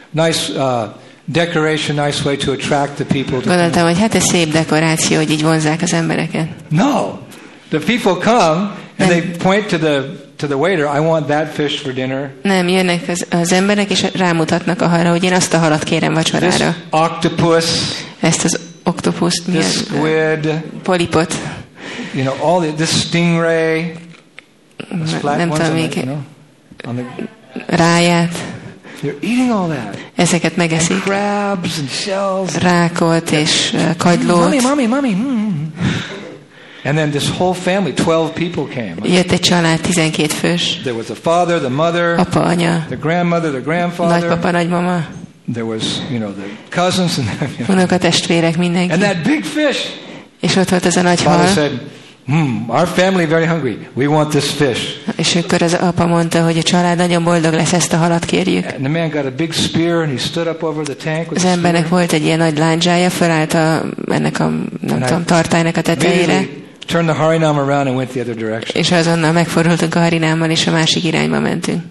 nice 0.09 0.51
uh, 0.51 0.84
decoration, 1.26 2.05
nice 2.05 2.23
way 2.26 2.36
to 2.38 2.51
attract 2.51 2.93
the 2.95 3.03
people. 3.03 3.39
To 3.39 3.47
Gondoltam, 3.49 3.84
hogy 3.86 3.99
hát 3.99 4.15
ez 4.15 4.23
szép 4.23 4.51
dekoráció, 4.51 5.17
hogy 5.17 5.32
így 5.32 5.41
vonzák 5.43 5.82
az 5.82 5.93
embereket. 5.93 6.47
No, 6.69 7.17
the 7.69 7.80
people 7.80 8.13
come 8.32 8.71
and 8.97 9.09
they 9.09 9.21
point 9.21 9.67
to 9.67 9.78
the 9.78 10.01
to 10.38 10.47
the 10.47 10.55
waiter. 10.55 10.86
I 10.95 10.99
want 10.99 11.28
that 11.28 11.53
fish 11.53 11.82
for 11.82 11.93
dinner. 11.93 12.32
Nem, 12.43 12.67
jönnek 12.67 13.07
az, 13.07 13.26
az 13.30 13.51
emberek, 13.51 13.89
és 13.89 14.05
rámutatnak 14.13 14.82
a 14.82 14.88
halra, 14.88 15.09
hogy 15.09 15.23
én 15.23 15.34
azt 15.34 15.53
a 15.53 15.57
halat 15.57 15.84
kérem 15.84 16.13
This 16.13 16.32
vacsorára. 16.32 16.76
octopus, 16.89 17.65
Ezt 18.19 18.43
az 18.43 18.59
oktopuszt, 18.84 19.47
mi 19.47 19.53
this 19.53 19.73
squid, 19.73 20.61
Polipot. 20.84 21.36
You 22.13 22.23
know, 22.23 22.36
all 22.43 22.59
the, 22.61 22.71
this 22.75 23.05
stingray, 23.05 23.95
those 24.99 25.13
flat 25.13 25.38
Nem 25.38 25.49
ones 25.49 25.61
tudom 25.63 25.81
on 25.81 25.89
the, 25.89 25.95
you 25.99 26.05
know, 26.05 26.21
on 26.88 26.95
the, 26.95 27.03
ráját. 27.67 28.31
they're 29.01 29.17
eating 29.21 29.51
all 29.51 29.67
that. 29.67 29.97
Ezeket 30.15 30.51
And 30.51 30.57
megeszik. 30.57 31.01
crabs 31.03 31.79
and 31.79 31.89
shells. 31.89 32.57
Rákot 32.57 33.31
és 33.31 33.73
ö, 33.73 33.95
kagylót. 33.97 34.38
Mommy, 34.39 34.61
mommy, 34.61 34.86
mommy. 34.86 35.13
Mm. 35.13 35.73
And 36.88 36.97
then 36.97 37.09
this 37.11 37.29
whole 37.29 37.53
family, 37.53 37.93
12 37.93 38.33
people 38.33 38.63
came. 38.75 38.95
Jött 39.03 39.31
egy 39.31 39.39
család, 39.39 39.79
12 39.81 40.33
fős. 40.33 40.79
There 40.83 40.95
was 40.95 41.05
the 41.05 41.15
father, 41.15 41.59
the 41.59 41.69
mother, 41.69 42.19
Apa, 42.19 42.39
anya, 42.43 42.86
the 42.88 42.95
grandmother, 42.95 43.51
the 43.51 43.61
grandfather. 43.61 44.19
nagypapa, 44.19 44.51
nagymama, 44.51 45.07
There 45.53 45.65
was, 45.65 45.83
you 46.11 46.19
know, 46.19 46.31
the 46.33 46.81
cousins 46.81 47.17
and 47.17 47.27
you 47.57 47.65
know. 47.65 47.75
unokatestvérek, 47.77 48.57
mindenki. 48.57 48.91
And 48.93 49.01
that 49.01 49.23
big 49.23 49.43
fish. 49.43 49.77
És 50.39 50.55
ott 50.55 50.69
volt 50.69 50.86
az 50.86 50.97
a 50.97 51.01
nagy 51.01 51.23
hal, 51.23 51.47
said, 51.47 51.81
hmm, 52.25 52.65
our 52.67 52.88
family 52.88 53.25
very 53.25 53.45
hungry. 53.45 53.77
We 53.93 54.07
want 54.07 54.29
this 54.29 54.49
fish. 54.49 54.81
és 55.15 55.36
akkor 55.36 55.61
az 55.61 55.73
apa 55.73 56.05
mondta, 56.05 56.43
hogy 56.43 56.57
a 56.57 56.63
család 56.63 56.97
nagyon 56.97 57.23
boldog 57.23 57.53
lesz, 57.53 57.73
ezt 57.73 57.93
a 57.93 57.97
halat 57.97 58.25
kérjük. 58.25 58.65
And 58.65 58.79
the 58.79 58.89
man 58.89 59.09
got 59.09 59.25
a 59.25 59.31
big 59.38 59.53
spear 59.53 60.01
and 60.01 60.11
he 60.11 60.17
stood 60.17 60.47
up 60.47 60.63
over 60.63 60.86
the 60.86 61.11
tank 61.11 61.31
with 61.31 61.45
Az 61.45 61.51
embernek 61.51 61.88
volt 61.89 62.11
egy 62.11 62.23
ilyen 62.23 62.38
nagy 62.38 62.57
lándzsája, 62.57 63.09
fölállt 63.09 63.53
a, 63.53 63.81
ennek 64.11 64.39
a, 64.39 64.51
nem 64.81 64.99
tudom, 65.01 65.25
tartálynak 65.25 65.77
a 65.77 65.81
tetejére, 65.81 66.45
turned 66.86 67.09
the 67.15 67.23
Harinam 67.23 67.57
around 67.57 67.88
and 67.88 67.95
went 67.95 68.09
the 68.09 68.21
other 68.21 68.36
direction. 68.36 68.83
és 68.83 68.91
azonnal 68.91 69.31
megfordultunk 69.31 69.95
a 69.95 69.99
harinámmal, 69.99 70.49
és 70.49 70.67
a 70.67 70.71
másik 70.71 71.03
irányba 71.03 71.39
mentünk. 71.39 71.83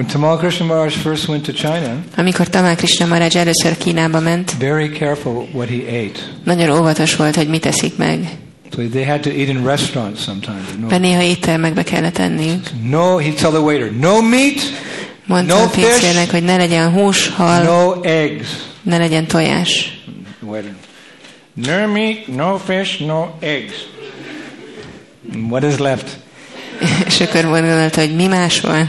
When 0.00 0.12
Tamal 0.12 0.38
Krishna 0.38 0.64
Maharaj 0.66 0.96
first 0.96 1.28
went 1.28 1.44
to 1.44 1.52
China, 1.52 2.02
Amikor 2.16 2.48
Tamál 2.48 2.76
Krishna 2.76 3.06
Maharaj 3.06 3.36
először 3.36 3.76
Kínába 3.76 4.20
ment, 4.20 4.54
very 4.58 4.88
careful 4.88 5.48
what 5.52 5.68
he 5.68 5.76
ate. 5.76 6.20
nagyon 6.44 6.78
óvatos 6.78 7.16
volt, 7.16 7.36
hogy 7.36 7.48
mit 7.48 7.66
eszik 7.66 7.96
meg. 7.96 8.28
So 8.74 8.82
they 8.92 9.04
had 9.04 9.20
to 9.20 9.30
eat 9.30 9.48
in 9.48 9.64
restaurants 9.66 10.22
sometimes. 10.22 10.62
No, 10.80 10.86
Mert 10.86 11.00
néha 11.00 11.22
éttermekbe 11.22 11.82
kellett 11.82 12.18
enniük. 12.18 12.66
no 12.82 13.16
he'd 13.18 13.34
tell 13.34 13.50
the 13.50 13.58
waiter, 13.60 13.92
no 13.92 14.20
meat, 14.20 14.60
Mondta 15.26 15.54
No 15.56 15.62
a 15.62 15.68
pincérnek, 15.68 16.30
hogy 16.30 16.42
ne 16.42 16.56
legyen 16.56 16.92
hús, 16.92 17.28
hal, 17.28 17.62
no 17.62 18.00
eggs. 18.02 18.48
ne 18.82 18.98
legyen 18.98 19.26
tojás. 19.26 20.00
Waiter, 20.40 20.74
no 21.54 21.86
meat, 21.92 22.26
no 22.26 22.56
fish, 22.56 23.00
no 23.06 23.26
eggs. 23.40 23.74
And 25.32 25.50
What 25.50 25.64
is 25.72 25.78
left? 25.78 26.06
És 27.06 27.20
akkor 27.20 27.42
gondolta, 27.44 28.00
hogy 28.00 28.14
mi 28.14 28.26
más 28.26 28.60
van. 28.60 28.88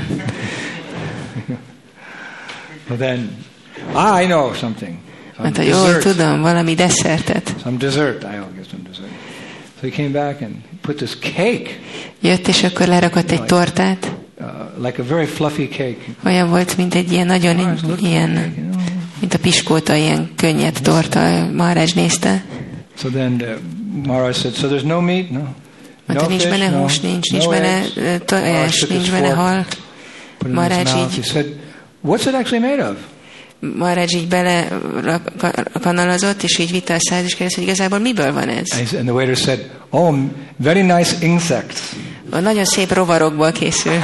Well 2.91 2.97
then, 2.97 3.29
ah, 3.93 4.21
I 4.21 4.25
know 4.25 4.53
something. 4.53 4.97
Some 5.35 5.43
Mondta, 5.49 5.61
jól 5.61 5.85
dessert. 5.93 6.01
tudom, 6.17 6.41
valami 6.41 6.73
desszertet. 6.75 7.55
Some 7.63 7.77
dessert. 7.77 8.23
I 8.23 8.27
get 8.55 8.65
some 8.69 8.83
dessert. 8.87 9.09
So 9.81 9.87
he 9.87 9.89
came 9.89 10.09
back 10.09 10.41
and 10.41 10.51
put 10.81 10.95
this 10.95 11.17
cake, 11.19 11.69
Jött, 12.21 12.47
és 12.47 12.63
akkor 12.63 12.87
lerakott 12.87 13.31
egy 13.31 13.43
tortát. 13.43 14.11
uh, 14.39 14.47
like 14.85 15.01
a 15.01 15.05
very 15.05 15.25
fluffy 15.25 15.67
cake. 15.67 15.97
Olyan 16.25 16.49
volt, 16.49 16.77
mint 16.77 16.95
egy 16.95 17.11
ilyen 17.11 17.25
nagyon 17.27 17.59
Oh, 17.59 18.01
ilyen, 18.01 18.29
mint 19.19 19.33
a 19.33 19.37
piskóta, 19.39 19.95
ilyen 19.95 20.31
könnyed 20.35 20.77
torta. 20.81 21.47
Maharaj 21.55 21.87
nézte. 21.95 22.43
So 22.97 23.09
then 23.09 23.31
uh, 23.41 23.47
Maharaj 24.05 24.33
said, 24.33 24.53
so 24.53 24.67
there's 24.67 24.83
no 24.85 25.01
meat, 25.01 25.29
no. 25.29 25.43
Mondta, 26.05 26.27
nincs 26.27 26.47
benne 26.47 26.69
hús, 26.69 26.99
nincs, 26.99 27.31
nincs 27.31 27.47
benne 27.47 27.81
tojás, 28.17 28.81
nincs 28.89 29.11
benne 29.11 29.29
hal. 29.33 29.65
Maharaj 30.53 30.79
így- 30.81 31.33
what's 32.03 32.25
it 32.27 32.33
actually 32.33 32.59
made 32.59 32.89
of? 32.89 32.95
Maharaj 33.77 34.05
így 34.15 34.27
bele 34.27 34.67
kanalazott, 35.81 36.43
és 36.43 36.57
így 36.57 36.71
vitte 36.71 36.93
a 36.93 36.99
száz, 36.99 37.23
és 37.23 37.31
kérdezte, 37.35 37.59
hogy 37.59 37.69
igazából 37.69 37.99
miből 37.99 38.33
van 38.33 38.49
ez? 38.49 38.69
And, 38.77 38.87
the 38.87 39.11
waiter 39.11 39.35
said, 39.35 39.69
oh, 39.89 40.15
very 40.57 40.81
nice 40.81 41.15
insects. 41.21 41.79
Nagyon 42.41 42.65
szép 42.65 42.93
rovarokból 42.93 43.51
készül. 43.51 43.99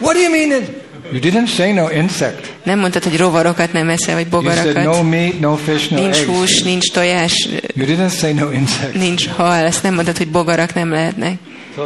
What 0.00 0.14
do 0.14 0.20
you 0.20 0.30
mean? 0.30 0.62
It? 0.62 0.68
You 1.12 1.20
didn't 1.20 1.48
say 1.54 1.72
no 1.72 1.88
insect. 1.90 2.52
Nem 2.64 2.78
mondtad, 2.78 3.02
hogy 3.02 3.16
rovarokat 3.16 3.72
nem 3.72 3.88
eszel, 3.88 4.14
vagy 4.14 4.26
You 4.30 4.42
said 4.42 4.64
no 4.64 4.72
bogarakat. 4.72 5.10
meat, 5.10 5.40
no 5.40 5.56
fish, 5.56 5.90
no 5.90 6.00
Nincs 6.00 6.16
eggs. 6.16 6.26
hús, 6.28 6.62
nincs 6.62 6.92
tojás, 6.92 7.48
You 7.74 7.86
didn't 7.86 8.18
say 8.18 8.32
no 8.32 8.50
insect. 8.50 8.94
nincs 8.94 9.26
hal. 9.28 9.64
Ezt 9.64 9.82
nem 9.82 9.94
mondtad, 9.94 10.16
hogy 10.16 10.28
bogarak 10.28 10.74
nem 10.74 10.90
lehetnek. 10.90 11.38
So 11.74 11.82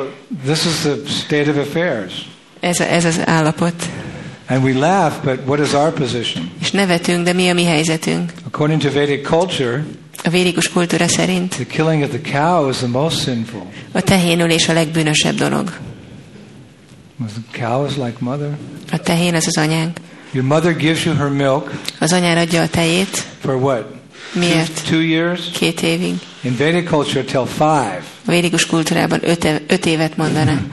this 0.46 0.64
is 0.64 0.72
the 0.80 0.94
state 1.24 1.50
of 1.50 1.56
affairs. 1.56 2.12
Ez, 2.60 2.80
ez 2.80 3.04
az 3.04 3.20
állapot. 3.24 3.74
And 4.48 4.64
we 4.64 4.72
laugh, 4.78 5.14
but 5.24 5.38
what 5.46 5.66
is 5.66 5.72
our 5.72 5.92
position? 5.92 6.50
És 6.60 6.70
nevetünk, 6.70 7.24
de 7.24 7.32
mi 7.32 7.48
a 7.48 7.54
mi 7.54 7.64
helyzetünk? 7.64 8.32
According 8.46 8.80
to 8.82 8.90
Vedic 8.90 9.26
culture, 9.28 9.84
A 10.24 10.30
védikus 10.30 10.68
kultúra 10.68 11.08
szerint 11.08 11.50
the 11.54 11.66
killing 11.66 12.02
of 12.02 12.08
the 12.08 12.20
cow 12.38 12.68
is 12.68 12.76
the 12.76 12.86
most 12.86 13.22
sinful. 13.22 13.66
a 13.92 14.00
tehénülés 14.00 14.68
a 14.68 14.72
legbűnösebb 14.72 15.34
dolog. 15.34 15.72
The 17.26 17.66
cow 17.66 17.86
is 17.86 17.92
like 17.96 18.14
mother. 18.18 18.56
A 18.92 18.96
tehén 18.98 19.34
az 19.34 19.46
az 19.46 19.56
anyánk. 19.56 19.96
Your 20.32 20.46
mother 20.46 20.76
gives 20.76 21.04
you 21.04 21.16
her 21.16 21.28
milk 21.28 21.70
Az 21.98 22.12
anyár 22.12 22.36
adja 22.36 22.62
a 22.62 22.68
tejét. 22.68 23.24
for 23.40 23.54
what? 23.54 23.84
Miért? 24.32 24.82
Two 24.88 25.00
years? 25.00 25.40
Két 25.52 25.82
évig. 25.82 26.14
In 26.40 26.56
Vedic 26.56 26.88
culture, 26.88 27.24
till 27.24 27.46
five. 27.56 28.02
A 28.26 28.30
védikus 28.30 28.66
kultúrában 28.66 29.18
öt, 29.22 29.48
öt 29.66 29.86
évet 29.86 30.16
mondaná. 30.16 30.60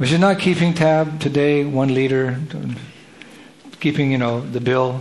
But 0.00 0.08
she's 0.08 0.18
not 0.18 0.38
keeping 0.38 0.72
tab 0.72 1.20
today, 1.20 1.62
one 1.62 1.92
liter, 1.92 2.38
keeping, 3.80 4.10
you 4.10 4.18
know, 4.18 4.40
the 4.52 4.60
bill. 4.60 5.00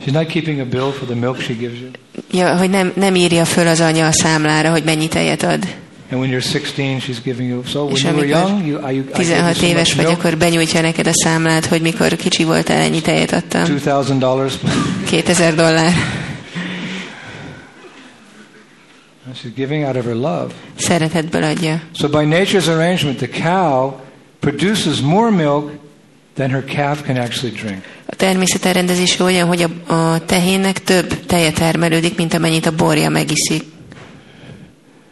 She's 0.00 0.12
not 0.12 0.28
keeping 0.28 0.60
a 0.60 0.64
bill 0.64 0.90
for 0.90 1.04
the 1.04 1.14
milk 1.14 1.40
she 1.40 1.54
gives 1.54 1.80
you. 1.80 1.90
Ja, 2.30 2.56
hogy 2.56 2.70
nem, 2.70 2.92
nem 2.96 3.14
írja 3.14 3.44
föl 3.44 3.66
az 3.66 3.80
anya 3.80 4.06
a 4.06 4.12
számlára, 4.12 4.70
hogy 4.70 4.84
mennyi 4.84 5.08
tejet 5.08 5.42
ad. 5.42 5.66
And 6.10 6.20
when 6.20 6.30
you're 6.30 6.52
16, 6.52 7.02
she's 7.02 7.22
giving 7.24 7.48
you. 7.48 7.62
So 7.64 7.84
when 7.84 7.94
És 7.94 8.02
you 8.02 8.14
were 8.14 8.26
young, 8.26 8.66
you, 8.66 8.88
I, 8.88 8.94
you, 8.94 9.04
I 9.04 9.24
gave 9.24 9.24
you 9.24 9.52
16 9.52 9.56
so 9.56 9.66
éves 9.66 9.76
much 9.76 9.96
vagy, 9.96 10.04
milk, 10.06 10.18
akkor 10.18 10.36
benyújtja 10.36 10.80
neked 10.80 11.06
a 11.06 11.12
számlát, 11.12 11.66
hogy 11.66 11.80
mikor 11.80 12.16
kicsi 12.16 12.44
voltál, 12.44 12.80
ennyi 12.80 13.00
tejet 13.00 13.32
adtam. 13.32 13.64
$2,000. 13.64 14.52
2000 15.04 15.54
dollár. 15.54 15.92
She's 19.34 19.54
giving 19.54 19.84
out 19.84 19.96
of 19.96 20.04
her 20.04 20.14
love. 20.14 20.46
Szeretetből 20.76 21.42
adja. 21.42 21.82
So 21.92 22.08
by 22.08 22.24
nature's 22.24 22.68
arrangement, 22.68 23.16
the 23.16 23.28
cow 23.42 24.00
produces 24.40 25.00
more 25.00 25.30
milk 25.30 25.70
than 26.34 26.50
her 26.50 26.64
calf 26.64 27.02
can 27.02 27.16
actually 27.16 27.54
drink. 27.62 27.84
A 28.06 28.14
természet 28.14 28.64
elrendezése 28.64 29.24
olyan, 29.24 29.48
hogy 29.48 29.62
a, 29.62 29.92
a 29.94 30.24
tehénnek 30.24 30.82
több 30.82 31.26
teje 31.26 31.52
termelődik, 31.52 32.16
mint 32.16 32.34
amennyit 32.34 32.66
a 32.66 32.74
borja 32.74 33.08
megiszik. 33.08 33.64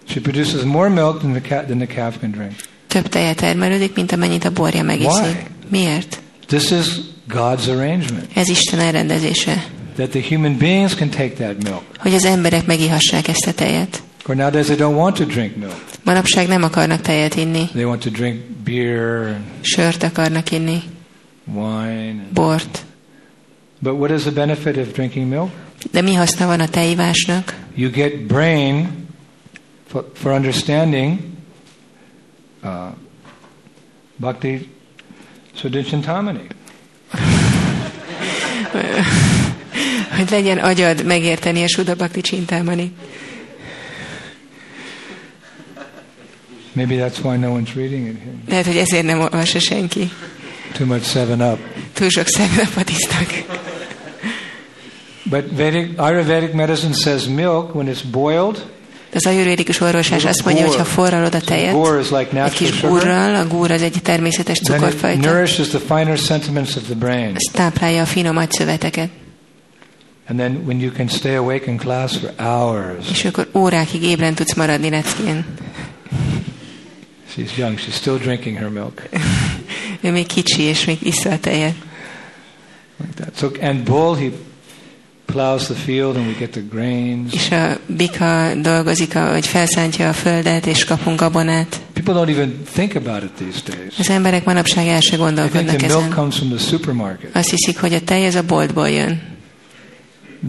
She 0.09 0.21
produces 0.21 0.63
more 0.63 0.89
milk 0.89 1.19
than 1.19 1.33
the, 1.33 1.41
cat, 1.49 1.67
than 1.67 1.79
the 1.79 1.95
calf 1.95 2.19
can 2.21 2.31
drink. 2.31 2.53
Több 2.87 3.09
teje 3.09 3.35
termelődik, 3.35 3.95
mint 3.95 4.13
amennyit 4.13 4.45
a 4.45 4.51
borja 4.51 4.83
megiszik. 4.83 5.25
Why? 5.25 5.47
Miért? 5.69 6.21
This 6.47 6.71
is 6.71 6.87
God's 7.29 7.69
arrangement. 7.69 8.27
Ez 8.35 8.49
Isten 8.49 8.79
elrendezése. 8.81 9.65
That 9.97 10.11
the 10.11 10.21
human 10.29 10.57
beings 10.57 10.95
can 10.95 11.11
take 11.11 11.31
that 11.31 11.63
milk. 11.63 11.83
Hogy 11.99 12.15
az 12.15 12.25
emberek 12.25 12.67
megihassák 12.67 13.29
ezt 13.29 13.47
a 13.47 13.53
tejet. 13.53 14.03
Or 14.29 14.35
nowadays 14.35 14.67
they 14.67 14.77
don't 14.77 14.97
want 14.97 15.17
to 15.17 15.25
drink 15.25 15.57
milk. 15.57 15.75
Manapság 16.05 16.49
nem 16.49 16.63
akarnak 16.63 17.01
tejet 17.01 17.35
inni. 17.35 17.67
They 17.73 17.85
want 17.85 18.03
to 18.03 18.11
drink 18.11 18.41
beer 18.65 19.37
Sört 19.61 20.03
akarnak 20.03 20.51
inni, 20.51 20.83
wine. 21.45 22.27
Bort. 22.33 22.85
but 23.79 23.95
what 23.95 24.11
is 24.11 24.23
the 24.23 24.31
benefit 24.31 24.77
of 24.77 24.93
drinking 24.93 25.29
milk? 25.29 25.51
De 25.91 26.01
mi 26.01 26.15
haszna 26.15 26.47
van 26.47 26.61
a 26.61 26.69
tejivásnak? 26.69 27.55
You 27.75 27.91
get 27.91 28.27
brain 28.27 28.89
for, 29.87 30.05
for 30.15 30.33
understanding 30.33 31.19
uh, 32.65 32.71
Bhakti 34.17 34.69
Sudichintamani. 35.55 36.47
Hogy 40.17 40.31
legyen 40.31 40.59
agyad 40.59 41.05
megérteni 41.05 41.63
a 41.63 41.69
Suda 41.69 41.95
Bhakti 41.95 42.21
Csintámani. 42.21 42.93
Maybe 46.73 46.95
that's 46.95 47.21
why 47.23 47.37
no 47.37 47.51
one's 47.51 47.75
reading 47.75 48.07
it 48.07 48.17
here. 48.23 48.35
Lehet, 48.49 48.67
hogy 48.67 48.77
ezért 48.77 49.05
nem 49.05 49.21
olvassa 49.21 49.59
senki. 49.59 50.11
Too 50.73 50.87
much 50.87 51.05
seven 51.05 51.41
up. 51.41 51.59
Túl 51.93 52.09
sok 52.09 52.27
szemnapot 52.27 52.91
isznak. 52.91 53.61
But 55.25 55.45
Vedic, 55.57 55.99
Ayurvedic 55.99 56.55
medicine 56.55 56.93
says 56.93 57.25
milk, 57.25 57.75
when 57.75 57.89
it's 57.89 58.03
boiled, 58.11 58.57
De 59.11 59.19
az 59.19 59.27
ajurvédikus 59.27 59.81
orvosás 59.81 60.25
azt 60.25 60.45
mondja, 60.45 60.67
hogy 60.67 60.77
ha 60.77 60.85
forralod 60.85 61.35
a 61.35 61.41
tejet, 61.41 61.77
egy 62.35 62.53
kis 62.53 62.81
gurral, 62.81 63.35
a 63.35 63.47
gúr 63.47 63.71
az 63.71 63.83
egy 63.83 63.97
természetes 64.03 64.59
cukorfajta, 64.59 65.39
ez 67.35 67.51
táplálja 67.53 68.03
a 68.03 68.07
finom 68.07 68.37
agyszöveteket, 68.37 69.09
And 70.29 70.39
then 70.39 70.65
when 70.65 70.81
you 70.81 70.91
can 70.91 71.09
stay 71.09 71.35
awake 71.35 71.67
in 71.67 71.79
class 71.79 72.17
for 72.17 72.33
hours. 72.37 73.11
és 73.11 73.25
akkor 73.25 73.49
órákig 73.55 74.03
ébren 74.03 74.35
tudsz 74.35 74.55
maradni 74.55 74.91
leckén. 74.91 75.45
She's 77.35 77.57
young, 77.57 77.79
she's 77.79 77.95
still 77.95 78.19
drinking 78.19 78.59
her 78.59 78.69
milk. 78.69 79.09
Ő 80.01 80.11
még 80.11 80.27
kicsi, 80.27 80.63
és 80.63 80.85
mégissza 80.85 81.31
a 81.31 81.39
tejet. 81.39 81.75
Like 82.97 83.15
that. 83.15 83.37
So 83.37 83.51
and 83.61 83.83
bull 83.83 84.15
he 84.17 84.31
plows 85.25 85.65
the 85.65 85.75
field 85.75 86.17
and 86.17 86.27
we 86.27 86.35
get 86.39 86.51
the 86.51 86.63
grains. 86.71 87.33
És 87.33 87.51
a 87.51 87.79
bika 87.87 88.55
dolgozik, 88.55 89.15
hogy 89.15 89.47
felszántja 89.47 90.09
a 90.09 90.13
földet, 90.13 90.67
és 90.67 90.85
kapunk 90.85 91.21
gabonát. 91.21 91.81
People 91.93 92.15
don't 92.15 92.31
even 92.31 92.63
think 92.73 92.95
about 92.95 93.23
it 93.23 93.31
these 93.31 93.77
days. 93.77 93.99
Az 93.99 94.11
emberek 94.11 94.45
manapság 94.45 94.87
el 94.87 95.01
se 95.01 95.17
gondolkodnak 95.17 95.77
the 95.77 95.87
milk 95.87 96.01
ezen. 96.01 96.15
comes 96.15 96.37
from 96.37 96.49
the 96.49 96.59
supermarket. 96.59 97.37
Azt 97.37 97.51
hiszik, 97.51 97.79
hogy 97.79 97.95
a 97.95 98.01
tej 98.01 98.27
az 98.27 98.35
a 98.35 98.43
boltból 98.43 98.89
jön. 98.89 99.23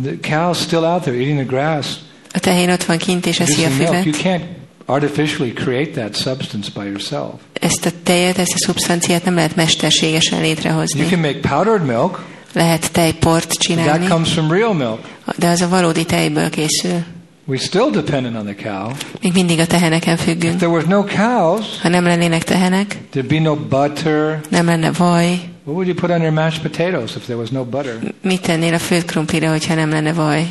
The 0.03 0.13
cow's 0.21 0.57
still 0.61 0.83
out 0.83 1.01
there 1.01 1.17
eating 1.17 1.37
the 1.37 1.57
grass, 1.57 1.87
A 2.33 2.39
tehén 2.39 2.69
ott 2.69 2.83
van 2.83 2.97
kint, 2.97 3.25
és 3.25 3.39
eszi 3.39 3.63
a 3.63 3.69
milk. 3.69 4.05
You 4.05 4.13
füvet. 4.13 4.21
can't 4.21 4.62
artificially 4.85 5.51
create 5.53 5.91
that 5.91 6.15
substance 6.15 6.69
by 6.73 6.85
yourself. 6.85 7.31
Ezt 7.53 7.85
a 7.85 7.89
tejet, 8.03 8.37
ezt 8.37 8.53
a 8.53 8.57
szubstanciát 8.57 9.25
nem 9.25 9.35
lehet 9.35 9.55
mesterségesen 9.55 10.43
You 10.45 11.07
can 11.09 11.19
make 11.19 11.39
powdered 11.39 11.85
milk. 11.85 12.23
Lehet 12.53 12.91
tejport 12.91 13.47
That 13.47 13.57
csinálni, 13.57 14.07
comes 14.07 14.31
from 14.33 14.51
real 14.51 14.73
milk. 14.73 14.99
de 15.37 15.47
az 15.47 15.61
a 15.61 15.67
valódi 15.69 16.05
tejből 16.05 16.49
készül. 16.49 17.03
We're 17.47 17.61
still 17.61 17.89
dependent 17.91 18.35
on 18.37 18.45
the 18.45 18.55
cow. 18.69 18.91
Még 19.21 19.33
mindig 19.33 19.59
a 19.59 19.65
teheneken 19.67 20.13
If 20.13 20.23
függünk. 20.23 20.55
there 20.57 20.71
was 20.71 20.83
no 20.85 21.03
cows, 21.03 21.65
Ha 21.81 21.89
nem 21.89 22.03
lennének 22.03 22.43
tehenek, 22.43 22.97
there'd 23.11 23.27
be 23.27 23.39
no 23.39 23.55
butter. 23.55 24.41
nem 24.49 24.65
lenne 24.65 24.91
vaj. 24.91 25.25
What 25.63 25.75
would 25.75 25.87
you 25.87 25.95
put 25.95 26.09
on 26.09 26.21
your 26.21 26.31
mashed 26.33 26.61
potatoes 26.61 27.15
if 27.15 27.23
there 27.23 27.37
was 27.39 27.49
no 27.49 27.63
butter? 27.63 27.97
Mit 28.21 28.41
tennél 28.41 28.73
a 28.73 28.77
főtt 28.79 29.05
krumplira, 29.05 29.49
hogyha 29.49 29.73
nem 29.75 29.89
lenne 29.89 30.13
vaj? 30.13 30.41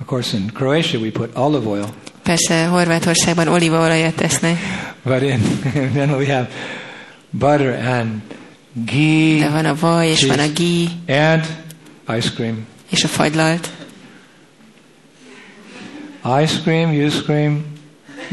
Of 0.00 0.06
course, 0.06 0.36
in 0.36 0.50
Croatia 0.54 0.98
we 1.00 1.10
put 1.10 1.30
olive 1.36 1.68
oil, 1.68 1.88
Persze 2.22 2.64
Horvátországban 2.64 3.48
olívaolajat 3.48 4.14
tesznek, 4.14 4.58
but 5.04 5.22
in 5.22 5.40
then 5.94 6.10
we 6.16 6.26
have 6.26 6.48
butter 7.30 7.86
and 7.86 8.20
de 8.72 8.92
ghee 8.92 9.48
van 9.50 9.64
a 9.66 9.74
vaj, 9.74 10.08
és 10.08 10.24
van 10.24 10.38
a 10.38 10.46
gí, 10.54 10.88
and 11.08 11.44
ice 12.18 12.30
cream. 12.34 12.66
és 12.90 13.04
a 13.04 13.08
fagylalt. 13.08 13.70
Ice 16.42 16.60
cream, 16.62 16.92
you 16.92 17.10
scream, 17.10 17.64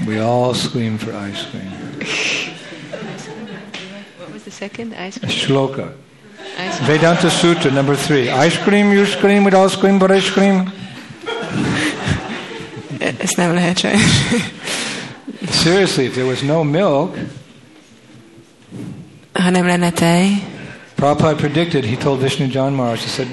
we 0.05 0.21
all 0.21 0.53
scream 0.53 0.97
for 0.97 1.13
ice 1.31 1.45
cream. 1.49 1.71
What 4.19 4.31
was 4.33 4.41
the 4.43 4.51
second? 4.51 4.93
Ice 5.07 5.19
A 5.23 5.27
shloka. 5.27 5.91
Ice 6.67 6.85
Vedanta 6.85 7.29
Sutra 7.29 7.71
number 7.71 7.95
three. 7.95 8.29
Ice 8.45 8.57
cream, 8.63 8.91
you 8.91 9.05
scream, 9.05 9.43
we 9.43 9.51
all 9.51 9.69
scream 9.69 9.99
for 9.99 10.11
ice 10.11 10.29
cream. 10.29 10.71
Ezt 13.17 13.37
nem 13.37 13.53
lehet 13.53 13.77
sajnos. 13.77 14.01
Seriously, 15.49 16.03
if 16.03 16.11
there 16.13 16.25
was 16.25 16.41
no 16.41 16.63
milk, 16.63 17.15
Ha 19.33 19.49
nem 19.49 19.65
lenne 19.65 19.91
tej, 19.91 20.43
Prabhupada 20.95 21.35
predicted, 21.35 21.85
he 21.85 21.95
told 21.95 22.21
Vishnu 22.21 22.47
John 22.47 22.73
Maharaj, 22.73 23.01
he 23.01 23.07
said, 23.07 23.27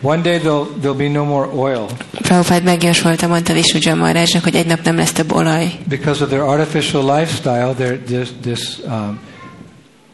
one 0.00 0.22
day 0.22 0.38
there'll, 0.38 0.64
there'll 0.80 0.96
be 0.96 1.08
no 1.08 1.24
more 1.24 1.48
oil 1.54 1.86
Prabhupád 2.22 2.62
megjósolta, 2.62 3.26
mondta 3.26 3.52
Vishnu 3.52 3.96
Maharajnak, 3.96 4.42
hogy 4.42 4.54
egy 4.54 4.66
nap 4.66 4.82
nem 4.84 4.96
lesz 4.96 5.12
több 5.12 5.32
olaj. 5.32 5.72
because 5.88 6.22
of 6.22 6.28
their 6.28 6.42
artificial 6.42 7.18
lifestyle, 7.18 7.74
their, 7.74 7.98
this, 7.98 8.28
this 8.42 8.78
um, 8.86 9.18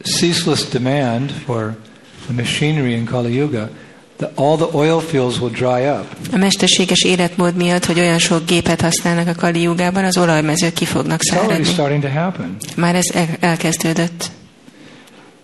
ceaseless 0.03 0.69
demand 0.69 1.31
for 1.45 1.75
the 2.25 2.33
machinery 2.33 2.93
in 2.93 3.05
Kali 3.05 3.33
Yuga, 3.33 3.69
all 4.35 4.55
the 4.55 4.67
oil 4.71 4.99
fields 4.99 5.39
will 5.39 5.51
dry 5.51 5.87
up. 5.87 6.05
A 6.31 6.37
mesterséges 6.37 7.03
életmód 7.03 7.55
miatt, 7.55 7.85
hogy 7.85 7.99
olyan 7.99 8.19
sok 8.19 8.45
gépet 8.45 8.81
használnak 8.81 9.27
a 9.27 9.33
Kali 9.33 9.61
Jugában, 9.61 10.03
az 10.03 10.17
olajmezők 10.17 10.73
ki 10.73 10.85
fognak 10.85 11.21
száradni. 11.21 11.65
Már 12.75 12.95
ez 12.95 13.11
el- 13.13 13.37
elkezdődött. 13.39 14.31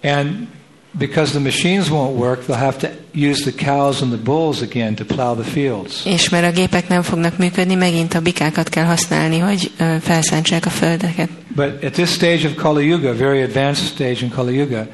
And 0.03 0.47
because 0.91 1.31
the 1.31 1.39
machines 1.39 1.89
won't 1.89 2.15
work, 2.15 2.45
they'll 2.47 2.59
have 2.59 2.77
to 2.77 2.87
use 3.13 3.51
the 3.51 3.65
cows 3.65 4.01
and 4.01 4.11
the 4.11 4.21
bulls 4.23 4.61
again 4.61 4.95
to 4.95 5.03
plow 5.03 5.35
the 5.35 5.51
fields. 5.51 6.05
És 6.05 6.29
mert 6.29 6.45
a 6.45 6.51
gépek 6.51 6.87
nem 6.87 7.01
fognak 7.01 7.37
működni, 7.37 7.75
megint 7.75 8.13
a 8.13 8.19
bikákat 8.19 8.69
kell 8.69 8.85
használni, 8.85 9.37
hogy 9.37 9.71
felszántsák 10.01 10.65
a 10.65 10.69
földeket. 10.69 11.29
But 11.55 11.83
at 11.83 11.91
this 11.91 12.09
stage 12.09 12.47
of 12.47 12.53
Kali 12.55 12.85
Yuga, 12.85 13.15
very 13.15 13.41
advanced 13.41 13.85
stage 13.85 14.17
in 14.21 14.29
Kali 14.29 14.55
Yuga, 14.55 14.87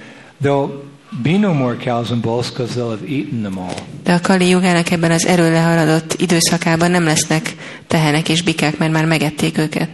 there'll 0.44 0.70
be 1.24 1.38
no 1.38 1.54
more 1.54 1.76
cows 1.76 2.12
and 2.12 2.22
bulls 2.22 2.50
because 2.50 2.74
they'll 2.74 2.90
have 2.90 3.06
eaten 3.08 3.42
them 3.42 3.58
all. 3.58 3.74
De 4.04 4.14
a 4.14 4.20
Kali 4.20 4.50
Jugának 4.50 4.92
ebben 4.92 5.12
az 5.12 5.26
erőle 5.26 5.60
haladott 5.60 6.14
időszakában 6.14 6.92
nem 6.92 7.04
lesznek 7.04 7.56
tehenek 7.88 8.30
és 8.30 8.42
bikák, 8.42 8.78
mert 8.78 8.92
már 8.92 9.06
megették 9.06 9.58
őket. 9.58 9.90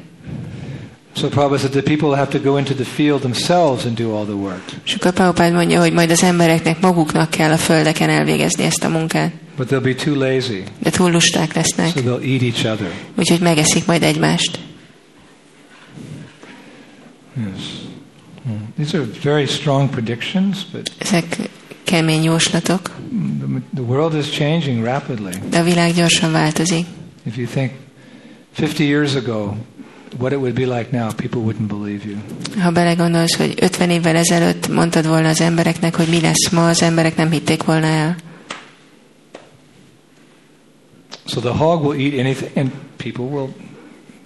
So 1.16 1.28
Prabhupada 1.28 1.59
said 1.59 1.72
the 1.72 1.82
people 1.82 2.16
have 2.18 2.39
to 2.39 2.39
go 2.39 2.57
into 2.57 2.74
the 2.74 2.84
field 2.84 3.20
themselves 3.20 3.86
and 3.86 3.95
do 3.97 4.16
all 4.16 4.26
the 4.26 4.34
work. 4.34 4.64
És 4.86 4.97
akkor 5.01 5.51
mondja, 5.51 5.80
hogy 5.80 5.93
majd 5.93 6.11
az 6.11 6.24
embereknek 6.24 6.80
maguknak 6.82 7.30
kell 7.30 7.51
a 7.51 7.57
földeken 7.57 8.09
elvégezni 8.09 8.64
ezt 8.64 8.84
a 8.84 8.89
munkát. 8.89 9.32
But 9.57 9.68
they'll 9.72 9.84
be 9.84 9.93
too 9.95 10.16
lazy, 10.16 10.64
De 10.80 10.89
túl 10.89 11.11
lusták 11.11 11.53
lesznek, 11.53 11.88
so 11.88 11.99
they'll 12.01 12.32
eat 12.32 12.41
each 12.41 12.72
other. 12.72 12.91
úgyhogy 13.16 13.39
megeszik 13.39 13.86
majd 13.86 14.03
egymást. 14.03 14.59
Yes. 17.38 17.82
These 18.76 18.97
are 18.97 19.05
very 19.24 19.45
strong 19.47 19.89
predictions, 19.89 20.63
but 20.71 20.91
Ezek 20.97 21.38
kemény 21.84 22.24
jóslatok, 22.24 22.91
the, 23.39 23.61
the 23.74 23.84
world 23.84 24.13
is 24.13 24.30
changing 24.30 24.84
rapidly. 24.84 25.34
de 25.49 25.59
a 25.59 25.63
világ 25.63 25.93
gyorsan 25.93 26.32
változik. 26.32 26.86
If 27.24 27.38
you 27.38 27.47
think 27.47 27.71
50 28.51 28.86
years 28.86 29.15
ago, 29.15 29.55
what 30.19 30.32
it 30.32 30.38
would 30.38 30.53
be 30.53 30.65
like 30.78 30.97
now, 30.97 31.13
people 31.13 31.41
wouldn't 31.41 31.67
believe 31.80 32.09
you. 32.09 32.17
Ha 32.61 32.71
belegondolsz, 32.71 33.36
hogy 33.36 33.53
50 33.59 33.89
évvel 33.89 34.15
ezelőtt 34.15 34.67
mondtad 34.67 35.07
volna 35.07 35.30
az 35.30 35.41
embereknek, 35.41 35.95
hogy 35.95 36.07
mi 36.07 36.21
lesz 36.21 36.49
ma, 36.49 36.69
az 36.69 36.82
emberek 36.82 37.15
nem 37.15 37.32
hitték 37.32 37.63
volna 37.63 37.88
el. 37.88 38.15
So 41.26 41.39
the 41.39 41.49
hog 41.49 41.86
will 41.86 41.99
eat 41.99 42.19
anything, 42.19 42.51
and 42.55 42.71
people 42.97 43.24
will. 43.24 43.53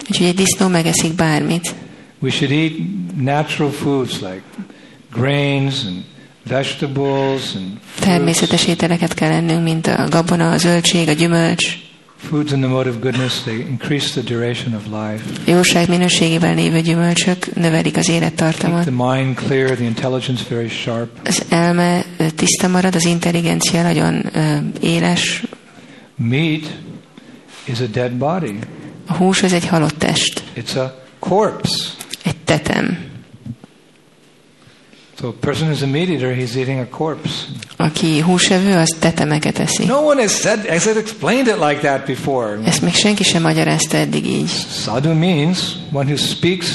Úgyhogy 0.09 0.27
egy 0.27 0.35
disznó 0.35 0.67
megeszik 0.67 1.13
bármit. 1.13 1.75
We 2.19 2.29
should 2.29 2.51
eat 2.51 2.77
natural 3.21 3.69
foods 3.71 4.19
like 4.21 4.41
grains 5.11 5.85
and 5.85 6.03
vegetables 6.43 7.55
and 7.55 7.65
fruits, 7.85 7.99
Természetes 7.99 8.67
ételeket 8.67 9.13
kell 9.13 9.31
ennünk, 9.31 9.63
mint 9.63 9.87
a 9.87 10.07
gabona, 10.09 10.51
a 10.51 10.57
zöldség, 10.57 11.07
a 11.07 11.11
gyümölcs. 11.11 11.85
foods 12.29 12.51
in 12.51 12.59
the 12.59 12.67
mode 12.69 12.89
of 12.89 12.99
goodness. 12.99 13.41
They 13.43 13.59
increase 13.69 14.21
the 14.21 14.33
duration 14.35 14.73
of 14.73 14.81
life. 14.85 15.23
Jóság 15.51 15.89
minőségében 15.89 16.55
lévő 16.55 16.81
gyümölcsök 16.81 17.55
növelik 17.55 17.97
az 17.97 18.09
élettartamot. 18.09 18.81
the 18.81 18.91
mind 18.91 19.35
clear, 19.35 19.69
the 19.75 19.83
intelligence 19.83 20.43
very 20.49 20.67
sharp. 20.69 21.09
Az 21.25 21.45
elme 21.49 22.03
tiszta 22.35 22.67
marad, 22.67 22.95
az 22.95 23.05
intelligencia 23.05 23.81
nagyon 23.81 24.25
ö, 24.33 24.55
éles. 24.81 25.43
Meat 26.15 26.61
is 27.65 27.79
a 27.79 27.85
dead 27.91 28.11
body. 28.11 28.59
A 29.07 29.13
hús 29.13 29.43
az 29.43 29.53
egy 29.53 29.67
halott 29.67 29.97
test, 29.97 30.43
It's 30.55 30.75
a 30.77 31.03
corpse. 31.19 31.83
Tetem. 32.47 32.97
So 35.19 35.27
a 35.27 35.33
person 35.39 35.67
who's 35.67 35.81
a 35.83 35.87
meat 35.87 36.09
eater, 36.09 36.35
he's 36.35 36.55
eating 36.55 36.79
a 36.79 36.85
corpse. 36.85 37.45
Aki 37.77 38.19
húsevő, 38.19 38.75
az 38.75 38.95
tetemeket 38.99 39.59
eszi. 39.59 39.85
No 39.85 39.97
one 39.97 40.21
has 40.21 40.31
said 40.31 40.65
has 40.67 40.85
explained 40.85 41.47
it 41.47 41.57
like 41.59 41.79
that 41.79 42.05
before. 42.05 42.59
Ezt 42.65 42.81
még 42.81 42.93
senki 42.93 43.23
sem 43.23 43.41
magyarázta 43.41 43.97
eddig 43.97 44.25
így. 44.25 44.49
Sadhu 44.83 45.13
means 45.13 45.59
one 45.91 46.05
who 46.05 46.17
speaks 46.17 46.67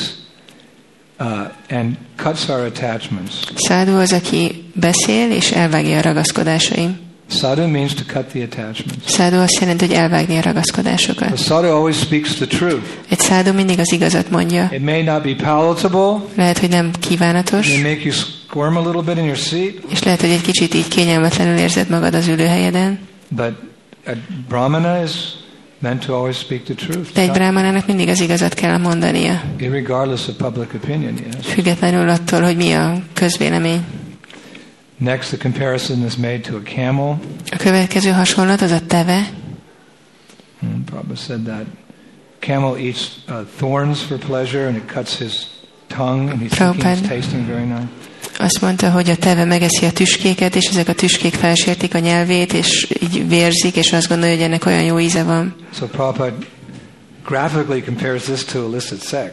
uh, 1.20 1.26
and 1.68 1.96
cuts 2.16 2.48
our 2.48 2.64
attachments. 2.64 3.34
Szádu 3.54 3.96
az, 3.96 4.12
aki 4.12 4.64
beszél 4.74 5.30
és 5.30 5.50
elvágja 5.50 5.98
a 5.98 6.02
ragaszkodásaim. 6.02 6.98
Sadhu 7.32 7.68
means 7.68 7.94
to 7.94 8.02
cut 8.12 8.24
the 8.26 8.42
attachments. 8.42 9.04
Szádu 9.06 9.36
azt 9.36 9.60
jelenti, 9.60 9.86
hogy 9.86 9.94
elvágni 9.94 10.36
a 10.36 10.42
ragaszkodásokat. 10.42 11.38
sadhu 11.38 11.68
always 11.70 11.96
speaks 11.96 12.34
the 12.34 12.46
truth. 12.46 12.86
Egy 13.08 13.18
szádu 13.20 13.52
mindig 13.52 13.78
az 13.78 13.92
igazat 13.92 14.30
mondja. 14.30 14.68
It 14.72 14.84
may 14.84 15.02
not 15.02 15.22
be 15.22 15.34
palatable. 15.44 16.24
Lehet, 16.36 16.58
hogy 16.58 16.68
nem 16.68 16.86
It 16.86 16.98
kívánatos, 16.98 17.68
may 17.68 17.92
make 17.92 18.02
you 18.04 18.12
squirm 18.12 18.76
a 18.76 18.80
little 18.80 19.02
bit 19.02 19.16
in 19.16 19.24
your 19.24 19.36
seat. 19.36 19.72
és 19.90 20.02
lehet, 20.02 20.20
hogy 20.20 20.30
egy 20.30 20.40
kicsit 20.40 20.74
így 20.74 20.88
kényelmetlenül 20.88 21.56
érzed 21.58 21.88
magad 21.88 22.14
az 22.14 22.26
ülőhelyeden, 22.28 22.98
But 23.28 23.52
a 24.06 24.10
brahmana 24.48 25.02
is 25.02 25.10
meant 25.78 26.06
to 26.06 26.14
always 26.14 26.36
speak 26.36 26.62
the 26.62 26.74
truth, 26.74 27.12
de 27.14 27.20
egy 27.20 27.30
brámanának 27.30 27.86
mindig 27.86 28.08
az 28.08 28.20
igazat 28.20 28.54
kell 28.54 28.76
mondania, 28.78 29.42
regardless 29.58 30.28
of 30.28 30.34
public 30.36 30.68
opinion. 30.74 31.14
Yes. 31.14 31.52
függetlenül 31.52 32.08
attól, 32.08 32.40
hogy 32.42 32.56
mi 32.56 32.72
a 32.72 33.02
közvélemény. 33.12 33.80
Next, 35.03 35.30
the 35.30 35.36
comparison 35.36 36.05
is 36.05 36.16
made 36.16 36.40
to 36.40 36.57
a 36.57 36.62
camel. 36.62 37.20
A 37.50 37.57
következő 37.57 38.11
hasonlat 38.11 38.61
az 38.61 38.70
a 38.70 38.80
teve. 38.86 39.28
Hmm, 40.61 40.84
Prabhupada 40.84 41.16
said 41.16 41.42
that. 41.42 41.64
Camel 42.38 42.76
eats 42.76 42.98
uh, 43.28 43.34
thorns 43.57 44.03
for 44.03 44.18
pleasure 44.18 44.66
and 44.66 44.76
it 44.76 44.92
cuts 44.92 45.18
his 45.18 45.32
tongue 45.86 46.30
and 46.30 46.40
he's 46.40 46.55
Prabhupada. 46.55 47.09
tasting 47.09 47.46
very 47.46 47.64
nice. 47.64 47.88
Azt 48.38 48.61
mondta, 48.61 48.90
hogy 48.90 49.11
a 49.11 49.16
teve 49.16 49.44
megeszi 49.44 49.84
a 49.84 49.92
tüskéket, 49.92 50.57
és 50.57 50.64
ezek 50.64 50.88
a 50.88 50.94
tüskék 50.94 51.34
felsértik 51.34 51.94
a 51.94 51.98
nyelvét, 51.98 52.53
és 52.53 52.88
így 53.03 53.28
vérzik, 53.28 53.76
és 53.76 53.92
azt 53.92 54.09
gondolja, 54.09 54.34
hogy 54.34 54.44
ennek 54.44 54.66
olyan 54.66 54.82
jó 54.82 54.98
íze 54.98 55.22
van. 55.22 55.55
So 55.74 55.86
Prabhupada 55.86 56.36
graphically 57.24 57.82
compares 57.82 58.22
this 58.22 58.44
to 58.44 58.68
illicit 58.68 59.03
sex. 59.03 59.32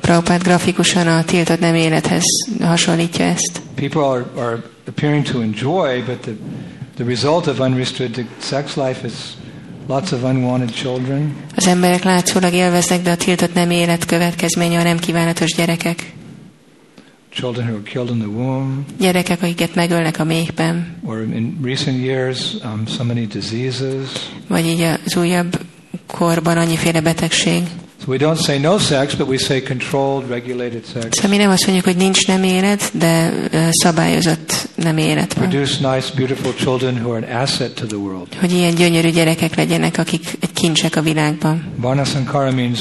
Prabhupád 0.00 0.42
grafikusan 0.42 1.06
a 1.06 1.24
tiltott 1.24 1.60
nem 1.60 1.74
élethez 1.74 2.24
hasonlítja 2.60 3.24
ezt. 3.24 3.60
People 3.74 4.02
are, 4.02 4.24
are 4.36 4.62
appearing 4.88 5.24
to 5.24 5.40
enjoy, 5.40 6.02
but 6.06 6.20
the, 6.22 6.32
the 6.96 7.04
result 7.04 7.46
of 7.46 7.60
unrestricted 7.60 8.26
sex 8.38 8.76
life 8.76 9.06
is 9.06 9.12
lots 9.88 10.12
of 10.12 10.22
unwanted 10.22 10.70
children, 10.74 11.34
Az 11.56 11.66
emberek 11.66 12.02
látszólag 12.02 12.52
élveznek, 12.52 13.02
de 13.02 13.10
a 13.10 13.16
tiltott 13.16 13.54
nem 13.54 13.70
élet 13.70 14.04
következménye 14.04 14.78
a 14.78 14.82
nem 14.82 14.98
kívánatos 14.98 15.54
gyerekek. 15.54 16.12
children 17.34 17.66
who 17.66 17.74
are 17.76 17.82
killed 17.82 18.10
in 18.10 18.18
the 18.18 18.28
womb, 18.28 18.84
Gyerekek, 18.98 19.42
akiket 19.42 19.74
megölnek 19.74 20.18
a 20.18 20.24
méhben, 20.24 20.96
or 21.04 21.20
in 21.22 21.58
recent 21.62 22.04
years, 22.04 22.54
um, 22.64 22.86
so 22.86 23.04
many 23.04 23.26
diseases. 23.26 24.08
vagy 24.48 24.66
így 24.66 24.80
az 25.06 25.16
újabb 25.16 25.60
korban 26.06 26.56
annyiféle 26.56 27.00
betegség. 27.00 27.62
So 28.04 28.10
we 28.10 28.18
don't 28.18 28.38
say 28.38 28.58
no 28.58 28.78
sex, 28.78 29.14
but 29.14 29.28
we 29.28 29.38
say 29.38 29.62
controlled, 29.62 30.28
regulated 30.28 30.84
sex. 30.92 31.06
Szóval 31.16 31.30
mi 31.30 31.36
nem 31.36 31.50
azt 31.50 31.64
mondjuk, 31.66 31.84
hogy 31.86 31.96
ninch 31.96 32.26
nem 32.28 32.42
élet, 32.42 32.90
de 32.98 33.32
szabályozott 33.70 34.68
nem 34.74 34.96
élet 34.96 35.34
van. 35.34 35.48
Produce 35.48 35.94
nice, 35.94 36.08
beautiful 36.16 36.54
children 36.54 36.94
who 36.94 37.10
are 37.12 37.26
an 37.26 37.42
asset 37.42 37.70
to 37.74 37.86
the 37.86 37.96
world. 37.96 38.26
Hogy 38.40 38.52
ilyen 38.52 38.74
gyönyörű 38.74 39.10
gyerekek 39.10 39.54
legyenek, 39.54 39.98
akik 39.98 40.26
egy 40.40 40.52
kincsek 40.52 40.96
a 40.96 41.00
világban. 41.02 41.64
Varna 41.76 42.04
Sankara 42.04 42.50
means 42.50 42.78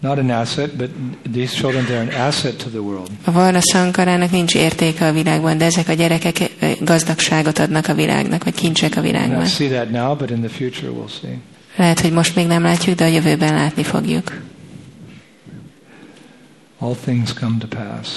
not 0.00 0.18
an 0.18 0.30
asset, 0.30 0.76
but 0.76 0.90
these 1.32 1.54
children, 1.54 1.84
they're 1.84 2.14
an 2.14 2.26
asset 2.28 2.54
to 2.56 2.68
the 2.68 2.78
world. 2.80 3.08
A 3.24 3.32
Varna 3.32 3.60
Sankarának 3.60 4.30
nincs 4.30 4.54
értéke 4.54 5.06
a 5.06 5.12
világban, 5.12 5.58
de 5.58 5.64
ezek 5.64 5.88
a 5.88 5.92
gyerekek 5.92 6.50
gazdagságot 6.80 7.58
adnak 7.58 7.88
a 7.88 7.94
világnak, 7.94 8.44
vagy 8.44 8.54
kincsek 8.54 8.96
a 8.96 9.00
We 9.00 9.06
világban. 9.06 9.44
don't 9.44 9.54
see 9.54 9.68
that 9.68 9.90
now, 9.90 10.16
but 10.16 10.30
in 10.30 10.40
the 10.40 10.48
future 10.56 10.88
we'll 10.88 11.20
see. 11.20 11.38
Lehet, 11.76 12.00
hogy 12.00 12.12
most 12.12 12.34
még 12.34 12.46
nem 12.46 12.62
látjuk, 12.62 12.96
de 12.96 13.04
a 13.04 13.08
jövőben 13.08 13.54
látni 13.54 13.82
fogjuk. 13.82 14.40
All 16.78 16.94
things 17.04 17.32
come 17.32 17.56
to 17.58 17.66
pass. 17.66 18.08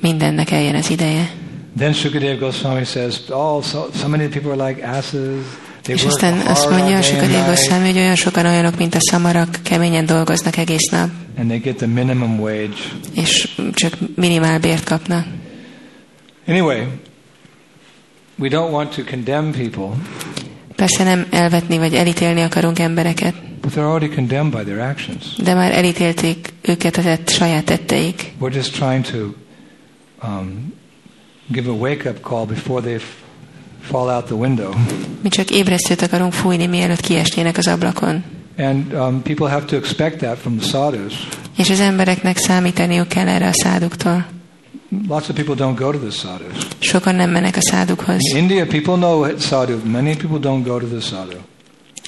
Mindennek 0.00 0.50
eljön 0.50 0.74
az 0.74 0.90
ideje. 0.90 1.30
Then 1.76 1.92
Shukadev 1.92 2.38
Goswami 2.38 2.84
says, 2.84 3.20
oh, 3.28 3.62
so, 3.64 3.86
so 3.94 4.08
many 4.08 4.28
people 4.28 4.50
are 4.52 4.68
like 4.68 4.88
asses. 4.88 5.44
They 5.82 5.94
És 5.94 6.04
aztán 6.04 6.46
azt 6.46 6.70
mondja 6.70 6.84
a 6.84 6.88
day 6.88 6.94
and 6.96 7.04
Sukadev 7.04 7.30
night, 7.30 7.46
Goswami, 7.46 7.86
hogy 7.86 7.96
olyan 7.96 8.14
sokan 8.14 8.46
olyanok, 8.46 8.76
mint 8.76 8.94
a 8.94 9.00
szamarak, 9.00 9.48
keményen 9.62 10.06
dolgoznak 10.06 10.56
egész 10.56 10.88
nap, 10.88 11.08
and 11.38 11.48
they 11.48 11.58
get 11.58 11.76
the 11.76 11.86
minimum 11.86 12.40
wage. 12.40 12.76
és 13.14 13.48
csak 13.74 13.98
minimál 14.16 14.58
bért 14.58 14.84
kapnak. 14.84 15.26
Anyway, 16.48 16.86
we 18.38 18.48
don't 18.48 18.70
want 18.70 18.94
to 18.94 19.02
condemn 19.04 19.52
people, 19.52 19.96
Persze 20.80 21.04
nem 21.04 21.26
elvetni 21.30 21.78
vagy 21.78 21.94
elítélni 21.94 22.40
akarunk 22.40 22.78
embereket, 22.78 23.34
but 23.60 23.72
they're 23.72 23.88
already 23.88 24.14
condemned 24.14 24.52
by 24.52 24.62
their 24.70 24.78
actions. 24.78 25.24
de 25.36 25.54
már 25.54 25.72
elítélték 25.72 26.52
őket 26.62 26.96
a 26.96 27.02
tett, 27.02 27.28
saját 27.28 27.64
tetteik. 27.64 28.32
We're 28.40 28.54
just 28.54 28.72
trying 28.72 29.04
to 29.04 29.18
um, 30.28 30.74
give 31.46 31.70
a 31.70 31.72
wake-up 31.72 32.20
call 32.20 32.44
before 32.44 32.80
they 32.82 32.98
fall 33.82 34.08
out 34.08 34.24
the 34.24 34.34
window. 34.34 34.72
Mi 35.22 35.28
csak 35.28 35.50
ébresztőt 35.50 36.02
akarunk 36.02 36.32
fújni, 36.32 36.66
mielőtt 36.66 37.00
kiesnének 37.00 37.56
az 37.56 37.66
ablakon. 37.66 38.24
And 38.58 38.92
um, 38.92 39.22
people 39.22 39.48
have 39.48 39.64
to 39.64 39.76
expect 39.76 40.18
that 40.18 40.38
from 40.38 40.56
the 40.58 40.68
sadhus. 40.68 41.28
És 41.56 41.70
az 41.70 41.80
embereknek 41.80 42.36
számítaniuk 42.36 43.08
kell 43.08 43.28
erre 43.28 43.46
a 43.46 43.52
száduktól. 43.52 44.26
Lots 45.08 45.28
of 45.28 45.34
people 45.36 45.54
don't 45.54 45.78
go 45.78 45.90
to 45.92 45.98
the 45.98 46.10
sadhus. 46.10 46.66
Sokan 46.78 47.14
nem 47.14 47.30
mennek 47.30 47.56
a 47.56 47.60
szádukhoz. 47.62 48.22
In 48.28 48.36
India, 48.36 48.66
people 48.66 48.94
know 48.94 49.26
sadhu. 49.38 49.78
Many 49.90 50.16
people 50.16 50.38
don't 50.38 50.62
go 50.64 50.78
to 50.78 50.86
the 50.86 51.00
sadhu. 51.00 51.36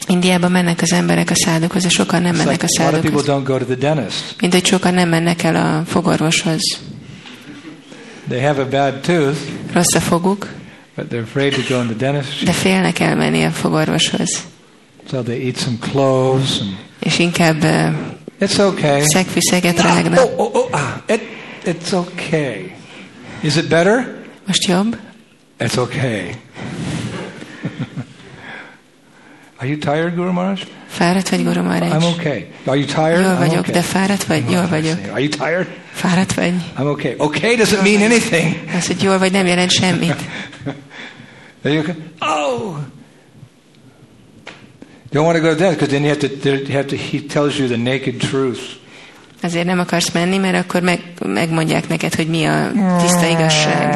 Indiában 0.09 0.51
mennek 0.51 0.80
az 0.83 0.93
emberek 0.93 1.30
a 1.30 1.35
szádukhoz, 1.35 1.83
de 1.83 1.89
sokan 1.89 2.22
nem 2.22 2.35
It's 2.35 2.37
mennek 2.37 2.62
like 2.62 2.66
a 2.78 2.83
a 2.83 2.85
lot 2.85 2.95
of 2.95 3.01
people 3.01 3.22
szádukhoz. 3.22 3.43
don't 3.43 3.49
go 3.49 3.59
to 3.59 3.64
the 3.64 3.95
dentist. 3.95 4.35
Mint 4.41 4.53
hogy 4.53 4.66
sokan 4.66 4.95
nem 4.95 5.09
mennek 5.09 5.43
el 5.43 5.57
a 5.57 5.85
fogorvoshoz. 5.87 6.61
They 8.28 8.41
have 8.41 8.61
a 8.62 8.68
bad 8.68 9.01
tooth, 9.01 9.39
Rossz 9.72 9.95
a 9.95 10.01
foguk, 10.01 10.49
but 10.97 11.07
they're 11.11 11.22
afraid 11.22 11.53
to 11.55 11.74
go 11.74 11.80
in 11.80 11.87
the 11.87 11.97
dentist. 11.97 12.45
de 12.45 12.53
félnek 12.53 12.99
elmenni 12.99 13.45
a 13.45 13.51
fogorvoshoz. 13.51 14.43
So 15.11 15.22
they 15.22 15.45
eat 15.47 15.57
some 15.57 15.76
cloves. 15.80 16.59
And 16.61 16.70
És 16.99 17.18
inkább 17.18 17.62
uh, 17.62 17.93
it's 18.41 18.59
okay. 18.66 19.03
szegfűszeget 19.05 19.78
Ah, 19.78 19.85
rágnak. 19.85 20.18
oh, 20.24 20.39
oh, 20.41 20.55
oh, 20.55 20.68
ah, 20.70 21.14
it, 21.14 21.20
it's 21.64 21.92
okay. 21.92 22.72
Is 23.42 23.56
it 23.56 23.68
better? 23.68 24.24
Most 24.46 24.66
jobb? 24.66 24.96
It's 25.58 25.78
okay. 25.78 26.36
Are 29.58 29.68
you 29.68 29.76
tired, 29.76 30.14
Guru 30.16 30.32
Maharaj? 30.32 30.64
Fáradt 30.88 31.28
vagy, 31.28 31.44
Guru 31.44 31.60
I'm 31.60 32.04
okay. 32.18 32.48
Are 32.66 32.76
you 32.76 32.86
tired? 32.86 33.20
Jól 33.20 33.34
I'm 33.34 33.38
vagyok, 33.38 33.58
okay. 33.58 33.72
de 33.72 33.82
fáradt 33.82 34.24
vagy? 34.24 34.50
Jól 34.50 34.66
vagyok. 34.66 34.98
Are 35.10 35.20
you 35.20 35.28
tired? 35.28 35.66
Fáradt 35.92 36.34
vagy? 36.34 36.54
I'm 36.78 36.90
okay. 36.90 37.14
Okay 37.18 37.56
doesn't 37.56 37.82
mean 37.82 38.02
anything. 38.02 38.56
Az, 38.76 38.86
hogy 38.86 39.02
jól 39.02 39.18
vagy, 39.18 39.32
nem 39.32 39.46
jelent 39.46 39.70
semmit. 39.70 40.16
Are 41.64 41.74
you 41.74 41.80
okay? 41.80 41.94
Oh. 42.20 42.76
Don't 45.12 45.26
want 45.26 45.36
to 45.36 45.42
go 45.42 45.54
to 45.54 45.56
that 45.56 45.74
because 45.74 45.90
then 45.90 46.02
you 46.02 46.08
have 46.08 46.18
to, 46.18 46.48
you 46.48 46.72
have 46.72 46.86
to. 46.86 46.96
He 46.96 47.20
tells 47.20 47.58
you 47.58 47.68
the 47.68 47.76
naked 47.76 48.18
truth. 48.18 48.82
Azért 49.43 49.66
nem 49.66 49.78
akarsz 49.78 50.12
menni, 50.12 50.38
mert 50.38 50.64
akkor 50.64 50.82
meg, 50.82 51.01
megmondják 51.26 51.88
neked, 51.88 52.14
hogy 52.14 52.28
mi 52.28 52.45
a 52.45 52.70
tiszta 53.01 53.26
igazság. 53.26 53.95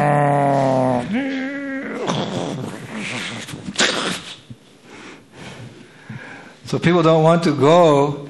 So 6.67 6.77
people 6.79 7.01
don't 7.01 7.23
want 7.23 7.43
to 7.43 7.55
go 7.55 8.27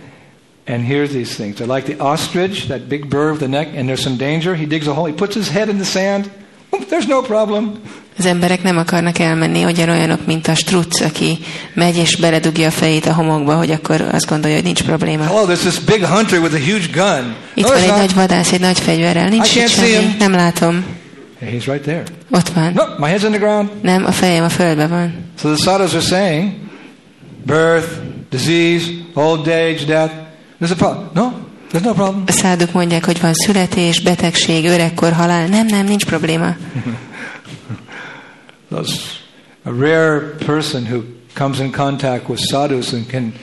and 0.68 0.86
hear 0.86 1.08
these 1.08 1.36
things. 1.36 1.56
They're 1.56 1.76
like 1.76 1.96
the 1.96 2.04
ostrich, 2.04 2.68
that 2.68 2.88
big 2.88 3.08
bird 3.08 3.32
with 3.32 3.40
the 3.40 3.48
neck, 3.48 3.76
and 3.76 3.90
there's 3.90 4.02
some 4.02 4.18
danger. 4.18 4.56
He 4.56 4.66
digs 4.66 4.88
a 4.88 4.94
hole, 4.94 5.08
he 5.08 5.14
puts 5.14 5.34
his 5.36 5.50
head 5.50 5.70
in 5.70 5.78
the 5.78 5.86
sand. 5.86 6.30
There's 6.92 7.08
no 7.08 7.22
problem. 7.22 7.72
Az 8.20 8.26
emberek 8.26 8.64
nem 8.64 8.78
akarnak 8.78 9.20
elmenni, 9.20 9.64
ugyanolyanok, 9.66 10.26
mint 10.26 10.48
a 10.48 10.56
struc, 10.56 11.02
aki 11.02 11.38
megy 11.74 11.98
és 11.98 12.16
beledugja 12.16 12.68
a 12.68 12.72
fejét 12.72 13.06
a 13.06 13.14
homokba, 13.14 13.56
hogy 13.56 13.72
akkor 13.72 14.02
azt 14.12 14.28
gondolja, 14.28 14.56
hogy 14.56 14.66
nincs 14.66 14.84
probléma. 14.84 15.24
Oh, 15.32 15.50
there's 15.50 15.60
this 15.60 15.80
big 15.80 16.06
hunter 16.06 16.40
with 16.40 16.54
a 16.56 16.58
huge 16.58 16.86
gun. 16.94 17.36
Itt 17.54 17.64
No, 17.64 17.70
van 17.70 17.78
egy 17.82 17.88
not. 17.88 17.98
nagy 17.98 18.14
vadász, 18.14 18.52
egy 18.52 18.60
nagy 18.60 18.80
fegyverrel. 18.80 19.30
Nincs 19.30 19.48
I 19.56 19.60
see 19.60 19.68
semmi. 19.68 19.88
him. 19.88 20.16
Nem 20.20 20.32
látom. 20.32 20.86
He's 21.42 21.64
right 21.66 21.82
there. 21.82 22.04
Ott 22.32 22.50
van. 22.50 22.72
No, 22.74 22.84
my 22.98 23.12
head's 23.14 23.24
on 23.26 23.32
the 23.32 23.40
ground. 23.40 23.70
Nem, 23.82 24.06
a 24.06 24.12
fejem 24.12 24.44
a 24.44 24.50
földbe 24.50 24.88
van. 24.88 25.14
So 25.42 25.54
the 25.54 25.64
sadhus 25.64 25.94
are 25.94 26.02
saying, 26.04 26.52
birth, 27.46 27.88
disease, 28.30 28.86
old 29.14 29.48
age, 29.48 29.86
death. 29.86 30.14
There's 30.62 30.72
a 30.72 30.76
problem. 30.76 31.10
No, 31.14 31.32
no 31.72 31.80
problem. 31.80 32.24
A 32.28 32.32
száduk 32.32 32.72
mondják, 32.72 33.06
hogy 33.06 33.22
van 33.22 33.34
születés, 33.34 34.02
betegség, 34.02 34.66
öregkor, 34.66 35.14
halál. 35.14 35.48
Nem, 35.48 35.66
nem, 35.66 35.86
nincs 35.86 36.06
probléma. 36.06 36.56
Those, 38.70 39.02
a 39.64 39.70
rare 39.70 40.36
person 40.46 40.86
who 40.86 41.02
comes 41.34 41.60
in 41.60 41.72
contact 41.72 42.28
with 42.28 42.42
sadhus 42.42 42.94
and 42.94 43.08
can, 43.08 43.34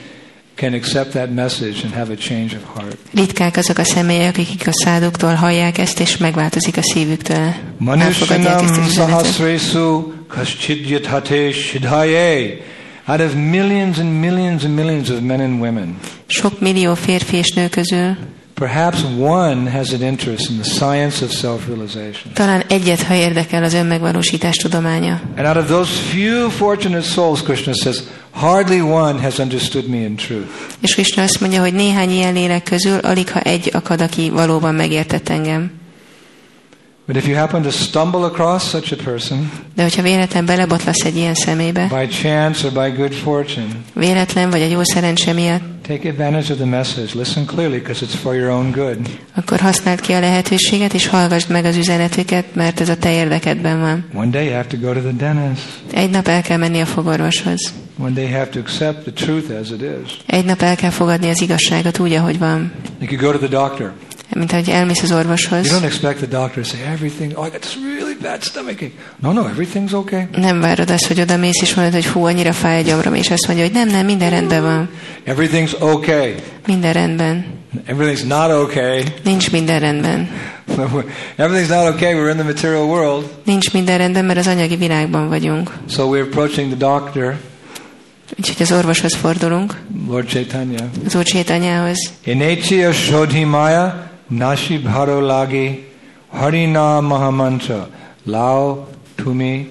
can 0.55 0.75
accept 0.75 1.11
that 1.11 1.31
message 1.31 1.85
and 1.85 1.95
have 1.95 2.13
a 2.13 2.17
change 2.17 2.57
of 2.57 2.63
heart. 2.75 2.97
Ritkák 3.15 3.57
azok 3.57 3.79
a 3.79 3.85
személyek, 3.85 4.39
akik 4.39 4.67
a 4.67 4.73
száduktól 4.73 5.35
hallják 5.35 5.79
ezt, 5.79 6.01
és 6.01 6.17
megváltozik 6.17 6.77
a 6.77 6.83
szívüktől. 6.83 7.55
Manushanam 7.79 8.89
sahasresu 8.89 10.13
kaschidyatate 10.29 11.53
shidhaye. 11.53 12.73
Out 13.07 13.21
of 13.21 13.35
millions 13.35 13.99
and 13.99 14.21
millions 14.21 14.65
and 14.65 14.75
millions 14.75 15.09
of 15.11 15.21
men 15.21 15.41
and 15.41 15.61
women, 15.61 15.99
Sok 16.27 16.61
millió 16.61 16.95
férfi 16.95 17.37
és 17.37 17.53
nő 17.53 17.69
közül 17.69 18.17
perhaps 18.55 19.03
one 19.19 19.71
has 19.71 19.93
an 19.93 20.03
interest 20.03 20.51
in 20.51 20.57
the 20.57 20.65
science 20.65 21.25
of 21.25 21.31
self-realization. 21.33 22.33
talán 22.33 22.63
egyet, 22.69 23.03
ha 23.03 23.15
érdekel 23.15 23.63
az 23.63 23.75
önmegvalósítás 23.75 24.57
tudománya. 24.57 25.21
And 25.37 25.47
out 25.47 25.57
of 25.57 25.67
those 25.67 25.91
few 25.91 26.49
fortunate 26.49 27.03
souls, 27.03 27.43
Krishna 27.43 27.73
says, 27.73 28.03
hardly 28.31 28.81
one 28.81 29.21
has 29.21 29.39
understood 29.39 29.89
me 29.89 29.97
in 29.97 30.17
truth. 30.17 30.49
És 30.81 30.95
Krishna 30.95 31.23
azt 31.23 31.41
mondja, 31.41 31.61
hogy 31.61 31.75
néhány 31.75 32.11
ilyen 32.11 32.33
lélek 32.33 32.63
közül 32.63 32.99
alig 32.99 33.31
ha 33.31 33.41
egy 33.41 33.71
akad, 33.73 34.01
aki 34.01 34.31
valóban 34.31 34.75
megértett 34.75 35.29
engem. 35.29 35.71
But 37.07 37.17
if 37.17 37.27
you 37.27 37.37
happen 37.37 37.63
to 37.63 37.71
stumble 37.71 38.25
across 38.25 38.71
such 38.71 38.93
a 38.93 38.97
person 39.05 39.51
De 39.75 39.83
hogyha 39.83 40.03
véletlen 40.03 40.47
belebotlasz 40.47 41.05
egy 41.05 41.17
ilyen 41.17 41.35
szemébe, 41.35 41.87
by 42.01 42.07
chance 42.07 42.67
or 42.67 42.73
by 42.73 42.97
good 42.97 43.13
fortune, 43.13 43.67
véletlen 43.93 44.51
vagy 44.51 44.61
egy 44.61 44.71
jó 44.71 44.83
szerencse 44.83 45.33
miatt, 45.33 45.63
take 45.89 46.09
advantage 46.09 46.53
of 46.53 46.59
the 46.59 46.67
message. 46.67 47.11
Listen 47.15 47.45
clearly 47.45 47.79
because 47.79 48.07
it's 48.07 48.17
for 48.17 48.35
your 48.35 48.51
own 48.51 48.71
good. 48.71 48.97
akkor 49.35 49.61
használd 49.61 50.01
ki 50.01 50.13
a 50.13 50.21
lehetőséget, 50.21 50.95
és 50.95 51.07
hallgassd 51.07 51.51
meg 51.51 51.65
az 51.65 51.77
üzenetüket, 51.77 52.55
mert 52.55 52.81
ez 52.81 52.89
a 52.89 52.97
te 52.97 53.13
érdekedben 53.13 53.81
van. 53.81 54.05
One 54.15 54.31
day 54.31 54.45
you 54.45 54.55
have 54.55 54.67
to 54.67 54.77
go 54.77 54.93
to 54.93 55.01
the 55.01 55.13
dentist. 55.13 55.67
Egy 55.93 56.11
nap 56.11 56.29
el 56.29 56.43
kell 56.43 56.59
menni 56.59 56.81
a 56.81 56.87
fogorvoshoz. 56.87 57.73
One 57.99 58.11
day 58.11 58.25
you 58.25 58.33
have 58.33 58.49
to 58.49 58.59
accept 58.59 59.03
the 59.03 59.13
truth 59.13 59.61
as 59.61 59.71
it 59.71 59.83
is. 60.05 60.17
Egy 60.27 60.45
nap 60.45 60.63
el 60.63 60.77
kell 60.77 60.91
fogadni 60.91 61.29
az 61.29 61.41
igazságot 61.41 61.99
úgy, 61.99 62.13
ahogy 62.13 62.39
van. 62.39 62.73
You 63.01 63.09
could 63.09 63.25
go 63.25 63.39
to 63.39 63.47
the 63.47 63.59
doctor. 63.59 63.93
Mint 64.35 64.53
ahogy 64.53 64.69
elmész 64.69 65.03
az 65.03 65.11
You 65.11 65.19
orvoshoz. 65.19 65.69
don't 65.69 65.85
expect 65.85 66.17
the 66.17 66.27
doctor 66.27 66.63
to 66.63 66.69
say 66.69 66.81
everything. 66.93 67.33
Oh, 67.35 67.47
I 67.47 67.51
got 67.51 67.61
this 67.61 67.77
really 67.99 68.17
bad 68.23 68.43
stomachache. 68.43 68.91
No, 69.21 69.33
no, 69.33 69.43
everything's 69.57 69.93
okay. 69.93 70.23
Nem 70.37 70.61
várod 70.61 70.91
azt, 70.91 71.07
hogy 71.07 71.21
oda 71.21 71.37
mész 71.37 71.61
és 71.63 71.75
mondod, 71.75 71.95
hogy 71.95 72.07
hú, 72.07 72.25
annyira 72.27 72.53
fáj 72.53 72.79
a 72.79 72.83
gyomrom, 72.83 73.15
és 73.15 73.31
azt 73.31 73.47
mondja, 73.47 73.65
hogy 73.65 73.75
nem, 73.75 73.89
nem, 73.89 74.05
minden 74.07 74.31
rendben 74.31 74.63
van. 74.63 74.89
Everything's 75.27 75.81
okay. 75.81 76.35
Minden 76.67 76.93
rendben. 76.93 77.45
Everything's 77.89 78.27
not 78.27 78.51
okay. 78.63 79.03
Nincs 79.25 79.51
minden 79.51 79.81
rendben. 79.81 80.29
Everything's 81.39 81.69
not 81.69 81.95
okay. 81.95 82.13
We're 82.15 82.31
in 82.31 82.37
the 82.37 82.45
material 82.45 82.85
world. 82.85 83.25
Nincs 83.45 83.73
minden 83.73 83.99
rendben, 83.99 84.25
mert 84.25 84.39
az 84.39 84.47
anyagi 84.47 84.77
világban 84.77 85.29
vagyunk. 85.29 85.71
So 85.89 86.09
we're 86.09 86.23
approaching 86.23 86.77
the 86.77 86.89
doctor, 86.89 87.37
Úgyhogy 88.39 88.57
az 88.63 88.73
orvoshoz 88.73 89.15
fordulunk, 89.15 89.81
Lord 90.09 90.29
Chaitanya. 90.29 90.85
az 91.07 91.15
Úr 91.15 91.23
Csétanyához. 91.23 92.11
Inechiya 92.25 92.93
Shodhimaya 92.93 94.11
Nashi 94.29 94.79
Bharolagi 94.79 95.85
Harina 96.33 97.01
Mahamantra 97.01 97.89
Lao 98.27 98.87
Tumi 99.17 99.69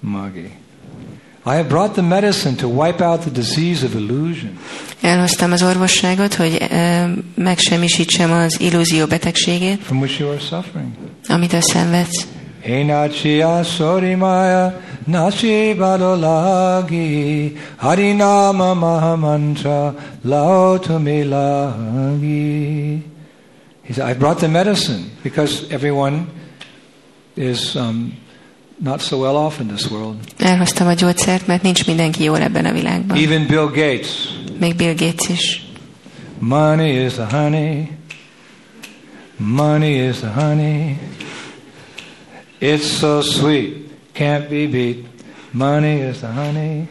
Magi. 0.00 0.50
I 1.44 1.54
have 1.56 1.68
brought 1.68 1.94
the 1.94 2.02
medicine 2.02 2.56
to 2.56 2.68
wipe 2.68 3.00
out 3.00 3.22
the 3.22 3.30
disease 3.30 3.84
of 3.84 3.94
illusion. 3.94 4.58
Elhoztam 5.00 5.52
az 5.52 5.62
orvosságot, 5.62 6.34
hogy 6.34 6.66
e, 6.70 7.08
megsemmisítsem 7.34 8.32
az 8.32 8.60
illúzió 8.60 9.06
betegségét, 9.06 9.82
from 9.82 9.98
which 9.98 10.20
you 10.20 10.30
are 10.30 10.38
suffering. 10.38 10.90
amit 11.28 11.62
szenvedsz. 11.62 12.26
Enachiya 12.62 13.62
Sorimaya 13.62 14.80
Nashi 15.04 15.74
Badolagi 15.74 17.56
Harinama 17.76 18.74
Mahamantra 18.74 19.94
Lao. 20.22 20.78
He 23.86 23.92
said, 23.92 24.10
I 24.10 24.14
brought 24.14 24.38
the 24.38 24.48
medicine 24.48 25.10
because 25.22 25.70
everyone 25.70 26.26
is 27.36 27.76
um, 27.76 28.12
not 28.80 29.00
so 29.00 29.18
well 29.18 29.36
off 29.36 29.60
in 29.60 29.68
this 29.68 29.90
world. 29.90 30.16
Elhoztam 30.38 30.86
a 30.86 30.92
gyógyszert, 30.92 31.46
mert 31.46 31.62
nincs 31.62 31.86
mindenki 31.86 32.22
jól 32.22 32.40
ebben 32.40 32.64
a 32.64 32.72
világban. 32.72 33.16
Even 33.16 33.46
Bill 33.46 33.66
Gates. 33.66 34.08
Még 34.58 34.76
Bill 34.76 34.94
Gates 34.94 35.28
is. 35.28 35.64
Money 36.38 37.04
is 37.04 37.12
the 37.12 37.24
honey. 37.24 37.88
Money 39.36 39.98
is 40.08 40.18
the 40.18 40.30
honey. 40.30 40.98
It's 42.58 42.86
so 42.86 43.20
sweet, 43.20 43.90
can't 44.12 44.48
be 44.48 44.66
beat. 44.66 45.06
Money 45.50 46.00
is 46.00 46.18
the 46.18 46.32
honey. 46.32 46.88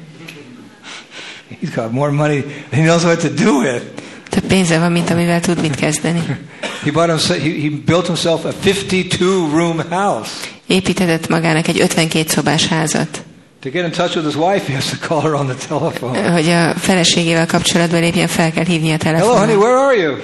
He's 1.59 1.75
got 1.75 1.91
more 1.91 2.11
money 2.11 2.41
than 2.41 2.79
he 2.79 2.85
knows 2.85 3.03
what 3.03 3.19
to 3.19 3.29
do 3.29 3.59
with. 3.59 3.83
Több 4.29 4.43
pénze 4.43 4.79
van, 4.79 4.91
mint 4.91 5.09
amivel 5.09 5.39
tud 5.39 5.61
mit 5.61 5.75
kezdeni. 5.75 6.23
He 6.85 6.91
bought 6.91 7.09
himself, 7.09 7.41
he, 7.41 7.49
he 7.61 7.69
built 7.85 8.05
himself 8.05 8.45
a 8.45 8.51
52 8.63 9.25
room 9.51 9.81
house. 9.89 10.29
Építetett 10.67 11.27
magának 11.27 11.67
egy 11.67 11.79
52 11.79 12.29
szobás 12.29 12.67
házat, 12.67 13.23
To 13.61 13.69
get 13.71 13.83
in 13.85 13.91
touch 13.91 14.15
with 14.15 14.25
his 14.27 14.35
wife, 14.35 14.65
he 14.67 14.73
has 14.73 14.89
to 14.89 15.07
call 15.07 15.21
her 15.21 15.33
on 15.33 15.45
the 15.47 15.55
telephone. 15.67 16.31
hogy 16.31 16.49
a 16.49 16.73
feleségével 16.79 17.45
kapcsolatba 17.45 17.97
lépjen, 17.99 18.27
fel 18.27 18.51
kell 18.51 18.63
hívni 18.65 18.91
a 18.91 18.97
Hello, 19.03 19.17
honey, 19.33 19.53
telefonon. 19.53 19.57
where 19.57 19.77
are 19.77 19.95
you? 19.97 20.15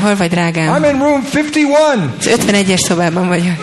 Hol 0.00 0.16
vagy, 0.16 0.26
I'm 0.28 0.30
drágám? 0.30 0.84
in 0.84 0.98
room 0.98 1.24
51. 1.34 1.66
Az 2.18 2.40
51-es 2.46 2.78
szobában 2.80 3.28
vagyok. 3.28 3.56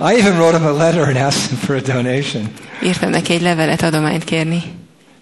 I 0.00 0.20
even 0.20 0.36
wrote 0.36 0.58
him 0.58 0.66
a 0.66 0.72
letter 0.72 1.02
and 1.02 1.16
asked 1.16 1.48
him 1.48 1.58
for 1.58 1.74
a 1.76 1.80
donation. 1.80 2.50
Írtam 2.84 3.10
neki 3.10 3.32
egy 3.32 3.42
levelet 3.42 3.82
adományt 3.82 4.24
kérni. 4.24 4.62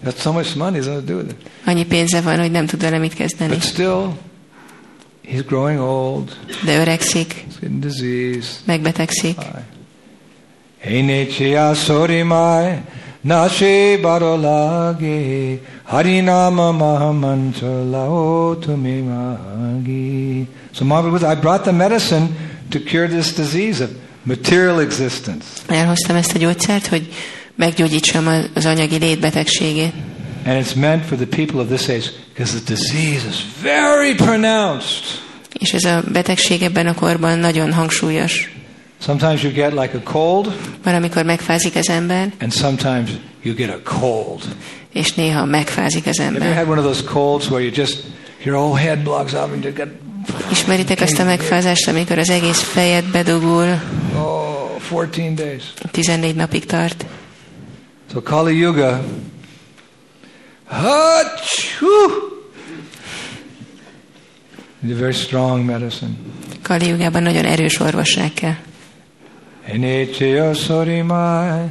Got 0.05 0.20
so 0.20 0.32
much 0.32 0.57
money, 0.57 0.80
he's 0.80 0.86
going 0.86 1.07
to 1.07 1.12
do 1.12 1.20
it. 1.20 1.34
Annyi 1.66 1.84
pénze 1.84 2.20
van, 2.20 2.39
hogy 2.41 2.51
nem 2.51 2.66
tud 2.66 2.82
vele 2.82 2.99
mit 2.99 3.14
kezdeni. 3.14 3.51
But 3.51 3.62
still, 3.62 4.05
he's 5.31 5.43
growing 5.47 5.79
old. 5.81 6.37
De 6.64 6.79
öregszik, 6.81 7.33
He's 7.33 7.59
getting 7.61 7.81
disease. 7.83 8.47
megbetegszik. 8.64 9.37
Enechiya 10.81 11.74
sorimai 11.74 12.83
nashe 13.24 13.99
barolagi 14.03 15.59
harinama 15.85 16.72
mahamantra 16.72 17.91
lao 17.91 18.55
tumi 18.55 19.03
magi. 19.03 20.47
So 20.72 20.85
Mahaprabhu, 20.85 21.24
I 21.24 21.35
brought 21.35 21.64
the 21.64 21.72
medicine 21.72 22.29
to 22.70 22.79
cure 22.79 23.09
this 23.09 23.33
disease 23.35 23.81
of 23.85 23.91
material 24.24 24.81
existence. 24.81 25.45
Elhoztam 25.68 26.16
ezt 26.16 26.35
a 26.35 26.39
gyógyszert, 26.39 26.87
hogy 26.87 27.09
meggyógyítsam 27.57 28.26
az 28.55 28.66
anyagi 28.66 28.97
létbetegségét. 28.97 29.93
And 30.49 30.57
it's 30.57 30.74
meant 30.74 31.05
for 31.05 31.16
the 31.16 31.26
people 31.26 31.61
of 31.61 31.68
this 31.68 31.88
age 31.88 32.11
because 32.32 32.61
the 32.61 32.74
disease 32.74 33.28
is 33.28 33.44
very 33.62 34.14
pronounced. 34.14 35.05
És 35.59 35.72
ez 35.72 35.84
a 35.84 36.03
betegség 36.12 36.62
ebben 36.62 36.86
a 36.86 36.94
korban 36.94 37.38
nagyon 37.38 37.72
hangsúlyos. 37.72 38.51
Sometimes 39.01 39.42
you 39.42 39.53
get 39.53 39.72
like 39.72 39.96
a 39.96 40.11
cold, 40.12 40.53
Van, 40.84 40.94
amikor 40.94 41.24
megfázik 41.24 41.76
az 41.76 41.88
ember, 41.88 42.32
and 42.40 42.53
sometimes 42.53 43.11
you 43.42 43.55
get 43.55 43.68
a 43.70 43.80
cold. 43.99 44.42
és 44.92 45.12
néha 45.14 45.44
megfázik 45.44 46.07
az 46.07 46.18
Have 46.18 46.30
you 46.30 46.42
ember. 46.42 46.57
had 46.59 46.68
one 46.68 46.78
of 46.80 46.84
those 46.84 47.05
colds 47.12 47.49
where 47.51 47.64
you 47.64 47.72
just 47.74 48.03
your 48.44 48.59
whole 48.59 48.80
head 48.80 48.99
blogs 48.99 49.32
up 49.32 49.53
and 49.53 49.64
you 49.64 49.72
get 49.72 49.88
Ismeritek 50.51 51.01
azt 51.01 51.18
a 51.18 51.24
megfázást, 51.24 51.88
amikor 51.88 52.18
az 52.18 52.30
egész 52.30 52.61
fejed 52.61 53.05
bedugul, 53.05 53.80
oh 54.14 54.80
14 54.88 55.34
days? 55.34 55.62
14 55.90 56.34
napig 56.34 56.64
tart. 56.64 57.05
So 58.12 58.22
Kali 58.22 58.57
Yuga. 58.57 59.05
Achoo! 60.71 62.37
It's 64.83 64.93
a 64.93 64.95
very 64.95 65.14
strong 65.14 65.64
medicine. 65.66 66.16
Kali 66.62 66.89
Jugában 66.89 67.23
nagyon 67.23 67.45
erős 67.45 67.81
orvosság 67.81 68.33
kell. 68.33 68.55
Enecheya 69.64 70.55
sorimai 70.55 71.69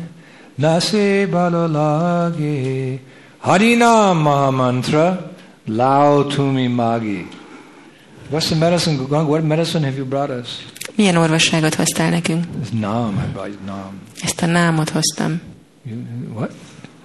nasi 0.56 1.26
balolagi 1.26 3.00
harinam 3.38 4.18
mahamantra 4.18 5.32
lao 5.66 6.24
tumi 6.24 6.68
magi. 6.68 7.28
What's 8.32 8.48
the 8.48 8.56
medicine? 8.56 8.98
What 9.10 9.44
medicine 9.44 9.86
have 9.86 9.98
you 9.98 10.06
brought 10.06 10.30
us? 10.30 10.66
Milyen 10.96 11.16
orvosságot 11.16 11.76
hoztál 11.76 12.10
nekünk? 12.10 12.44
It's 12.64 12.80
nam. 12.80 13.24
I 13.30 13.32
brought 13.32 13.66
nam. 13.66 14.02
Ezt 14.22 14.42
a 14.42 14.46
námot 14.46 14.90
hoztam. 14.90 15.42
You, 15.84 15.98
what? 16.34 16.52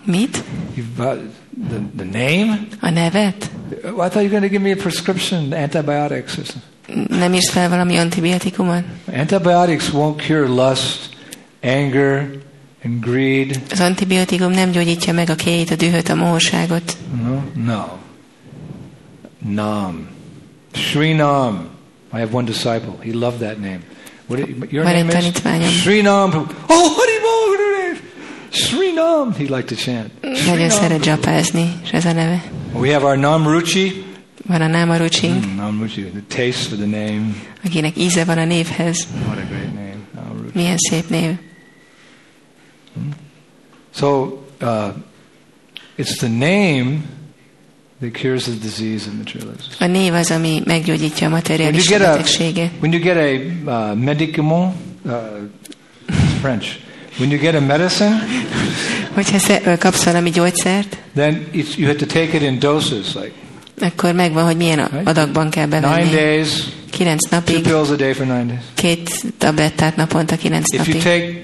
Mit? 0.04 0.44
You 0.74 0.86
brought 0.96 1.20
the, 1.68 1.80
the 1.96 2.04
name? 2.04 2.68
A 2.80 2.90
nevet? 2.90 3.50
Well, 3.82 4.00
I 4.00 4.08
thought 4.08 4.22
you 4.22 4.30
were 4.30 4.38
going 4.38 4.42
to 4.42 4.48
give 4.48 4.62
me 4.62 4.72
a 4.72 4.76
prescription, 4.76 5.52
antibiotics 5.52 6.38
or 6.38 6.44
something. 6.44 7.08
Nem 7.08 7.32
írsz 7.32 7.50
fel 7.50 7.68
valami 7.68 7.96
antibiotikumot? 7.96 8.84
Antibiotics 9.12 9.90
won't 9.92 10.22
cure 10.22 10.46
lust, 10.46 11.08
anger, 11.60 12.30
and 12.84 13.00
greed. 13.00 13.60
Az 13.70 13.80
antibiotikum 13.80 14.50
nem 14.50 14.70
gyógyítja 14.70 15.12
meg 15.12 15.30
a 15.30 15.34
kéit, 15.34 15.70
a 15.70 15.76
dühöt, 15.76 16.08
a 16.08 16.14
mohóságot. 16.14 16.96
No, 17.24 17.42
no. 17.64 17.98
Nam, 19.38 20.08
Sri 20.72 21.12
Nam. 21.12 21.68
I 22.14 22.18
have 22.18 22.32
one 22.32 22.44
disciple. 22.46 22.94
He 23.00 23.12
loved 23.12 23.38
that 23.40 23.58
name. 23.58 23.80
What 24.26 24.38
your 24.70 24.84
Van 24.84 24.94
name 24.94 25.10
is? 25.18 25.80
Sri 25.82 26.02
Nam. 26.02 26.30
Oh, 26.68 26.94
Hari 26.96 27.11
Bol, 28.52 28.60
Sri 28.60 28.92
Nam. 28.92 29.32
He 29.34 29.46
liked 29.46 29.66
to 29.68 29.74
chant. 29.74 30.10
Sri 30.36 30.46
Nagyon 30.50 30.66
Nam. 30.66 30.78
szeret 30.78 31.00
dzsapázni, 31.00 31.72
és 31.84 31.90
ez 31.90 32.04
a 32.04 32.12
neve. 32.12 32.42
We 32.72 32.92
have 32.92 33.04
our 33.04 33.16
Nam 33.16 33.46
Ruchi. 33.46 34.04
Van 34.46 34.60
a 34.60 34.66
námarucsink, 34.66 35.44
Mm, 35.44 35.56
Nam 35.56 35.80
Ruchi. 35.80 36.00
The 36.02 36.22
taste 36.42 36.68
for 36.68 36.76
the 36.76 36.86
name. 36.86 37.34
akinek 37.64 37.96
íze 37.98 38.24
van 38.24 38.38
a 38.38 38.44
névhez. 38.44 39.06
What 39.26 39.38
a 39.38 39.46
great 39.48 39.72
name. 39.74 39.96
Nam 40.14 40.36
Ruchi. 40.42 40.50
Milyen 40.58 40.76
szép 40.78 41.08
név. 41.08 41.30
So 43.94 44.38
uh, 44.62 44.88
it's 45.96 46.16
the 46.16 46.28
name 46.28 47.02
that 48.00 48.12
cures 48.14 48.44
the 48.44 48.54
disease 48.60 49.06
of 49.08 49.14
materialism. 49.16 49.70
A 49.80 49.86
név 49.86 50.12
az, 50.14 50.30
ami 50.30 50.62
meggyógyítja 50.64 51.26
a 51.26 51.30
When 51.30 51.42
you 51.48 51.56
materialista 51.56 51.98
get 51.98 52.06
a 52.06 52.10
betegséget. 52.10 52.70
when 52.80 52.92
you 52.92 53.02
get 53.02 53.16
a 53.16 53.30
uh, 53.70 53.96
medicament, 53.98 54.74
uh, 55.06 55.12
it's 56.08 56.40
French. 56.40 56.66
When 57.18 57.30
you 57.30 57.38
get 57.40 57.54
a 57.54 57.60
medicine, 57.60 58.24
Hogyha 59.14 59.76
kapsz 59.78 60.04
valami 60.04 60.30
gyógyszert, 60.30 60.96
then 61.14 61.46
it's, 61.52 61.76
you 61.76 61.86
have 61.86 61.98
to 61.98 62.06
take 62.06 62.36
it 62.36 62.42
in 62.42 62.58
doses, 62.58 63.14
like 63.14 63.32
akkor 63.80 64.12
megvan, 64.14 64.44
hogy 64.44 64.56
milyen 64.56 64.78
a- 64.78 64.90
adagban 65.04 65.50
kell 65.50 65.66
nine 65.66 65.80
bevenni. 65.80 66.10
days, 66.10 66.48
Kilenc 66.90 67.20
two 67.28 67.38
napig, 67.38 67.60
pills 67.62 67.88
a 67.90 67.94
day 67.94 68.12
for 68.12 68.26
nine 68.26 68.46
days. 68.46 68.60
két 68.74 69.22
tablettát 69.38 69.96
naponta 69.96 70.36
kilenc 70.36 70.72
If 70.72 70.86
you 70.86 70.98
take 70.98 71.42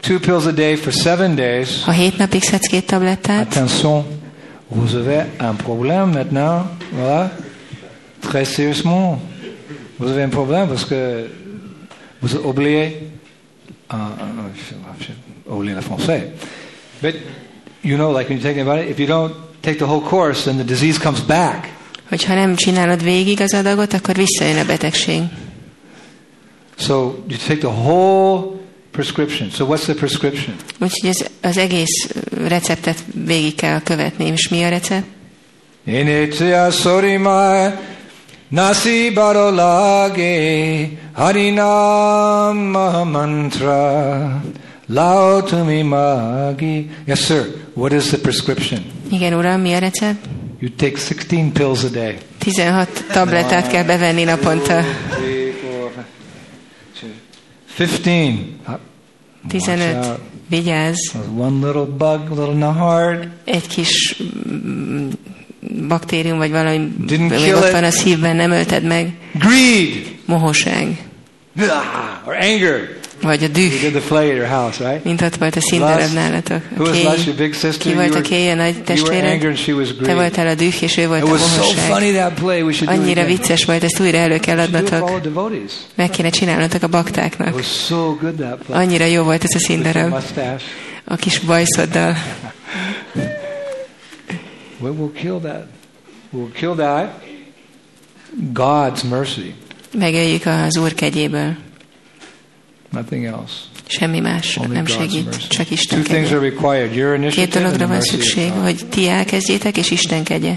two 0.00 0.18
pills 0.18 0.44
a 0.46 0.50
day 0.50 0.74
for 0.74 0.92
seven 0.92 1.34
days, 1.34 1.82
Ha 1.84 1.90
hét 1.92 2.18
napig 2.18 2.42
szedsz 2.42 2.66
két 2.66 2.86
tablettát, 2.86 3.46
attention, 3.46 4.04
vous 4.68 4.94
avez 4.94 5.22
un 5.40 5.54
problème 5.56 6.10
maintenant, 6.12 6.66
voilà, 6.98 7.30
très 8.20 8.44
sérieusement. 8.54 9.18
Vous 9.96 10.10
avez 10.10 10.22
un 10.22 10.28
problème 10.30 10.66
parce 10.66 10.84
que 10.88 11.26
vous 12.20 12.34
oubliez, 12.44 13.08
uh, 13.90 13.96
uh, 13.96 15.54
oublié 15.54 15.74
le 15.74 15.80
français. 15.80 16.32
But 17.00 17.14
you 17.82 17.96
know, 17.96 18.10
like 18.10 18.28
when 18.28 18.38
you're 18.38 18.48
taking 18.48 18.62
about 18.62 18.78
it, 18.78 18.88
if 18.88 18.98
you 18.98 19.06
don't 19.06 19.34
take 19.62 19.78
the 19.78 19.86
whole 19.86 20.00
course, 20.00 20.44
then 20.44 20.56
the 20.56 20.64
disease 20.64 20.98
comes 20.98 21.20
back. 21.20 21.68
Hogyha 22.08 22.34
nem 22.34 22.54
csinálod 22.54 23.02
végig 23.02 23.40
az 23.40 23.54
adagot, 23.54 23.92
akkor 23.92 24.14
visszajön 24.14 24.58
a 24.58 24.64
betegség. 24.64 25.22
So 26.78 27.14
you 27.28 27.38
take 27.46 27.58
the 27.58 27.68
whole 27.68 28.56
prescription. 28.90 29.50
So 29.50 29.66
what's 29.66 29.82
the 29.82 29.94
prescription? 29.94 30.56
Úgyhogy 30.80 31.10
az, 31.10 31.30
az 31.40 31.56
egész 31.56 32.08
receptet 32.46 33.04
végig 33.24 33.54
kell 33.54 33.82
követni. 33.82 34.26
És 34.26 34.48
mi 34.48 34.62
a 34.62 34.68
recept? 34.68 35.06
Initya 35.84 36.70
nasi 38.50 39.10
barolage 39.10 40.98
harinam 41.14 42.72
mantra 43.12 44.40
lao 44.88 45.42
tumi 45.42 45.82
magi. 45.82 46.88
Yes, 47.06 47.20
sir. 47.20 47.44
What 47.74 47.92
is 47.92 48.10
the 48.10 48.18
prescription? 48.18 48.84
Igen, 49.10 49.34
uram, 49.34 49.62
mi 49.62 49.74
a 49.74 49.80
recept? 49.80 50.26
You 50.60 50.68
take 50.70 50.96
16 50.98 51.52
pills 51.52 51.84
a 51.84 51.90
day. 51.90 52.18
16 52.38 52.86
tablettát 53.12 53.68
kell 53.68 53.84
bevenni 53.84 54.24
naponta. 54.24 54.82
Three, 55.10 55.52
four, 55.52 55.90
five, 55.90 56.06
two, 57.00 57.10
15. 57.66 58.60
Uh, 58.66 58.70
watch 58.70 59.64
15. 59.64 59.96
out. 59.96 60.20
Vigyázz. 60.48 61.14
One 61.36 61.66
little 61.66 61.84
bug, 61.84 62.28
little 62.28 62.54
nahard. 62.54 63.28
Egy 63.44 63.66
kis 63.66 64.16
mm, 64.18 65.10
baktérium, 65.88 66.38
vagy 66.38 66.50
valami 66.50 66.88
kill 67.06 67.54
ott 67.54 67.70
van 67.70 67.84
a 67.84 67.90
szívben, 67.90 68.36
nem 68.36 68.50
ölted 68.50 68.82
meg. 68.82 69.12
Greed. 69.32 69.88
Mohoság. 70.24 70.86
Ah, 71.60 72.26
or 72.26 72.34
anger. 72.40 72.96
Vagy 73.22 73.42
a 73.42 73.46
You 73.46 73.52
düh. 73.52 73.80
did 73.80 73.90
the 73.92 74.00
play 74.08 74.30
at 74.30 74.36
your 74.36 74.48
house, 74.48 74.88
right? 74.88 75.04
Mint 75.04 75.22
ott 75.22 75.36
volt 75.36 75.56
a 75.56 75.60
színdarab 75.60 76.12
nálatok. 76.14 76.60
Who 76.76 76.84
A 76.84 76.86
was 76.86 76.96
kéj. 76.96 77.04
last? 77.04 77.24
Your 77.26 77.38
big 77.38 77.52
sister? 77.52 77.78
Ki 77.78 77.94
volt 77.94 78.08
a 78.08 78.10
were, 78.10 78.20
kéj, 78.20 78.50
a 78.50 78.54
nagy 78.54 78.82
testvéred? 78.82 79.58
was 79.68 79.88
Te 80.02 80.14
voltál 80.14 80.46
a 80.46 80.54
düh, 80.54 80.82
és 80.82 80.96
ő 80.96 81.06
volt 81.06 81.22
It 81.22 81.28
a 81.28 81.30
was 81.30 81.40
so 81.40 82.84
Annyira 82.86 83.24
vicces 83.24 83.64
volt, 83.64 83.84
ezt 83.84 84.00
újra 84.00 84.18
elő 84.18 84.38
kell 84.38 84.58
adnotok. 84.58 85.10
Meg 85.94 86.10
kéne 86.10 86.30
csinálnotok 86.30 86.82
a 86.82 86.86
baktáknak. 86.86 87.54
was 87.54 87.84
so. 87.86 88.16
Annyira 88.68 89.04
jó 89.04 89.22
volt 89.22 89.44
ez 89.44 89.54
a 89.54 89.58
színdarab. 89.58 90.22
A 91.04 91.16
kis 91.16 91.38
bajszoddal. 91.38 92.16
We 94.80 94.90
will 94.90 95.10
kill 95.12 95.38
that. 95.40 95.66
We'll 96.32 96.52
kill 96.52 96.74
that. 96.74 97.24
God's 98.52 99.02
mercy, 99.08 99.54
Megöljük 99.98 100.46
az 100.46 100.76
Úr 100.76 100.94
kegyéből. 100.94 101.56
nothing 102.90 103.24
else. 103.24 103.52
Semmi 103.86 104.20
más 104.20 104.56
Only 104.56 104.72
nem 104.74 104.84
God's 104.84 104.92
segít, 104.98 105.24
mercy. 105.24 105.48
csak 105.48 105.70
Isten 105.70 106.02
Two 106.02 106.12
things 106.12 106.28
kegye. 106.28 106.38
are 106.40 106.48
required: 106.48 106.94
your 106.94 107.28
Két 107.30 107.48
dologra 107.48 107.86
van 107.86 108.00
szükség, 108.00 108.50
hogy 108.50 108.86
ti 108.88 109.08
elkezdjétek, 109.08 109.76
és 109.76 109.90
Isten 109.90 110.24
kegye. 110.24 110.54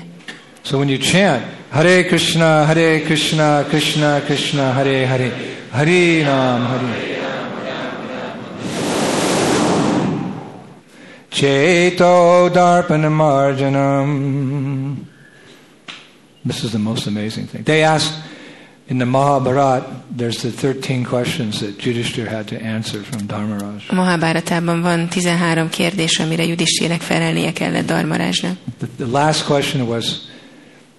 So 0.61 0.77
when 0.77 0.89
you 0.89 0.97
chant 0.97 1.43
Hare 1.69 2.03
Krishna, 2.05 2.65
Hare 2.65 3.01
Krishna, 3.01 3.63
Krishna 3.63 4.19
Krishna, 4.19 4.71
Hare 4.71 5.07
Hare, 5.07 5.31
Hare 5.71 6.23
Ram, 6.23 6.65
Hare. 6.65 7.10
Cheto 11.31 12.49
Darpanamarjanam. 12.49 14.95
This 16.45 16.63
is 16.63 16.71
the 16.71 16.79
most 16.79 17.07
amazing 17.07 17.47
thing. 17.47 17.63
They 17.63 17.83
asked 17.83 18.13
in 18.87 18.97
the 18.97 19.05
Mahabharat, 19.05 19.83
there's 20.17 20.41
the 20.41 20.49
13 20.51 21.05
questions 21.05 21.59
that 21.59 21.77
Yudhishthir 21.85 22.27
had 22.27 22.47
to 22.47 22.55
answer 22.61 23.01
from 23.03 23.27
Dharmaraj. 23.27 23.89
A 23.89 23.95
Mahabáratában 23.95 24.81
van 24.81 25.07
13 25.09 25.69
kérdés, 25.69 26.19
amire 26.19 26.45
Judistérnek 26.45 27.01
felelnie 27.01 27.53
kellett 27.53 27.85
Darmarázsnak. 27.85 28.57
The, 28.77 28.87
the 28.97 29.05
last 29.05 29.45
question 29.45 29.87
was, 29.87 30.05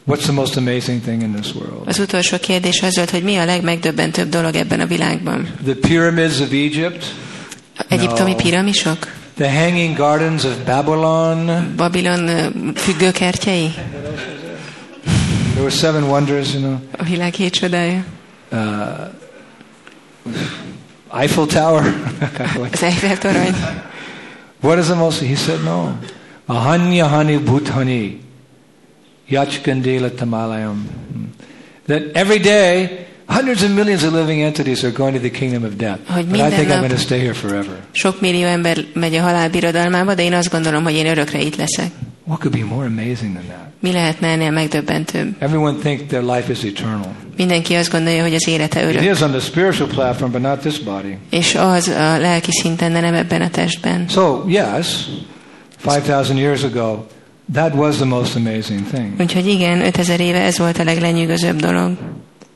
what's 0.06 0.22
the 0.22 0.32
most 0.32 0.56
amazing 0.56 1.02
thing 1.02 1.22
in 1.22 1.32
this 1.32 1.54
world? 1.54 1.88
Az 1.88 1.98
utolsó 1.98 2.38
kérdés 2.38 2.82
az 2.82 2.96
volt, 2.96 3.10
hogy 3.10 3.22
mi 3.22 3.36
a 3.36 3.44
legmegdöbbentőbb 3.44 4.28
dolog 4.28 4.54
ebben 4.54 4.80
a 4.80 4.86
világban. 4.86 5.48
The 5.64 5.74
pyramids 5.74 6.40
of 6.40 6.52
Egypt, 6.52 7.04
Egyiptomi 7.88 8.30
No. 8.30 8.36
piramisok? 8.36 9.20
The 9.36 9.48
hanging 9.48 9.96
gardens 9.96 10.44
of 10.44 10.64
Babylon. 10.64 11.72
Babilon 11.76 12.28
ö, 12.28 12.46
függőkertjei? 12.74 13.70
There 15.52 15.62
were 15.62 15.70
seven 15.70 16.08
wonders, 16.08 16.54
you 16.54 16.62
know. 16.62 16.78
A 16.98 17.02
világ 17.04 17.34
hét 17.34 17.52
csodája? 17.52 18.04
Uh, 18.52 18.58
Eiffel 21.20 21.46
Tower. 21.46 21.84
Az 22.72 22.82
Eiffel 22.82 23.18
torony? 23.18 23.54
what 24.60 24.78
is 24.78 24.86
the 24.86 24.94
most? 24.94 25.20
He 25.20 25.34
said, 25.34 25.62
no. 25.62 25.92
Ahanya 26.46 27.06
hani 27.06 27.36
bhuthani. 27.36 28.20
Yachkandela 29.28 30.10
tamalayam. 30.10 30.84
That 31.86 32.02
every 32.14 32.38
day, 32.38 33.06
hundreds 33.32 33.62
of 33.62 33.70
millions 33.70 34.02
of 34.02 34.12
living 34.12 34.42
entities 34.42 34.84
are 34.84 34.92
going 34.92 35.14
to 35.14 35.20
the 35.20 35.30
kingdom 35.30 35.64
of 35.64 35.76
death. 35.76 35.98
Hogy 36.12 36.24
But 36.26 36.38
I 36.38 36.50
think 36.54 36.68
I'm 36.68 36.78
going 36.78 36.90
to 36.90 36.96
stay 36.96 37.18
here 37.18 37.32
forever. 37.34 37.76
Sok 37.90 38.20
millió 38.20 38.46
ember 38.46 38.84
megy 38.94 39.14
a 39.14 39.22
halál 39.22 39.50
birodalmába, 39.50 40.14
de 40.14 40.22
én 40.22 40.32
azt 40.32 40.50
gondolom, 40.50 40.82
hogy 40.82 40.94
én 40.94 41.06
örökre 41.06 41.40
itt 41.40 41.56
leszek. 41.56 41.90
What 42.24 42.40
could 42.40 42.58
be 42.58 42.74
more 42.74 42.86
amazing 42.86 43.32
than 43.32 43.44
that? 43.48 43.66
Mi 43.80 43.92
lehetne 43.92 44.28
ennél 44.28 44.50
megdöbbentőbb? 44.50 45.34
Everyone 45.38 45.78
thinks 45.78 46.02
their 46.08 46.22
life 46.22 46.52
is 46.52 46.62
eternal. 46.62 47.12
Mindenki 47.36 47.74
azt 47.74 47.90
gondolja, 47.90 48.22
hogy 48.22 48.34
az 48.34 48.48
élete 48.48 48.80
It 48.80 48.86
örök. 48.86 49.14
is 49.14 49.20
on 49.20 49.30
the 49.30 49.40
spiritual 49.40 49.88
platform, 49.88 50.30
but 50.30 50.40
not 50.40 50.58
this 50.60 50.78
body. 50.78 51.18
És 51.30 51.54
az 51.54 51.88
a 51.88 52.18
lelki 52.18 52.50
szinten, 52.50 52.92
de 52.92 53.00
nem 53.00 53.14
ebben 53.14 53.40
a 53.40 53.50
testben. 53.50 54.08
So, 54.08 54.44
yes, 54.48 54.86
5,000 55.84 56.38
years 56.38 56.62
ago, 56.62 57.04
that 57.52 57.74
was 57.74 57.96
the 57.96 58.04
most 58.04 58.36
amazing 58.36 58.86
thing. 58.92 59.20
Úgyhogy 59.20 59.46
igen, 59.46 59.80
5000 59.84 60.20
éve 60.20 60.40
ez 60.40 60.58
volt 60.58 60.78
a 60.78 60.84
leglenyűgözőbb 60.84 61.60
dolog. 61.60 61.96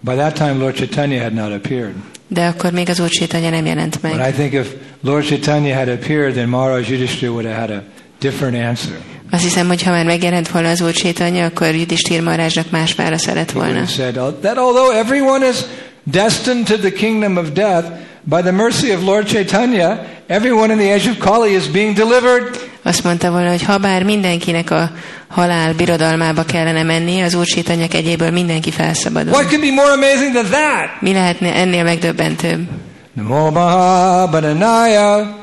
By 0.00 0.14
that 0.14 0.34
time, 0.36 0.58
Lord 0.58 0.74
Chaitanya 0.74 1.22
had 1.22 1.32
not 1.32 1.52
appeared. 1.52 1.94
De 2.28 2.46
akkor 2.46 2.72
még 2.72 2.88
az 2.88 3.00
Úr 3.00 3.08
sétanya 3.08 3.50
nem 3.50 3.66
jelent 3.66 4.00
But. 4.00 4.12
I 4.12 4.32
think 4.32 4.52
if 4.52 4.66
Lord 5.00 5.26
Chaitanya 5.26 5.74
had 5.74 5.88
appeared, 5.88 6.34
then 6.34 6.48
Maharaj 6.48 6.88
Yudhishthira 6.90 7.32
would 7.32 7.46
have 7.46 7.58
had 7.60 7.70
a 7.70 7.82
different 8.18 8.56
answer. 8.56 8.96
Azt 9.30 9.42
hiszem, 9.42 9.66
hogy 9.68 9.82
ha 9.82 9.90
már 9.90 10.04
megjelent 10.04 10.48
volna 10.48 10.68
az 10.68 10.80
Úr 10.80 10.92
sétanya, 10.92 11.44
akkor 11.44 11.74
Judistír 11.74 12.22
Marázsnak 12.22 12.70
más 12.70 12.94
válasza 12.94 13.34
lett 13.34 13.50
volna. 13.52 13.86
said 13.86 14.16
"Oh, 14.16 14.40
that 14.40 14.56
although 14.56 14.96
everyone 14.96 15.48
is 15.48 15.56
destined 16.02 16.64
to 16.66 16.76
the 16.76 16.92
kingdom 16.92 17.36
of 17.36 17.52
death, 17.52 17.86
by 18.24 18.40
the 18.40 18.52
mercy 18.52 18.92
of 18.92 19.02
Lord 19.02 19.26
Chaitanya, 19.26 20.06
everyone 20.26 20.72
in 20.72 20.78
the 20.78 20.92
age 20.92 21.08
of 21.08 21.18
Kali 21.18 21.54
is 21.54 21.66
being 21.66 21.96
delivered. 21.96 22.65
Azt 22.86 23.04
mondta 23.04 23.30
volna, 23.30 23.50
hogy 23.50 23.62
ha 23.62 23.78
bár 23.78 24.02
mindenkinek 24.02 24.70
a 24.70 24.90
halál 25.28 25.74
birodalmába 25.74 26.44
kellene 26.44 26.82
mennie, 26.82 27.24
az 27.24 27.34
Úr 27.34 27.46
sétanya 27.46 27.86
egyéből 27.90 28.30
mindenki 28.30 28.70
felszabadul. 28.70 29.32
What 29.32 29.46
could 29.46 29.60
be 29.60 29.70
more 29.70 29.92
amazing 29.92 30.32
than 30.32 30.44
that? 30.44 31.00
Mi 31.00 31.12
lehetne 31.12 31.54
ennél 31.54 31.84
megdöbbentőbb? 31.84 32.68
Namo 33.12 33.50
Mahabharanaya 33.50 35.36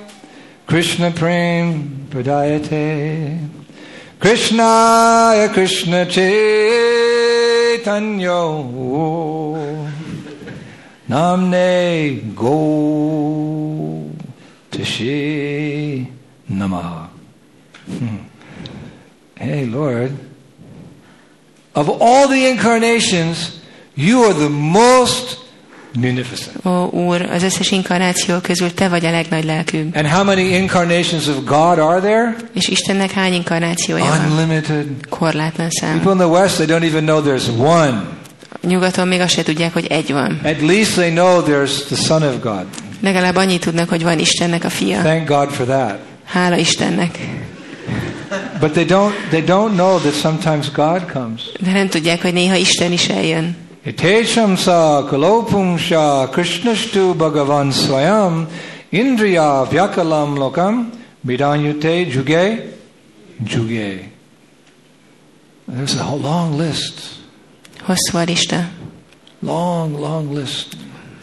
Krishna 0.65 1.11
Prem 1.11 1.91
Pradayate 2.09 3.23
Krishnaya 4.19 5.49
Krishna 5.49 6.05
Chaitanya 6.05 6.31
Namne 11.05 12.09
Go 12.33 12.51
Tashi 14.69 16.07
Namaha. 16.45 17.12
Hey 19.39 19.65
Lord, 19.65 20.11
of 21.73 21.89
all 21.99 22.27
the 22.27 22.49
incarnations, 22.49 23.37
you 23.95 24.23
are 24.23 24.33
the 24.33 24.49
most 24.49 25.37
munificent. 25.95 26.65
Ó, 26.65 26.89
Úr, 26.89 27.21
az 27.21 27.43
összes 27.43 27.71
inkarnáció 27.71 28.39
közül 28.39 28.73
Te 28.73 28.87
vagy 28.87 29.05
a 29.05 29.11
legnagy 29.11 29.43
lelkűbb. 29.43 29.95
And 29.95 30.07
how 30.07 30.23
many 30.23 30.39
incarnations 30.39 31.27
of 31.27 31.35
God 31.45 31.79
are 31.79 31.99
there? 31.99 32.35
És 32.53 32.67
Istennek 32.67 33.11
hány 33.11 33.33
inkarnációja 33.33 34.05
van? 34.05 34.31
Unlimited. 34.31 34.85
Korlátlan 35.09 35.69
szám. 35.69 36.01
People 36.01 36.11
in 36.11 36.17
the 36.17 36.27
West, 36.27 36.55
they 36.55 36.65
don't 36.65 36.85
even 36.85 37.03
know 37.03 37.23
there's 37.23 37.57
one. 37.57 38.03
Nyugaton 38.61 39.07
még 39.07 39.19
azt 39.19 39.33
se 39.33 39.43
tudják, 39.43 39.73
hogy 39.73 39.85
egy 39.85 40.11
van. 40.11 40.39
At 40.43 40.61
least 40.61 40.93
they 40.93 41.09
know 41.09 41.43
there's 41.43 41.85
the 41.85 41.95
Son 41.95 42.23
of 42.23 42.39
God. 42.41 42.65
Legalább 43.01 43.35
annyit 43.35 43.61
tudnak, 43.61 43.89
hogy 43.89 44.03
van 44.03 44.19
Istennek 44.19 44.63
a 44.63 44.69
fia. 44.69 45.01
Thank 45.01 45.27
God 45.27 45.49
for 45.49 45.65
that. 45.65 45.99
Hála 46.25 46.57
Istennek. 46.57 47.19
But 48.59 48.71
they 48.73 48.85
don't, 48.85 49.13
they 49.29 49.41
don't 49.41 49.73
know 49.75 49.99
that 49.99 50.13
sometimes 50.13 50.71
God 50.71 51.11
comes. 51.11 51.41
De 51.61 51.71
nem 51.71 51.87
tudják, 51.89 52.21
hogy 52.21 52.33
néha 52.33 52.55
Isten 52.55 52.91
is 52.91 53.07
eljön. 53.09 53.55
Itesham 53.85 54.55
sa 54.55 55.05
kalopumsha 55.09 56.29
krishnashtu 56.31 57.13
bhagavan 57.15 57.71
swayam 57.71 58.47
indriya 58.89 59.67
vyakalam 59.69 60.35
lokam 60.37 60.89
vidanyute 61.21 61.89
juge 61.89 62.65
juge. 63.47 64.11
There's 65.71 65.95
a 65.99 66.03
whole 66.03 66.21
long 66.21 66.59
list. 66.59 66.93
Hosszú 67.81 68.17
a 68.17 68.23
lista. 68.23 68.69
Long, 69.39 69.99
long 69.99 70.37
list. 70.37 70.67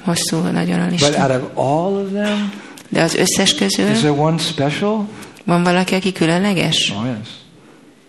Hosszú, 0.05 0.37
nagyon 0.37 0.81
a 0.81 0.89
But 0.89 1.01
lista. 1.01 1.23
out 1.23 1.43
of 1.43 1.51
all 1.55 1.93
of 2.05 2.13
them, 2.13 2.53
De 2.89 3.03
az 3.03 3.15
összes 3.15 3.55
közül 3.55 3.91
is 3.91 3.99
there 3.99 4.11
one 4.13 4.39
special? 4.39 5.07
Van 5.45 5.63
valaki, 5.63 5.95
aki 5.95 6.13
különleges? 6.13 6.93
Oh, 6.97 7.05
yes. 7.05 7.29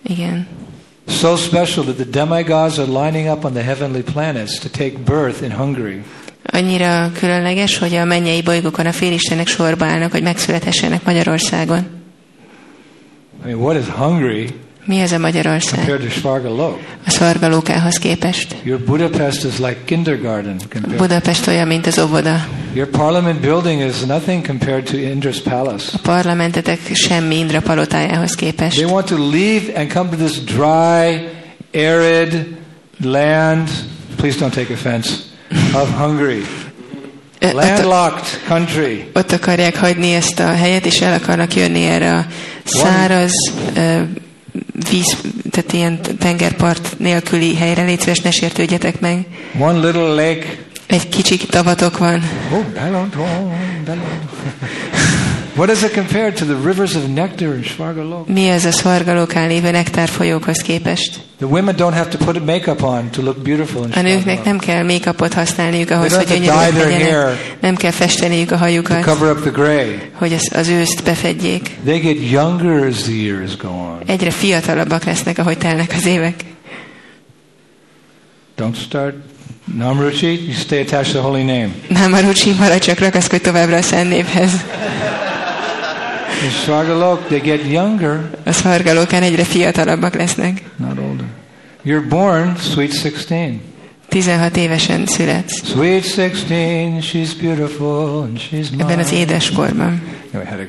Igen. 0.03 0.47
So 1.07 1.35
special 1.35 1.85
that 1.85 1.95
the 1.95 2.05
demigods 2.05 2.77
are 2.77 3.05
lining 3.05 3.27
up 3.27 3.43
on 3.43 3.53
the 3.53 3.63
heavenly 3.63 4.01
planets 4.01 4.59
to 4.59 4.69
take 4.69 4.97
birth 4.97 5.43
in 5.43 5.51
Hungary. 5.51 6.03
Annyira 6.43 7.11
különleges, 7.19 7.77
hogy 7.77 7.95
a 7.95 8.05
mennyei 8.05 8.41
bolygókon 8.41 8.85
a 8.85 8.91
félistenek 8.91 9.47
sorba 9.47 9.85
állnak, 9.85 10.11
hogy 10.11 10.21
megszületessenek 10.21 11.03
Magyarországon. 11.03 11.79
I 13.43 13.47
mean, 13.47 13.59
what 13.59 13.77
is 13.77 13.87
Hungary 13.87 14.49
Mi 14.91 14.99
ez 14.99 15.11
a 15.11 15.17
Magyarország? 15.17 15.91
A 17.05 17.09
szargalókához 17.09 17.97
képest. 17.97 18.55
Your 18.63 18.79
Budapest 18.79 19.43
is 19.43 19.57
like 19.57 19.77
kindergarten 19.85 20.61
compared. 20.69 20.97
Budapest 20.97 21.47
olyan, 21.47 21.67
mint 21.67 21.87
az 21.87 21.99
óvoda. 21.99 22.47
Your 22.73 22.89
parliament 22.89 23.39
building 23.39 23.81
is 23.81 23.99
nothing 23.99 24.45
compared 24.45 24.83
to 24.83 24.97
Indra's 24.97 25.41
palace. 25.43 25.89
A 25.93 25.97
parlamentetek 26.01 26.79
semmi 26.93 27.37
Indra 27.37 27.61
palotájához 27.61 28.35
képest. 28.35 28.75
They 28.75 28.91
want 28.91 29.05
to 29.05 29.29
leave 29.29 29.61
and 29.75 29.91
come 29.91 30.09
to 30.09 30.15
this 30.15 30.43
dry, 30.43 31.27
arid 31.73 32.47
land. 33.03 33.69
Please 34.15 34.37
don't 34.39 34.53
take 34.53 34.73
offense. 34.73 35.09
Of 35.73 35.89
Hungary, 35.97 36.41
landlocked 37.39 38.41
country. 38.47 39.09
ott 39.13 39.31
akarják 39.31 39.77
hagyni 39.77 40.13
ezt 40.13 40.39
a 40.39 40.47
helyet, 40.53 40.85
és 40.85 41.01
el 41.01 41.13
akarnak 41.13 41.55
jönni 41.55 41.83
erre 41.83 42.13
a 42.13 42.25
száraz 42.63 43.33
víz, 44.89 45.17
tehát 45.49 45.73
ilyen 45.73 45.99
tengerpart 46.19 46.95
nélküli 46.99 47.55
helyre. 47.55 47.83
Légy 47.83 47.99
szíves, 47.99 48.19
ne 48.19 48.31
sértődjetek 48.31 48.99
meg. 48.99 49.25
One 49.59 49.79
little 49.79 50.01
lake. 50.01 50.45
Egy 50.87 51.09
kicsi 51.09 51.37
tavatok 51.37 51.97
van. 51.97 52.21
Oh, 52.51 52.65
Bellon, 52.65 53.09
Bellon. 53.85 54.29
What 55.61 55.73
is 55.75 55.83
it 55.83 55.93
compared 55.93 56.37
to 56.37 56.45
the 56.45 56.55
rivers 56.55 56.95
of 56.95 57.07
nectar 57.07 57.55
in 57.55 57.63
Svargalok? 57.63 58.27
Mi 58.27 58.47
ez 58.47 58.65
a 58.65 58.71
szvargalókán 58.71 59.47
lévő 59.47 59.71
nektár 59.71 60.07
folyókhoz 60.09 60.57
képest? 60.57 61.19
The 61.37 61.45
women 61.45 61.75
don't 61.77 61.93
have 61.93 62.07
to 62.07 62.17
put 62.17 62.45
makeup 62.45 62.81
on 62.81 63.09
to 63.09 63.21
look 63.21 63.37
beautiful 63.37 63.85
in 63.85 63.91
A 63.91 64.01
nőknek 64.01 64.43
nem 64.43 64.57
kell 64.59 64.83
make-upot 64.83 65.33
használniuk 65.33 65.89
ahhoz, 65.89 66.15
hogy 66.15 66.25
to 66.25 66.33
gyönyörűek 66.33 66.73
legyenek. 66.73 67.57
Nem 67.59 67.75
kell 67.75 67.91
festeniük 67.91 68.51
a 68.51 68.55
To 68.55 68.61
hajukat, 68.61 69.03
cover 69.03 69.31
up 69.31 69.41
the 69.41 69.49
gray. 69.49 69.99
hogy 70.13 70.33
az, 70.33 70.49
az 70.53 70.67
őszt 70.67 71.03
befedjék. 71.03 71.77
They 71.85 71.99
get 71.99 72.31
younger 72.31 72.87
as 72.87 73.01
the 73.01 73.13
years 73.13 73.57
go 73.57 73.67
on. 73.67 73.99
Egyre 74.05 74.31
fiatalabbak 74.31 75.03
lesznek, 75.03 75.37
ahogy 75.37 75.57
telnek 75.57 75.93
az 75.97 76.05
évek. 76.05 76.35
Don't 78.57 78.75
start 78.75 79.15
Namruchi, 79.77 80.27
you 80.27 80.53
stay 80.53 80.79
attached 80.79 81.11
to 81.11 81.19
the 81.19 81.27
holy 81.27 81.43
name. 81.43 81.69
Rucsi, 82.21 82.51
maradj 82.59 82.85
csak 82.85 82.99
ragaszkodj 82.99 83.43
továbbra 83.43 83.75
a 83.75 83.81
szent 83.81 84.09
névhez. 84.09 84.51
In 86.43 86.49
Svargalok, 86.49 87.27
they 87.27 87.39
get 87.39 87.71
younger, 87.71 88.29
A 88.45 88.51
szvargalókán 88.51 89.23
egyre 89.23 89.43
fiatalabbak 89.43 90.15
lesznek. 90.15 90.63
not 90.77 90.97
older. 90.97 91.25
You're 91.85 92.05
born 92.09 92.55
sweet 92.57 93.01
16. 93.01 93.49
16 94.09 94.57
évesen 94.57 95.05
születsz. 95.05 95.61
Sweet 95.65 96.03
16, 96.15 97.03
she's 97.03 97.29
beautiful 97.41 98.21
and 98.21 98.39
she's 98.39 98.65
Ebben 98.77 98.99
az 98.99 99.09
mine. 99.09 99.21
édeskorban. 99.21 100.01
Anyway. 100.33 100.65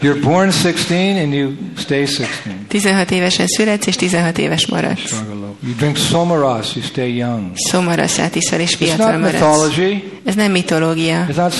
You're 0.00 0.20
born 0.22 0.50
16 0.50 1.16
and 1.18 1.32
you 1.34 1.50
stay 1.76 2.04
16. 2.04 2.28
16 2.68 3.10
évesen 3.10 3.46
születsz, 3.46 3.86
és 3.86 3.96
16 3.96 4.38
éves 4.38 4.66
maradsz. 4.66 5.10
You 5.62 5.74
drink 5.76 5.96
somaras, 5.96 6.74
you 6.74 6.84
stay 6.84 7.16
young. 7.16 7.50
Szomaraszát 7.54 8.34
iszol, 8.34 8.58
és 8.58 8.74
fiatal 8.74 9.18
maradsz. 9.18 9.78
Ez 10.24 10.34
nem 10.34 10.50
mitológia. 10.50 11.26
It's 11.30 11.36
not 11.36 11.52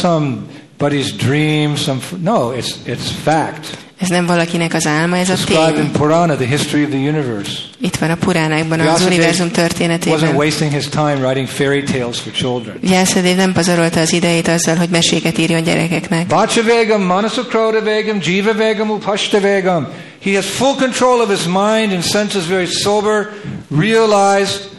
somebody's 0.78 1.12
dream. 1.12 1.76
Some 1.76 2.00
no, 2.22 2.52
it's 2.52 2.76
it's 2.86 3.10
fact. 3.22 3.84
Ez 4.00 4.08
nem 4.08 4.26
valakinek 4.26 4.74
az 4.74 4.86
álma, 4.86 5.16
ez 5.16 5.28
a 5.28 5.34
Described 5.34 5.78
in. 5.78 5.90
Purana, 5.90 6.34
the 6.34 6.46
history 6.46 6.84
of 6.84 6.90
the 6.90 6.98
universe. 6.98 7.52
Itt 7.80 7.96
van 7.96 8.10
a 8.10 8.14
Puránákban, 8.14 8.80
az 8.80 9.02
univerzum 9.02 9.50
Wasn't 9.54 10.34
wasting 10.34 10.72
his 10.72 10.88
time 10.88 11.14
writing 11.14 11.48
fairy 11.48 11.82
tales 11.82 12.18
for 12.18 12.32
children. 12.32 12.78
Gyászadév 12.82 13.36
nem 13.36 13.52
pazarolta 13.52 14.00
az 14.00 14.12
idejét 14.12 14.48
azzal, 14.48 14.76
hogy 14.76 14.88
meséket 14.88 15.38
írjon 15.38 15.62
gyerekeknek. 15.62 16.30
Vachavegam, 16.30 17.02
Manasukrodavegam, 17.02 18.18
Jivavegam, 18.22 18.90
Upashtavegam. 18.90 19.88
He 20.22 20.34
has 20.34 20.46
full 20.46 20.74
control 20.74 21.20
of 21.20 21.28
his 21.28 21.44
mind 21.44 21.92
and 21.92 22.02
senses, 22.02 22.46
very 22.46 22.66
sober, 22.66 23.32
realized 23.76 24.75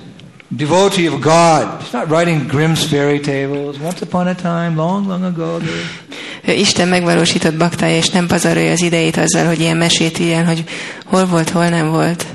devotee 0.48 1.08
of 1.08 1.20
God. 1.22 1.82
He's 1.82 1.94
not 1.94 2.10
writing 2.10 2.52
Grimm's 2.52 2.84
fairy 2.86 3.20
tales. 3.20 3.76
Once 3.84 4.02
upon 4.02 4.28
a 4.28 4.36
time, 4.36 4.74
long, 4.76 5.08
long 5.08 5.24
ago. 5.24 5.58
Ő 6.46 6.52
Isten 6.52 6.88
megvalósított 6.88 7.56
baktája, 7.56 7.96
és 7.96 8.10
nem 8.10 8.28
pazarolja 8.28 8.72
az 8.72 8.82
idejét 8.82 9.18
azzal, 9.18 9.46
hogy 9.46 9.60
ilyen 9.60 9.78
mesét 9.78 10.20
írjon, 10.20 10.46
hogy 10.46 10.64
hol 11.06 11.26
volt, 11.26 11.50
hol 11.50 11.70
nem 11.70 11.90
volt. 11.90 12.26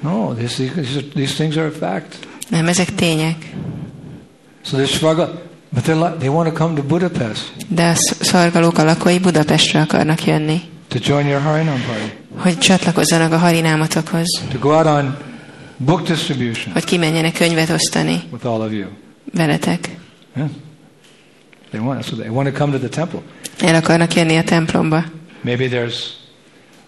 No, 0.00 0.34
this, 0.34 0.52
these, 0.54 1.00
these 1.14 1.34
things 1.34 1.56
are 1.56 1.66
a 1.66 1.70
fact. 1.78 2.18
Nem, 2.48 2.66
ezek 2.68 2.94
tények. 2.94 3.36
So 4.64 4.76
they 4.76 4.86
struggle, 4.86 5.28
but 5.68 5.86
like, 5.86 6.16
they 6.18 6.28
want 6.28 6.48
to 6.48 6.64
come 6.64 6.74
to 6.74 6.82
Budapest 6.82 7.52
De 7.68 7.88
a 7.88 7.94
sz- 7.94 8.24
szargalók 8.24 8.78
a 8.78 8.84
lakói 8.84 9.18
Budapestre 9.18 9.80
akarnak 9.80 10.24
jönni, 10.24 10.60
to 10.88 10.98
join 11.02 11.26
your 11.26 11.42
Harinam 11.42 11.82
party, 11.86 12.12
hogy 12.36 12.58
csatlakozzanak 12.58 13.32
a 13.32 13.36
harinámatokhoz, 13.38 14.40
to 14.52 14.58
go 14.58 14.68
out 14.68 14.86
on 14.86 15.16
book 15.78 16.02
distribution 16.02 16.72
hogy 16.72 16.84
kimenjenek 16.84 17.32
könyvet 17.32 17.70
osztani 17.70 18.22
with 18.30 18.46
all 18.46 18.60
of 18.60 18.72
you. 18.72 18.86
veletek. 19.34 19.88
Yeah. 20.36 20.48
They 21.70 21.80
want, 21.80 22.04
so 22.04 22.16
they 22.16 22.28
want 22.28 22.48
to 22.48 22.64
come 22.64 22.78
to 22.78 22.78
the 22.78 22.88
temple. 22.88 23.20
El 23.60 23.74
akarnak 23.74 24.14
jönni 24.14 24.36
a 24.36 24.42
templomba. 24.44 25.04
Maybe 25.40 25.68
there's 25.68 25.94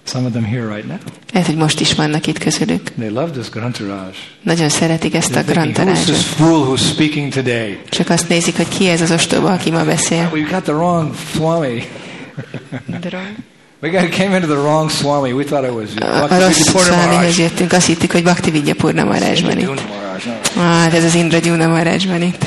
some 0.05 0.27
of 0.27 0.33
them 0.33 0.45
here 0.45 0.75
right 0.75 0.87
now. 0.87 0.97
Lehet, 1.33 1.49
hogy 1.49 1.57
most 1.57 1.81
is 1.81 1.95
vannak 1.95 2.27
itt 2.27 2.39
közülük. 2.39 2.91
They 2.99 3.09
love 3.09 3.31
this 3.31 3.49
Grantaraj. 3.49 4.11
Nagyon 4.43 4.69
szeretik 4.69 5.15
ezt 5.15 5.37
a 5.37 5.43
grantarázsot. 5.43 6.17
fool 6.17 6.67
who's 6.67 6.89
speaking 6.93 7.33
today? 7.33 7.79
Csak 7.89 8.09
azt 8.11 8.29
nézik, 8.29 8.57
hogy 8.57 8.69
ki 8.69 8.89
ez 8.89 9.01
az 9.01 9.11
ostoba, 9.11 9.53
aki 9.53 9.71
ma 9.71 9.85
beszél. 9.85 10.31
We 10.33 10.41
got 10.51 10.63
the 10.63 10.73
wrong 10.73 11.15
Swami. 11.35 11.83
We 13.83 14.09
came 14.09 14.35
into 14.35 14.47
the 14.47 14.57
wrong 14.57 14.91
Swami. 14.91 15.33
We 15.33 15.45
thought 15.45 15.65
it 15.65 15.73
was. 15.73 15.89
A, 15.97 16.39
rossz 16.39 16.61
szvámihez 16.61 17.39
jöttünk, 17.39 17.73
azt 17.73 17.87
hittük, 17.87 18.13
hogy 18.13 18.23
Bhakti 18.23 18.51
Vidya 18.51 18.75
Purna 18.75 19.05
Maharaj 19.05 19.41
van 19.41 19.59
itt. 19.59 19.69
Ah, 20.57 20.63
hát 20.63 20.95
ez 20.95 21.05
az 21.05 21.15
Indra 21.15 21.39
Gyuna 21.39 21.67
Maharaj 21.67 21.99
van 22.07 22.23
itt. 22.23 22.45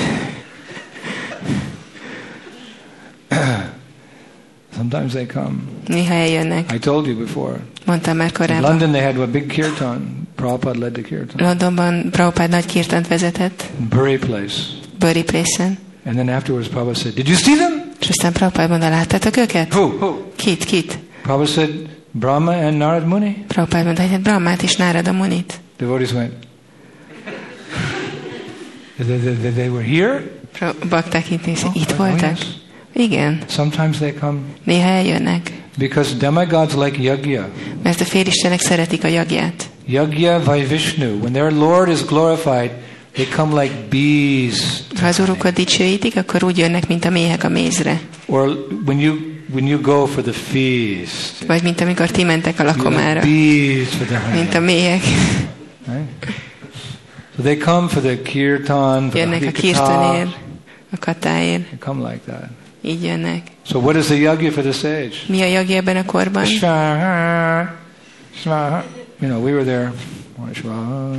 Sometimes 4.76 5.12
they 5.12 5.26
come. 5.26 5.56
Néha 5.88 6.14
eljönnek. 6.14 6.72
I 6.74 6.80
told 6.80 7.06
you 7.08 7.18
before. 7.18 7.60
Mondtam 7.86 8.18
már 8.18 8.28
In 8.28 8.34
korábban. 8.34 8.70
London 8.70 8.92
they 8.92 9.02
had 9.02 9.18
a 9.20 9.28
big 9.28 9.48
kirtan. 9.48 10.28
Prabhupada 10.36 10.80
led 10.80 10.92
the 10.92 11.02
kirtan. 11.02 11.48
Londonban 11.48 12.10
Prabhupád 12.12 12.50
nagy 12.50 12.66
kirtant 12.66 13.08
vezetett, 13.08 13.64
Bury 13.90 14.18
place. 14.18 14.54
Bury 15.00 15.24
Place-en. 15.24 15.78
And 16.06 16.16
then 16.16 16.30
afterwards 16.30 16.68
Prabhupada 16.68 17.00
said, 17.00 17.14
Did 17.14 17.28
you 17.28 17.38
see 17.38 17.56
them? 17.56 17.92
És 18.00 18.10
aztán 18.10 18.32
Prabhupád 18.34 18.70
mondta, 18.70 18.90
láttátok 18.90 19.38
őket? 19.38 19.74
Who? 19.74 19.82
Who? 19.84 20.16
Kit, 20.36 20.64
kit? 20.64 20.98
Prabhupada 21.24 21.48
said, 21.48 21.70
Brahma 22.12 22.52
and 22.52 22.78
Narad 22.78 23.06
Muni. 23.08 23.46
Prabhupád 23.48 23.84
mondta, 23.84 24.02
hogy 24.02 24.12
hát 24.12 24.22
Brahmát 24.22 24.62
és 24.62 24.76
Nárada 24.76 25.12
Munit. 25.12 25.60
Devotees 25.78 26.12
went, 26.12 26.34
they, 28.98 29.18
they, 29.18 29.34
they, 29.36 29.52
they 29.52 29.68
were 29.70 29.84
here? 29.84 30.24
Bakták 30.90 31.32
itt 31.32 31.48
Oh, 31.48 31.76
itt 31.76 31.92
oh, 31.92 31.98
voltak? 31.98 32.30
yes. 32.38 32.48
Igen, 32.96 33.42
Sometimes 33.48 33.98
they 33.98 34.14
come 34.20 34.38
néha 34.64 34.88
eljönnek. 34.90 35.52
because 35.78 36.16
demigods 36.16 36.74
like 36.76 37.02
Yagya. 37.02 37.50
Mert 37.84 38.00
a 38.02 38.04
félistenek 38.06 38.60
szeretik 38.60 39.04
a 39.04 39.08
jagját. 39.08 39.70
Yagya 39.86 40.40
by 40.40 40.66
Vishnu. 40.66 41.20
When 41.20 41.32
their 41.32 41.52
Lord 41.52 41.90
is 41.90 42.06
glorified, 42.06 42.72
they 43.14 43.26
come 43.36 43.62
like 43.64 43.74
bees. 43.90 44.84
Ha 45.00 45.08
az 45.08 45.20
urukat 45.20 45.54
dicsőítik, 45.54 46.18
akkor 46.18 46.44
úgy 46.44 46.58
jönnek, 46.58 46.88
mint 46.88 47.06
a 47.06 47.10
méhek 47.10 47.44
a 47.44 47.50
mézre. 47.50 48.00
Or 48.26 48.68
when 48.86 49.00
you 49.00 49.16
when 49.52 49.68
you 49.68 49.82
go 49.82 50.06
for 50.06 50.24
the 50.24 50.32
feast, 50.32 51.46
Vagy 51.48 51.64
mint 51.64 51.82
amikor 51.82 52.08
ti 52.12 52.24
mentek 52.24 52.60
a 52.60 52.64
lakomára. 52.64 53.20
bees 53.22 53.88
for 53.90 54.06
the. 54.08 54.20
Mint 54.34 54.54
a 54.54 54.60
méhek. 54.60 55.02
Right? 55.88 56.26
So 57.36 57.42
they 57.42 57.58
come 57.58 57.88
for 57.88 58.02
the 58.02 58.22
kirtan, 58.22 59.02
for 59.02 59.10
the 59.12 59.20
Jönnek 59.20 59.42
a 59.42 59.46
harikatha. 59.46 59.62
kirtanért, 59.62 60.38
a 60.92 60.98
katáért. 61.00 61.64
They 61.66 61.78
come 61.80 62.10
like 62.10 62.22
that. 62.26 62.50
Így 62.82 63.04
jönnek. 63.04 63.42
So 63.66 63.80
what 63.80 63.96
is 63.96 64.06
the 64.06 64.16
yagya 64.16 64.52
for 64.52 64.64
the 64.64 64.72
sage? 64.72 65.14
Mi 65.28 65.42
a 65.42 65.46
jagja 65.46 65.76
ebben 65.76 65.96
a 65.98 66.06
korban? 66.06 66.46
Swaha, 66.46 67.76
swaha. 68.42 68.84
You 69.22 69.32
know, 69.32 69.44
we 69.46 69.52
were 69.52 69.64
there. 69.64 69.92
Swaha, 70.54 71.16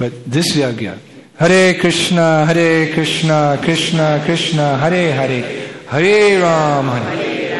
But 0.00 0.12
this 0.34 0.56
yagya, 0.56 0.94
Hare 1.38 1.74
Krishna, 1.78 2.46
Hare 2.46 2.90
Krishna, 2.94 3.58
Krishna 3.62 4.06
Krishna, 4.24 4.78
Hare 4.78 5.12
Hare, 5.12 5.40
Hare 5.92 6.40
Ram, 6.40 6.86
Hare. 6.88 7.50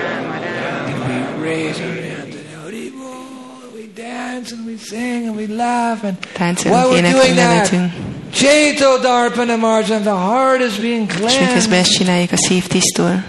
And 0.88 0.98
we 1.06 1.48
raise 1.48 1.78
our 1.80 1.96
hands 2.08 2.34
and 2.40 2.46
Hare 2.62 2.90
Bol, 2.96 3.70
we 3.74 3.84
dance 3.94 4.52
and 4.52 4.64
we 4.66 4.76
sing 4.78 5.20
and 5.28 5.36
we 5.36 5.46
laugh 5.48 6.02
and 6.02 6.16
while 6.16 6.54
Táncolunk, 6.54 6.90
we're 6.92 7.12
doing 7.12 7.36
that, 7.36 7.70
nevetünk. 7.70 7.92
Chaito 8.32 8.98
Darpana 9.02 9.56
Marjan, 9.58 10.02
the 10.02 10.16
heart 10.16 10.60
is 10.62 10.78
being 10.78 11.10
És 11.10 11.38
miközben 11.38 11.54
ezt 11.56 11.66
cleansed. 11.68 11.92
csináljuk, 11.96 12.32
a 12.32 12.36
szív 12.36 12.66
tisztul. 12.66 13.22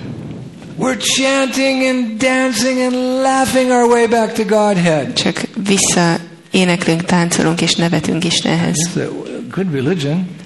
We're 0.79 0.97
chanting 0.97 1.83
and 1.83 2.17
dancing 2.17 2.79
and 2.79 3.21
laughing 3.21 3.71
our 3.71 3.89
way 3.89 4.07
back 4.07 4.33
to 4.33 4.43
Godhead. 4.45 5.13
Csak 5.13 5.41
vissza 5.67 6.17
éneklünk, 6.51 7.03
táncolunk 7.03 7.61
és 7.61 7.75
nevetünk 7.75 8.23
Istenhez. 8.25 8.89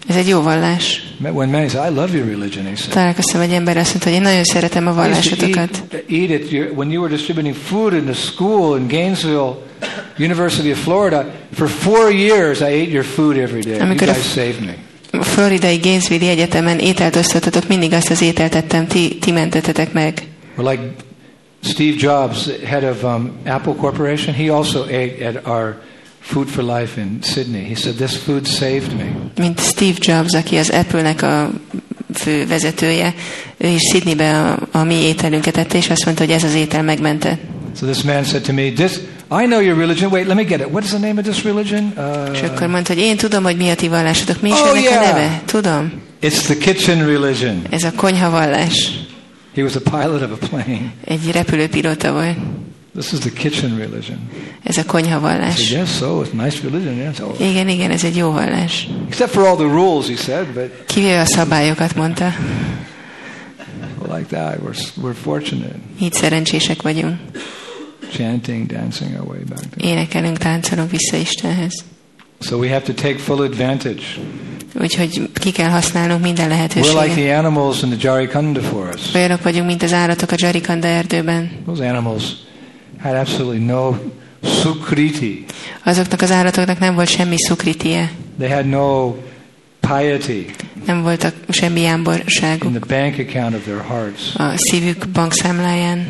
Ez 0.07 0.15
egy 0.15 0.27
jó 0.27 0.41
vallás. 0.41 1.03
Találkoztam 2.89 3.41
egy 3.41 3.51
ember, 3.51 3.77
azt 3.77 3.89
mondta, 3.89 4.09
hogy 4.09 4.17
én 4.17 4.21
nagyon 4.23 4.43
szeretem 4.43 4.87
a 4.87 4.93
vallásotokat. 4.93 5.83
your- 6.51 6.75
when 6.77 6.91
you 6.91 7.01
were 7.01 7.15
distributing 7.15 7.55
food 7.55 7.93
in 7.93 8.03
the 8.03 8.13
school 8.13 8.77
in 8.77 8.87
Gainesville, 8.87 9.53
University 10.17 10.71
of 10.71 10.83
Florida. 10.83 11.25
For 11.53 11.67
four 11.67 12.11
years, 12.11 12.59
I 12.59 12.63
ate 12.63 12.89
your 12.91 13.03
food 13.03 13.37
every 13.37 13.61
day. 13.61 13.77
You 13.79 13.95
guys 14.13 14.31
saved 14.33 14.61
me. 14.65 14.75
A 15.19 15.23
Floridai 15.23 15.77
Gainesville 15.77 16.29
Egyetemen 16.29 16.79
ételt 16.79 17.15
osztottatok, 17.15 17.67
mindig 17.67 17.93
azt 17.93 18.09
az 18.09 18.21
ételt 18.21 18.55
ettem, 18.55 18.87
ti, 18.87 19.17
ti 19.21 19.31
mentetetek 19.31 19.93
meg. 19.93 20.21
Like 20.57 20.81
Steve 21.63 21.95
Jobs, 21.97 22.49
head 22.65 22.83
of 22.83 23.03
um, 23.03 23.31
Apple 23.45 23.73
Corporation, 23.73 24.35
he 24.35 24.51
also 24.53 24.81
ate 24.83 25.27
at 25.27 25.47
our 25.47 25.75
Food 26.27 26.47
for 26.49 26.63
Life 26.63 26.99
in 27.01 27.19
Sydney. 27.21 27.63
He 27.67 27.75
said, 27.75 27.95
This 27.95 28.15
food 28.17 28.47
saved 28.47 28.93
me. 28.97 29.05
Mint 29.37 29.59
Steve 29.59 29.97
Jobs, 29.99 30.33
aki 30.33 30.55
az 30.57 30.69
Apple-nek 30.69 31.21
a 31.21 31.51
fő 32.13 32.47
vezetője, 32.47 33.13
ő 33.57 33.67
is 33.67 33.81
Sydneybe 33.81 34.41
a, 34.41 34.57
a 34.71 34.83
mi 34.83 34.93
ételünket 34.95 35.57
ette, 35.57 35.77
és 35.77 35.89
azt 35.89 36.05
mondta, 36.05 36.23
hogy 36.23 36.33
ez 36.33 36.43
az 36.43 36.53
étel 36.53 36.83
megmentett. 36.83 37.39
So 37.79 37.85
this 37.85 38.01
man 38.03 38.23
said 38.23 38.41
to 38.43 38.53
me, 38.53 38.61
this, 38.71 38.91
I 39.41 39.45
know 39.45 39.59
your 39.61 39.77
religion. 39.77 40.11
Wait, 40.11 40.27
let 40.27 40.35
me 40.35 40.43
get 40.43 40.59
it. 40.59 40.67
What 40.71 40.83
is 40.83 40.89
the 40.89 40.99
name 40.99 41.19
of 41.19 41.25
this 41.27 41.43
religion? 41.43 41.93
És 42.33 42.39
Uh, 42.41 42.49
akkor 42.51 42.67
mondta, 42.67 42.93
hogy 42.93 43.01
én 43.01 43.17
tudom, 43.17 43.43
hogy 43.43 43.57
mi 43.57 43.69
a 43.69 43.75
ti 43.75 43.87
vallásotok. 43.87 44.41
Mi 44.41 44.49
is 44.49 44.59
Oh, 44.59 44.69
ennek 44.69 44.83
yeah. 44.83 45.01
a 45.01 45.05
neve? 45.05 45.41
Tudom. 45.45 45.91
it's 46.21 46.41
the 46.43 46.57
kitchen 46.57 47.05
religion. 47.05 47.61
Ez 47.69 47.83
a 47.83 47.91
konyhavallás. 47.95 48.89
He 49.55 49.61
was 49.63 49.75
a 49.75 49.79
pilot 49.79 50.21
of 50.21 50.29
a 50.41 50.47
plane. 50.47 50.93
Egy 51.05 51.31
repülőpilóta 51.31 52.11
volt. 52.11 52.37
This 52.95 53.11
is 53.11 53.19
the 53.19 53.31
kitchen 53.31 53.77
religion. 53.77 54.19
Ez 54.63 54.77
a 54.77 54.81
I 54.81 54.83
said, 54.83 54.85
konyhavallás. 54.85 55.71
yes, 55.71 55.97
so 55.97 56.21
it's 56.23 56.31
nice 56.33 56.61
religion. 56.63 56.95
Yes. 56.95 57.19
Oh. 57.19 57.39
Igen, 57.49 57.67
igen, 57.69 57.91
ez 57.91 58.03
egy 58.03 58.15
jó 58.15 58.31
vallás. 58.31 58.87
Except 59.07 59.31
for 59.31 59.45
all 59.47 59.55
the 59.55 59.67
rules, 59.67 60.07
he 60.07 60.15
said, 60.15 60.45
but 60.53 60.85
Kivéve 60.85 61.19
a 61.19 61.25
szabályokat, 61.25 61.95
mondta. 61.95 62.33
like 64.07 64.27
that, 64.29 64.59
we're, 64.61 64.75
we're 65.01 65.13
fortunate. 65.23 65.75
Így 66.01 66.13
szerencsések 66.13 66.81
vagyunk. 66.81 67.15
Chanting, 68.13 68.65
dancing 68.67 69.11
our 69.19 69.27
way 69.27 69.43
back. 69.49 69.61
To 69.77 69.87
Énekelünk, 69.87 70.37
táncolunk 70.37 70.91
vissza 70.91 71.15
Istenhez. 71.17 71.83
So 72.39 72.57
we 72.57 72.69
have 72.69 72.81
to 72.81 72.93
take 72.93 73.17
full 73.17 73.41
advantage. 73.41 74.01
Úgyhogy 74.81 75.29
ki 75.33 75.51
kell 75.51 75.69
használnunk 75.69 76.21
minden 76.21 76.45
We're 76.49 76.57
like 76.57 76.77
lehetőséget. 76.79 77.15
the 77.15 77.37
animals 77.37 77.81
in 77.81 77.89
the 77.89 77.97
Jarikanda 78.01 78.61
forest. 78.61 79.15
Olyanok 79.15 79.43
vagyunk, 79.43 79.65
mint 79.65 79.83
az 79.83 79.93
állatok 79.93 80.31
a 80.31 80.35
Jarikanda 80.37 80.87
erdőben. 80.87 81.51
Those 81.65 81.89
animals 81.89 82.23
had 83.05 83.15
absolutely 83.15 83.65
no 83.65 83.95
sukriti. 84.43 85.45
Azoknak 85.83 86.21
az 86.21 86.31
állatoknak 86.31 86.79
nem 86.79 86.95
volt 86.95 87.07
semmi 87.07 87.35
szukritie, 87.37 88.11
They 88.39 88.49
had 88.49 88.65
no 88.65 89.15
piety 89.79 90.45
nem 90.85 91.01
voltak 91.01 91.33
semmi 91.49 91.79
in 91.79 91.85
jámborságuk 91.85 92.79
the 92.79 93.01
bank 93.01 93.19
account 93.19 93.55
of 93.55 93.63
their 93.63 93.81
hearts. 93.87 94.35
a 94.35 94.57
szívük 94.57 95.07
bankszámláján. 95.09 96.07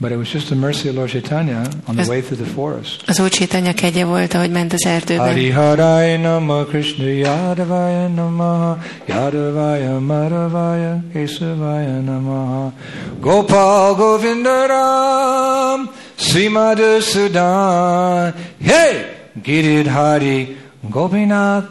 But 0.00 0.10
it 0.10 0.16
was 0.16 0.28
just 0.32 0.48
the 0.48 0.54
mercy 0.54 0.88
of 0.88 0.94
Lord 0.96 1.10
Chaitanya 1.10 1.62
on 1.86 1.96
the 1.96 2.04
way 2.08 2.20
through 2.20 2.44
the 2.44 2.50
forest. 2.52 3.02
Az 3.08 3.18
Úr 3.20 3.28
Csétanya 3.28 3.74
kegye 3.74 4.04
volt, 4.04 4.34
ahogy 4.34 4.50
ment 4.50 4.72
az 4.72 4.86
erdőben. 4.86 5.26
Hari 5.26 5.50
Harai 5.50 6.16
Nama 6.16 6.64
Krishna 6.64 7.04
Yadavaya 7.04 8.08
Namaha 8.08 8.78
Yadavaya 9.06 9.98
Madhavaya 9.98 11.02
Kesavaya 11.12 12.00
Namaha 12.04 12.72
Gopal 13.20 13.94
Govindaram 13.94 15.90
Srimad 16.18 16.80
Sudan 17.00 18.34
Hey! 18.62 19.04
Giridhari 19.42 20.56
Gopinath 20.90 21.66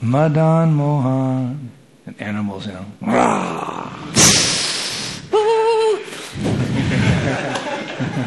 Madan 0.00 0.72
Mohan 0.74 1.70
and 2.06 2.14
animals, 2.20 2.66
you 2.66 2.72
know. 2.72 2.84
Rah! 3.00 3.91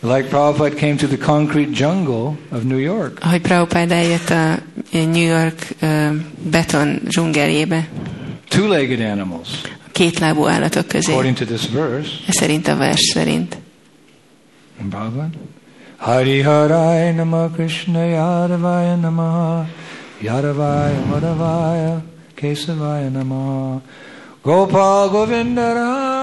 like 0.00 0.28
Prabhupada 0.28 0.76
came 0.76 0.96
to 0.96 1.06
the 1.06 1.16
concrete 1.16 1.70
jungle 1.72 2.36
of 2.52 2.62
New 2.62 2.78
York. 2.78 3.18
Ahogy 3.20 3.40
Prabhupád 3.40 3.90
eljött 3.90 4.30
a 4.30 4.58
New 4.92 5.26
York 5.26 5.68
beton 6.50 7.00
dzsungeljébe, 7.08 7.88
two-legged 8.48 9.00
animals, 9.10 9.48
kétlábú 9.92 10.46
állatok 10.46 10.86
közé. 10.88 11.10
according 11.12 11.36
to 11.36 11.44
this 11.44 11.68
verse. 11.68 12.08
Ez 12.26 12.34
szerint 12.34 12.68
a 12.68 12.76
vers 12.76 13.00
szerint. 13.00 13.56
And 14.80 14.90
Bhagavan. 14.90 15.30
Hari 15.96 16.42
Harai 16.42 17.12
Nama 17.14 17.48
Krishna 17.48 18.04
Yadavaya 18.04 18.96
Namaha 19.00 19.66
Yadavaya 20.20 21.04
Madhavaya 21.10 22.02
Kesavaya 22.34 23.10
Namaha 23.10 23.80
Gopal 24.42 25.08
Govindara 25.08 26.13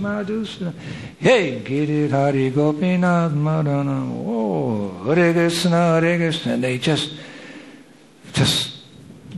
Madhusana 0.00 0.72
Hey 1.20 1.62
Girit 1.64 2.10
Hari 2.10 2.50
Gopinath 2.50 3.32
Madana 3.34 4.02
Oh 4.26 5.04
Hare 5.06 5.32
Krishna 5.32 5.70
Hare 5.70 6.16
Krishna 6.16 6.52
and 6.52 6.62
they 6.62 6.78
just 6.78 7.10
just 8.32 8.76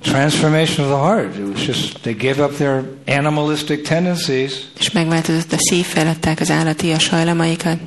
transformation 0.02 0.84
of 0.84 0.90
the 0.90 0.96
heart 0.96 1.36
it 1.36 1.44
was 1.44 1.66
just 1.66 2.02
they 2.02 2.14
gave 2.14 2.40
up 2.40 2.52
their 2.56 2.84
animalistic 3.06 3.88
tendencies 3.88 4.52
És 4.78 4.90
megváltozott 4.90 5.52
a 5.52 5.58
szív, 5.58 5.84
feladták 5.84 6.40
az 6.40 6.50
állatias 6.50 7.08
hajlamaikat, 7.08 7.78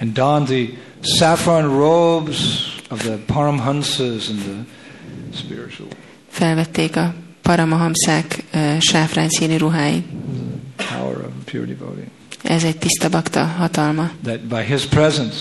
and 0.00 0.12
donned 0.12 0.46
the 0.46 0.66
saffron 1.00 1.62
robes 1.62 2.38
of 2.90 3.02
the 3.02 3.16
Paramhansas 3.26 4.28
and 4.28 4.38
the 4.38 4.64
spiritual 5.34 5.88
felvették 6.28 6.96
a 6.96 7.14
paramahamszák 7.42 8.44
ö, 8.52 8.76
sáfrány 8.78 9.28
színű 9.28 9.56
ruháit. 9.56 10.04
Pure 11.58 11.66
devotee. 11.78 12.04
Ez 12.42 12.64
egy 12.64 12.76
tiszta 12.76 13.08
bakta 13.08 13.44
hatalma. 13.44 14.10
That 14.24 14.40
by 14.40 14.62
his 14.72 14.84
presence, 14.84 15.36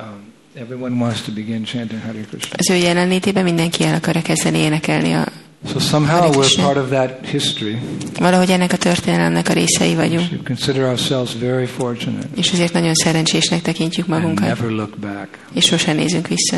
um, 0.00 0.06
everyone 0.54 0.94
wants 1.04 1.20
to 1.22 1.32
begin 1.32 1.64
chanting 1.64 2.00
Hare 2.02 2.20
Krishna. 2.30 2.54
Az 2.58 2.70
ő 2.70 2.74
jelenlétében 2.74 3.44
mindenki 3.44 3.84
el 3.84 3.94
akar 3.94 4.22
kezdeni 4.22 4.58
énekelni. 4.58 5.12
A, 5.14 5.24
So 5.68 5.78
somehow 5.78 6.32
we're 6.32 6.60
part 6.62 6.76
of 6.76 6.88
that 6.88 7.26
history. 7.26 7.78
valahogy 8.18 8.50
ennek 8.50 8.72
a 8.72 8.76
történelemnek 8.76 9.48
a 9.48 9.52
részei 9.52 9.88
We 9.90 9.94
vagyunk. 9.96 10.26
should 10.26 10.46
consider 10.46 10.82
ourselves 10.82 11.34
very 11.40 11.66
fortunate 11.66 12.26
És 12.36 12.52
ezért 12.52 12.72
nagyon 12.72 12.94
szerencsésnek 12.94 13.62
tekintjük 13.62 14.08
and 14.08 14.20
magunkat. 14.20 14.46
never 14.46 14.70
look 14.70 14.98
back. 15.00 15.28
És 15.52 15.64
sosem 15.64 15.96
nézünk 15.96 16.28
vissza. 16.28 16.56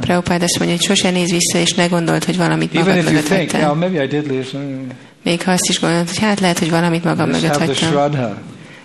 Prabhupád 0.00 0.42
azt 0.42 0.58
mondja, 0.58 0.76
hogy 0.76 0.86
sose 0.86 1.10
nézz 1.10 1.30
vissza, 1.30 1.58
és 1.58 1.74
ne 1.74 1.86
gondold, 1.86 2.24
hogy 2.24 2.36
valamit 2.36 2.74
Even 2.74 2.86
magad 2.86 3.02
you 3.02 3.12
mögött 3.12 3.24
think, 3.30 3.50
hagytál. 3.50 4.84
Még 5.22 5.42
ha 5.42 5.50
azt 5.52 5.68
is 5.68 5.80
gondolod, 5.80 6.08
hogy 6.08 6.18
hát 6.18 6.40
lehet, 6.40 6.58
hogy 6.58 6.70
valamit 6.70 7.04
magam 7.04 7.28
mögött 7.28 7.56
hagytam. 7.56 8.34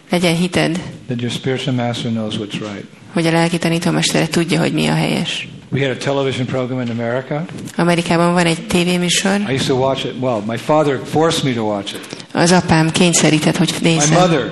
Legyen 0.09 0.35
hited, 0.35 0.79
that 1.07 1.21
your 1.21 1.31
spiritual 1.31 1.75
master 1.75 2.11
knows 2.11 2.35
what's 2.35 2.59
right. 2.59 2.85
hogy 3.13 3.25
a 3.25 3.31
lelki 3.31 3.57
tanítómestere 3.57 4.27
tudja, 4.27 4.59
hogy 4.59 4.73
mi 4.73 4.87
a 4.87 4.93
helyes. 4.93 5.47
We 5.69 5.87
had 5.87 5.89
a 5.89 5.97
television 5.97 6.45
program 6.45 6.81
in 6.81 6.89
America. 6.89 7.45
Amerikában 7.75 8.33
van 8.33 8.45
egy 8.45 8.67
tévéműsor, 8.67 9.39
I 9.49 9.53
used 9.53 9.67
to 9.67 9.75
watch 9.75 10.05
it. 10.05 10.13
Well, 10.19 10.43
my 10.47 10.57
father 10.57 10.99
forced 11.05 11.43
me 11.43 11.53
to 11.53 11.61
watch 11.61 11.93
it. 11.93 12.25
az 12.33 12.51
apám 12.51 12.91
kényszerített, 12.91 13.57
hogy 13.57 13.73
My 13.81 13.89
nézzem. 13.89 14.19
mother. 14.19 14.51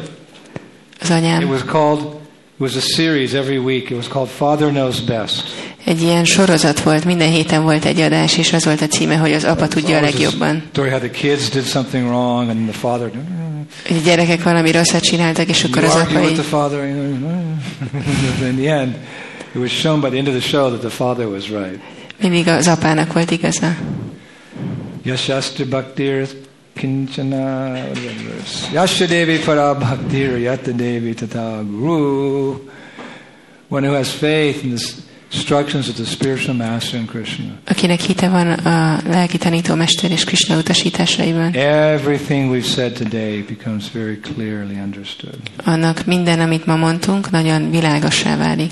Az 1.01 1.09
It 1.09 1.15
anyám. 1.15 1.49
was 1.49 1.61
called. 1.65 2.23
Was 2.57 2.75
a 2.75 2.81
series 2.81 3.33
every 3.33 3.57
week. 3.57 3.89
It 3.89 3.97
was 3.97 4.07
called 4.07 4.29
Father 4.29 4.69
Knows 4.69 5.01
Best. 5.01 5.43
Egy 5.85 6.01
ilyen 6.01 6.25
sorozat 6.25 6.81
volt, 6.81 7.05
minden 7.05 7.29
héten 7.29 7.63
volt 7.63 7.85
egy 7.85 7.99
adás, 7.99 8.37
és 8.37 8.53
az 8.53 8.65
volt 8.65 8.81
a 8.81 8.87
címe, 8.87 9.15
hogy 9.15 9.33
az 9.33 9.43
apa 9.43 9.67
tudja 9.67 9.97
a 9.97 10.01
this 10.01 10.11
legjobban. 10.13 10.63
Story 10.71 10.89
how 10.89 10.99
the 10.99 11.09
kids 11.09 11.49
did 11.49 11.63
something 11.63 12.07
wrong 12.07 12.49
and 12.49 12.69
the 12.69 12.79
father. 12.79 13.11
A 13.89 13.93
gyerekek 14.03 14.43
valami 14.43 14.71
rosszat 14.71 15.01
csináltak, 15.01 15.49
és 15.49 15.63
akkor 15.63 15.83
az 15.83 15.95
apa 15.95 16.19
with 16.19 16.33
the 16.33 16.43
father. 16.43 16.87
In 18.49 18.55
the 18.55 18.73
end, 18.73 18.95
it 19.53 19.61
was 19.61 19.71
shown 19.71 20.01
by 20.01 20.07
the 20.07 20.17
end 20.17 20.27
of 20.27 20.33
the 20.33 20.49
show 20.49 20.67
that 20.67 20.79
the 20.79 20.89
father 20.89 21.25
was 21.25 21.49
right. 21.49 21.79
mindig 22.21 22.47
az 22.47 22.67
apának 22.67 23.13
volt 23.13 23.31
igaza. 23.31 23.75
Yashastra 25.03 25.65
Bhaktir 25.65 26.27
Kinchana 26.75 27.87
what 27.87 27.97
is 27.97 28.03
that 28.03 28.15
verse? 28.15 28.71
Yasha 28.73 29.05
Devi 29.07 29.37
Para 29.37 29.75
Bhaktir 29.75 30.37
Yata 30.39 30.71
Devi 30.71 31.13
Tata 31.13 31.63
Guru. 31.63 32.59
One 33.69 33.83
who 33.87 33.93
has 33.95 34.09
faith 34.13 34.63
in 34.63 34.75
the 34.75 34.83
instructions 35.31 35.89
of 35.89 35.95
the 35.95 36.05
spiritual 36.05 36.53
master 36.55 36.97
and 36.97 37.07
Krishna. 37.09 37.45
akinek 37.65 38.01
hite 38.01 38.27
van 38.29 38.47
a 38.51 39.01
lelki 39.07 39.37
tanítómester 39.37 40.11
és 40.11 40.23
Krishna 40.23 40.57
utasításaiban, 40.57 41.53
Everything 41.55 42.51
we've 42.51 42.65
said 42.67 42.93
today 42.93 43.41
becomes 43.41 43.89
very 43.91 44.19
clearly 44.19 44.75
understood. 44.75 45.37
annak 45.63 46.05
minden, 46.05 46.39
amit 46.39 46.65
ma 46.65 46.75
mondtunk, 46.75 47.29
nagyon 47.29 47.69
világossá 47.69 48.37
válik. 48.37 48.71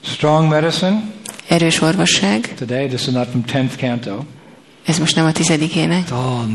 Strong 0.00 0.48
medicine. 0.50 1.02
Erős 1.48 1.80
orvosság, 1.80 2.54
Today, 2.54 2.86
this 2.88 3.06
is 3.06 3.12
not 3.14 3.28
from 3.28 3.44
10th 3.46 3.76
canto. 3.76 4.24
Ez 4.86 4.98
most 4.98 5.16
nem 5.16 5.24
a 5.24 5.32
tizedik 5.32 5.74
ének, 5.74 6.08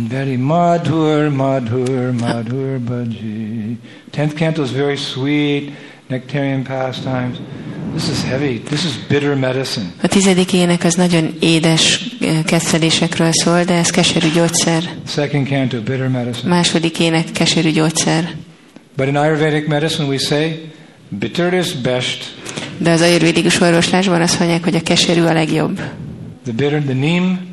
very 0.10 0.36
madhur, 0.36 1.30
madhur, 1.30 2.12
madhur 2.20 2.80
bhaji. 2.80 3.78
10th 4.16 4.34
canto 4.36 4.64
is 4.64 4.72
very 4.72 4.96
sweet, 4.96 5.72
nectarian 6.08 6.64
pastimes. 6.64 7.38
This 7.96 8.10
is 8.10 8.24
heavy. 8.24 8.60
This 8.60 8.86
is 8.86 8.92
bitter 9.08 9.36
medicine. 9.36 9.86
A 10.02 10.08
tizedik 10.08 10.54
ének 10.54 10.84
az 10.84 10.94
nagyon 10.94 11.36
édes 11.40 12.06
eh, 12.22 12.44
kettelésekről 12.44 13.32
szól, 13.32 13.64
de 13.64 13.74
ez 13.74 13.90
keserű 13.90 14.30
gyógyszer. 14.32 14.84
Second 15.08 15.48
canto, 15.48 15.78
bitter 15.78 16.08
medicine. 16.08 16.50
Második 16.50 17.00
ének 17.00 17.32
keserű 17.32 17.70
gyógyszer. 17.70 18.36
But 18.96 19.08
in 19.08 19.16
Ayurvedic 19.16 19.68
medicine, 19.68 20.08
we 20.08 20.18
say, 20.18 20.72
bitter 21.08 21.54
is 21.54 21.74
best. 21.74 22.36
De 22.78 22.92
az 22.92 23.02
ajurvédikus 23.02 23.60
orvoslásban 23.62 24.22
azt 24.22 24.40
mondják, 24.40 24.64
hogy 24.64 24.76
a 24.76 24.82
keserű 24.82 25.22
a 25.22 25.34
legjobb. 25.34 25.76
The 26.44 26.54
bitter, 26.54 26.82
the 26.82 26.94
neem. 26.94 27.49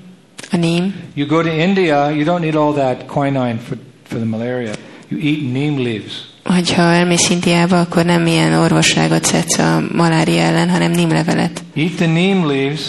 A 0.53 0.57
ním. 0.57 0.95
You 1.15 1.27
go 1.27 1.43
to 1.43 1.49
India, 1.49 2.11
you 2.11 2.25
don't 2.25 2.41
need 2.41 2.55
all 2.55 2.75
that 2.75 3.07
quinine 3.07 3.59
for, 3.69 3.79
for 4.03 4.19
the 4.19 4.27
malaria. 4.27 4.75
You 5.09 5.21
eat 5.21 5.53
neem 5.53 5.79
leaves. 5.79 6.13
Hogyha 6.45 6.83
elmész 6.83 7.31
Indiába, 7.31 7.81
akkor 7.81 8.05
nem 8.05 8.27
ilyen 8.27 8.53
orvosságot 8.53 9.25
szedsz 9.25 9.59
a 9.59 9.83
malária 9.93 10.43
ellen, 10.43 10.71
hanem 10.71 10.91
nímlevelet. 10.91 11.63
Eat 11.75 11.95
the 11.97 12.07
neem 12.07 12.47
leaves, 12.47 12.81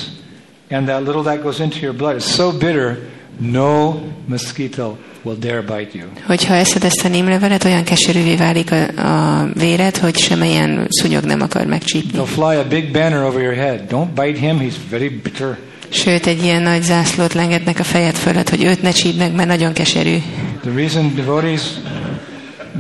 and 0.70 0.86
that 0.86 1.02
little 1.02 1.22
that 1.22 1.42
goes 1.42 1.60
into 1.60 1.78
your 1.82 1.96
blood 1.96 2.16
is 2.16 2.24
so 2.24 2.52
bitter, 2.52 2.98
no 3.40 3.96
mosquito 4.26 4.98
will 5.24 5.38
dare 5.40 5.62
bite 5.62 5.98
you. 5.98 6.08
Hogyha 6.26 6.54
eszed 6.54 6.84
ezt 6.84 7.06
a 7.06 7.08
nímlevelet, 7.08 7.64
olyan 7.64 7.84
keserűvé 7.84 8.36
válik 8.36 8.72
a, 8.72 9.02
a 9.42 9.48
véred, 9.54 9.98
hogy 9.98 10.18
semmilyen 10.18 10.88
szúnyog 10.90 11.24
nem 11.24 11.42
akar 11.42 11.66
megcsípni. 11.66 12.20
They'll 12.20 12.26
fly 12.26 12.56
a 12.56 12.68
big 12.68 12.92
banner 12.92 13.24
over 13.24 13.42
your 13.42 13.56
head. 13.56 13.82
Don't 13.90 14.14
bite 14.14 14.40
him, 14.40 14.60
he's 14.60 14.76
very 14.90 15.10
bitter. 15.10 15.58
Sőt, 15.90 16.26
egy 16.28 16.44
ilyen 16.44 16.62
nagy 16.62 16.82
zászlót 16.82 17.34
lengetnek 17.34 17.80
a 17.80 17.84
fejed 17.84 18.16
fölött, 18.16 18.50
hogy 18.50 18.64
őt 18.64 18.82
ne 18.82 18.92
csípd 18.92 19.18
meg, 19.18 19.32
mert 19.36 19.48
nagyon 19.48 19.74
keserű. 19.74 20.18
The 20.62 20.72
reason 20.76 21.16
devotees 21.16 21.62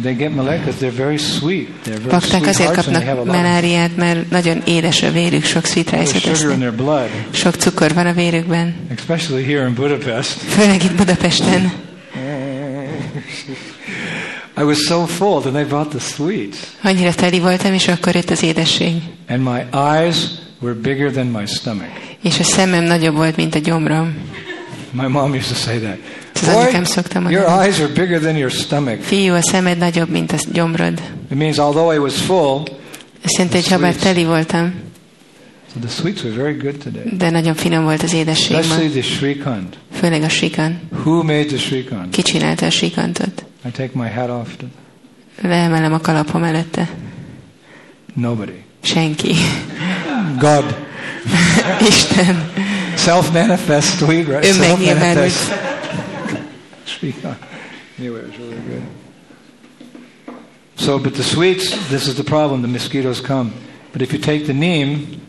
they 0.01 0.13
get 0.13 0.31
because 0.59 0.77
they're 0.79 0.97
very 0.97 1.17
sweet. 1.17 1.67
They're 1.85 1.97
very 1.97 2.09
Bakták 2.09 2.45
azért 2.45 2.71
kapnak 2.71 3.25
meláriát, 3.25 3.95
mert 3.95 4.29
nagyon 4.29 4.61
édes 4.65 5.03
a 5.03 5.11
vérük, 5.11 5.43
sok 5.43 5.65
in 5.65 5.95
esznek. 5.97 6.35
Sok 7.31 7.55
cukor 7.55 7.93
van 7.93 8.05
a 8.05 8.13
vérükben, 8.13 8.75
especially 8.97 9.43
here 9.43 9.67
in 9.67 9.73
Budapest. 9.73 10.31
főleg 10.47 10.83
itt 10.83 10.95
Budapesten. 10.95 11.71
I 14.59 14.63
was 14.63 14.77
so 14.77 15.05
full, 15.05 15.41
and 15.45 15.53
they 15.53 15.63
brought 15.63 15.89
the 15.89 15.99
sweets, 15.99 16.57
Annyira 16.83 17.13
teli 17.13 17.39
voltam, 17.39 17.73
és 17.73 17.87
akkor 17.87 18.15
jött 18.15 18.29
az 18.29 18.43
édesség. 18.43 18.93
and 19.27 19.41
my 19.43 19.65
eyes 19.73 20.17
were 20.59 20.73
bigger 20.73 21.11
than 21.11 21.25
my 21.25 21.45
stomach. 21.45 21.89
És 22.27 22.39
a 22.39 22.43
szemem 22.43 22.83
nagyobb 22.83 23.15
volt, 23.15 23.35
mint 23.35 23.55
a 23.55 23.59
gyomrom. 23.59 24.13
My 24.91 25.07
mom 25.07 25.31
used 25.33 25.47
to 25.47 25.53
say 25.55 25.79
that. 25.79 25.97
Anyukám 26.55 26.83
szokta 26.83 27.29
Your 27.29 27.45
eyes 27.61 27.79
are 27.79 27.87
bigger 27.93 28.19
than 28.19 28.35
your 28.37 28.51
stomach. 28.51 28.99
Fiú, 29.01 29.33
a 29.33 29.41
szemed 29.41 29.77
nagyobb, 29.77 30.09
mint 30.09 30.31
a 30.31 30.37
gyomrod. 30.51 31.01
It 31.31 31.37
means 31.37 31.57
although 31.57 31.93
I 31.93 31.97
was 31.97 32.13
full, 32.13 32.61
Azt 33.23 33.37
jelenti, 33.37 33.55
hogy 33.57 33.67
ha 33.67 33.77
bár 33.79 33.95
teli 33.95 34.23
voltam, 34.23 34.73
so 35.73 35.79
the 35.79 35.89
sweets 35.89 36.23
were 36.23 36.35
very 36.35 36.53
good 36.57 36.75
today. 36.83 37.17
de 37.17 37.29
nagyon 37.29 37.55
finom 37.55 37.83
volt 37.83 38.03
az 38.03 38.13
édesség 38.13 38.51
ma. 38.51 38.57
Especially 38.57 38.89
the 38.89 39.01
Shrikant. 39.01 39.77
Főleg 39.93 40.21
a 40.23 40.29
sikant. 40.29 40.75
Who 41.03 41.23
made 41.23 41.45
the 41.45 41.57
Shrikant? 41.57 42.09
Ki 42.09 42.21
csinálta 42.21 42.65
a 42.65 42.69
sikantot? 42.69 43.45
I 43.65 43.69
take 43.71 43.89
my 43.93 44.09
hat 44.09 44.29
off 44.29 44.47
to 44.57 44.65
Leemelem 45.47 45.93
a 45.93 45.99
kalapom 45.99 46.43
előtte. 46.43 46.89
nobody. 48.13 48.63
Senki. 48.81 49.33
God. 50.39 50.85
Isten. 51.87 52.35
Self-manifest 52.95 53.99
sweet, 53.99 54.27
right? 54.27 54.45
Self-manifest. 54.45 55.51
Anyway, 57.99 58.19
it 58.19 58.27
was 58.27 58.37
really 58.37 58.61
good. 58.69 58.83
So, 60.75 60.99
but 60.99 61.13
the 61.15 61.23
sweets, 61.23 61.71
this 61.89 62.07
is 62.07 62.15
the 62.15 62.23
problem. 62.23 62.61
The 62.61 62.67
mosquitoes 62.67 63.19
come. 63.21 63.51
But 63.91 64.01
if 64.01 64.13
you 64.13 64.19
take 64.19 64.45
the 64.45 64.53
neem, 64.53 65.19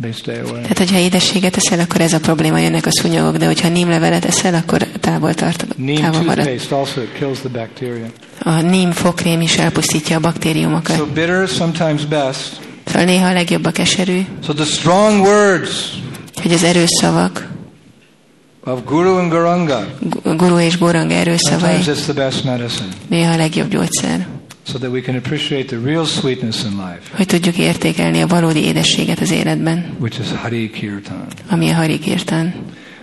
they 0.00 0.12
stay 0.12 0.38
away. 0.40 0.60
Tehát, 0.62 0.78
hogyha 0.78 0.98
édességet 0.98 1.56
eszel, 1.56 1.80
akkor 1.80 2.00
ez 2.00 2.12
a 2.12 2.20
probléma, 2.20 2.58
jönnek 2.58 2.86
a 2.86 2.90
szúnyogok, 2.90 3.36
de 3.36 3.46
hogyha 3.46 3.68
nímlevelet 3.68 4.24
eszel, 4.24 4.54
akkor 4.54 4.82
távol, 5.00 5.34
tart, 5.34 5.76
Neem 5.76 6.00
távol 6.00 6.22
marad. 6.22 6.60
also 6.70 7.00
it 7.00 7.12
kills 7.12 7.38
the 7.38 7.48
bacteria. 7.48 8.06
A 8.42 8.60
ním 8.60 8.90
fokrém 8.90 9.40
is 9.40 9.56
elpusztítja 9.56 10.16
a 10.16 10.20
baktériumokat. 10.20 10.96
So 10.96 11.06
bitter 11.06 11.48
sometimes 11.48 12.04
best. 12.04 12.60
Szóval 12.88 13.04
néha 13.04 13.28
a 13.28 13.32
legjobb 13.32 13.64
a 13.66 13.70
keserű, 13.70 14.20
So 14.46 14.52
the 14.52 14.64
strong 14.64 15.20
words 15.26 15.70
hogy 16.42 16.52
az 16.52 16.62
erős 16.64 16.90
szavak, 16.90 17.48
of 18.64 18.78
Guru 18.84 19.16
and 19.18 19.30
Garanga, 19.30 19.86
gu- 20.00 20.36
guru 20.36 20.58
és 20.58 20.78
goranga 20.78 21.14
erős 21.14 21.40
szavai, 21.40 21.76
it's 21.78 22.02
the 22.02 22.12
best 22.12 22.44
medicine. 22.44 22.88
néha 23.08 23.32
a 23.32 23.36
legjobb 23.36 23.68
gyógyszer. 23.68 24.26
So 24.70 24.78
that 24.78 24.90
we 24.90 25.00
can 25.00 25.14
appreciate 25.16 25.64
the 25.64 25.76
real 25.84 26.04
sweetness 26.04 26.62
in 26.64 26.70
life, 26.70 27.16
Hogy 27.16 27.26
tudjuk 27.26 27.58
értékelni 27.58 28.20
a 28.20 28.26
valódi 28.26 28.64
édességet 28.64 29.20
az 29.20 29.30
életben, 29.30 29.96
which 30.00 30.20
is 30.20 30.26
Hari 30.42 30.70
Kirtan. 30.70 31.26
ami 31.50 31.70
a 31.70 31.74
harikirtán. 31.74 32.54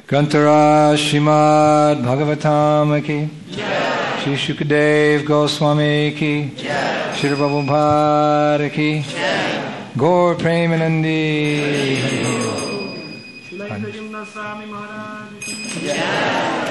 Gantara 0.07 0.95
Shimad 0.95 1.98
Bhagavatam 2.02 3.02
ki, 3.02 3.30
Shri 4.22 4.36
Shukadev 4.36 5.24
Goswami 5.24 6.14
ki, 6.18 6.53
Shri 7.18 7.28
Prabhupada 7.30 8.70
ki, 8.70 9.06
Gaur 9.98 10.36
Premanandi. 10.36 11.16
Swami 14.26 14.66
Maharaj. 14.66 16.65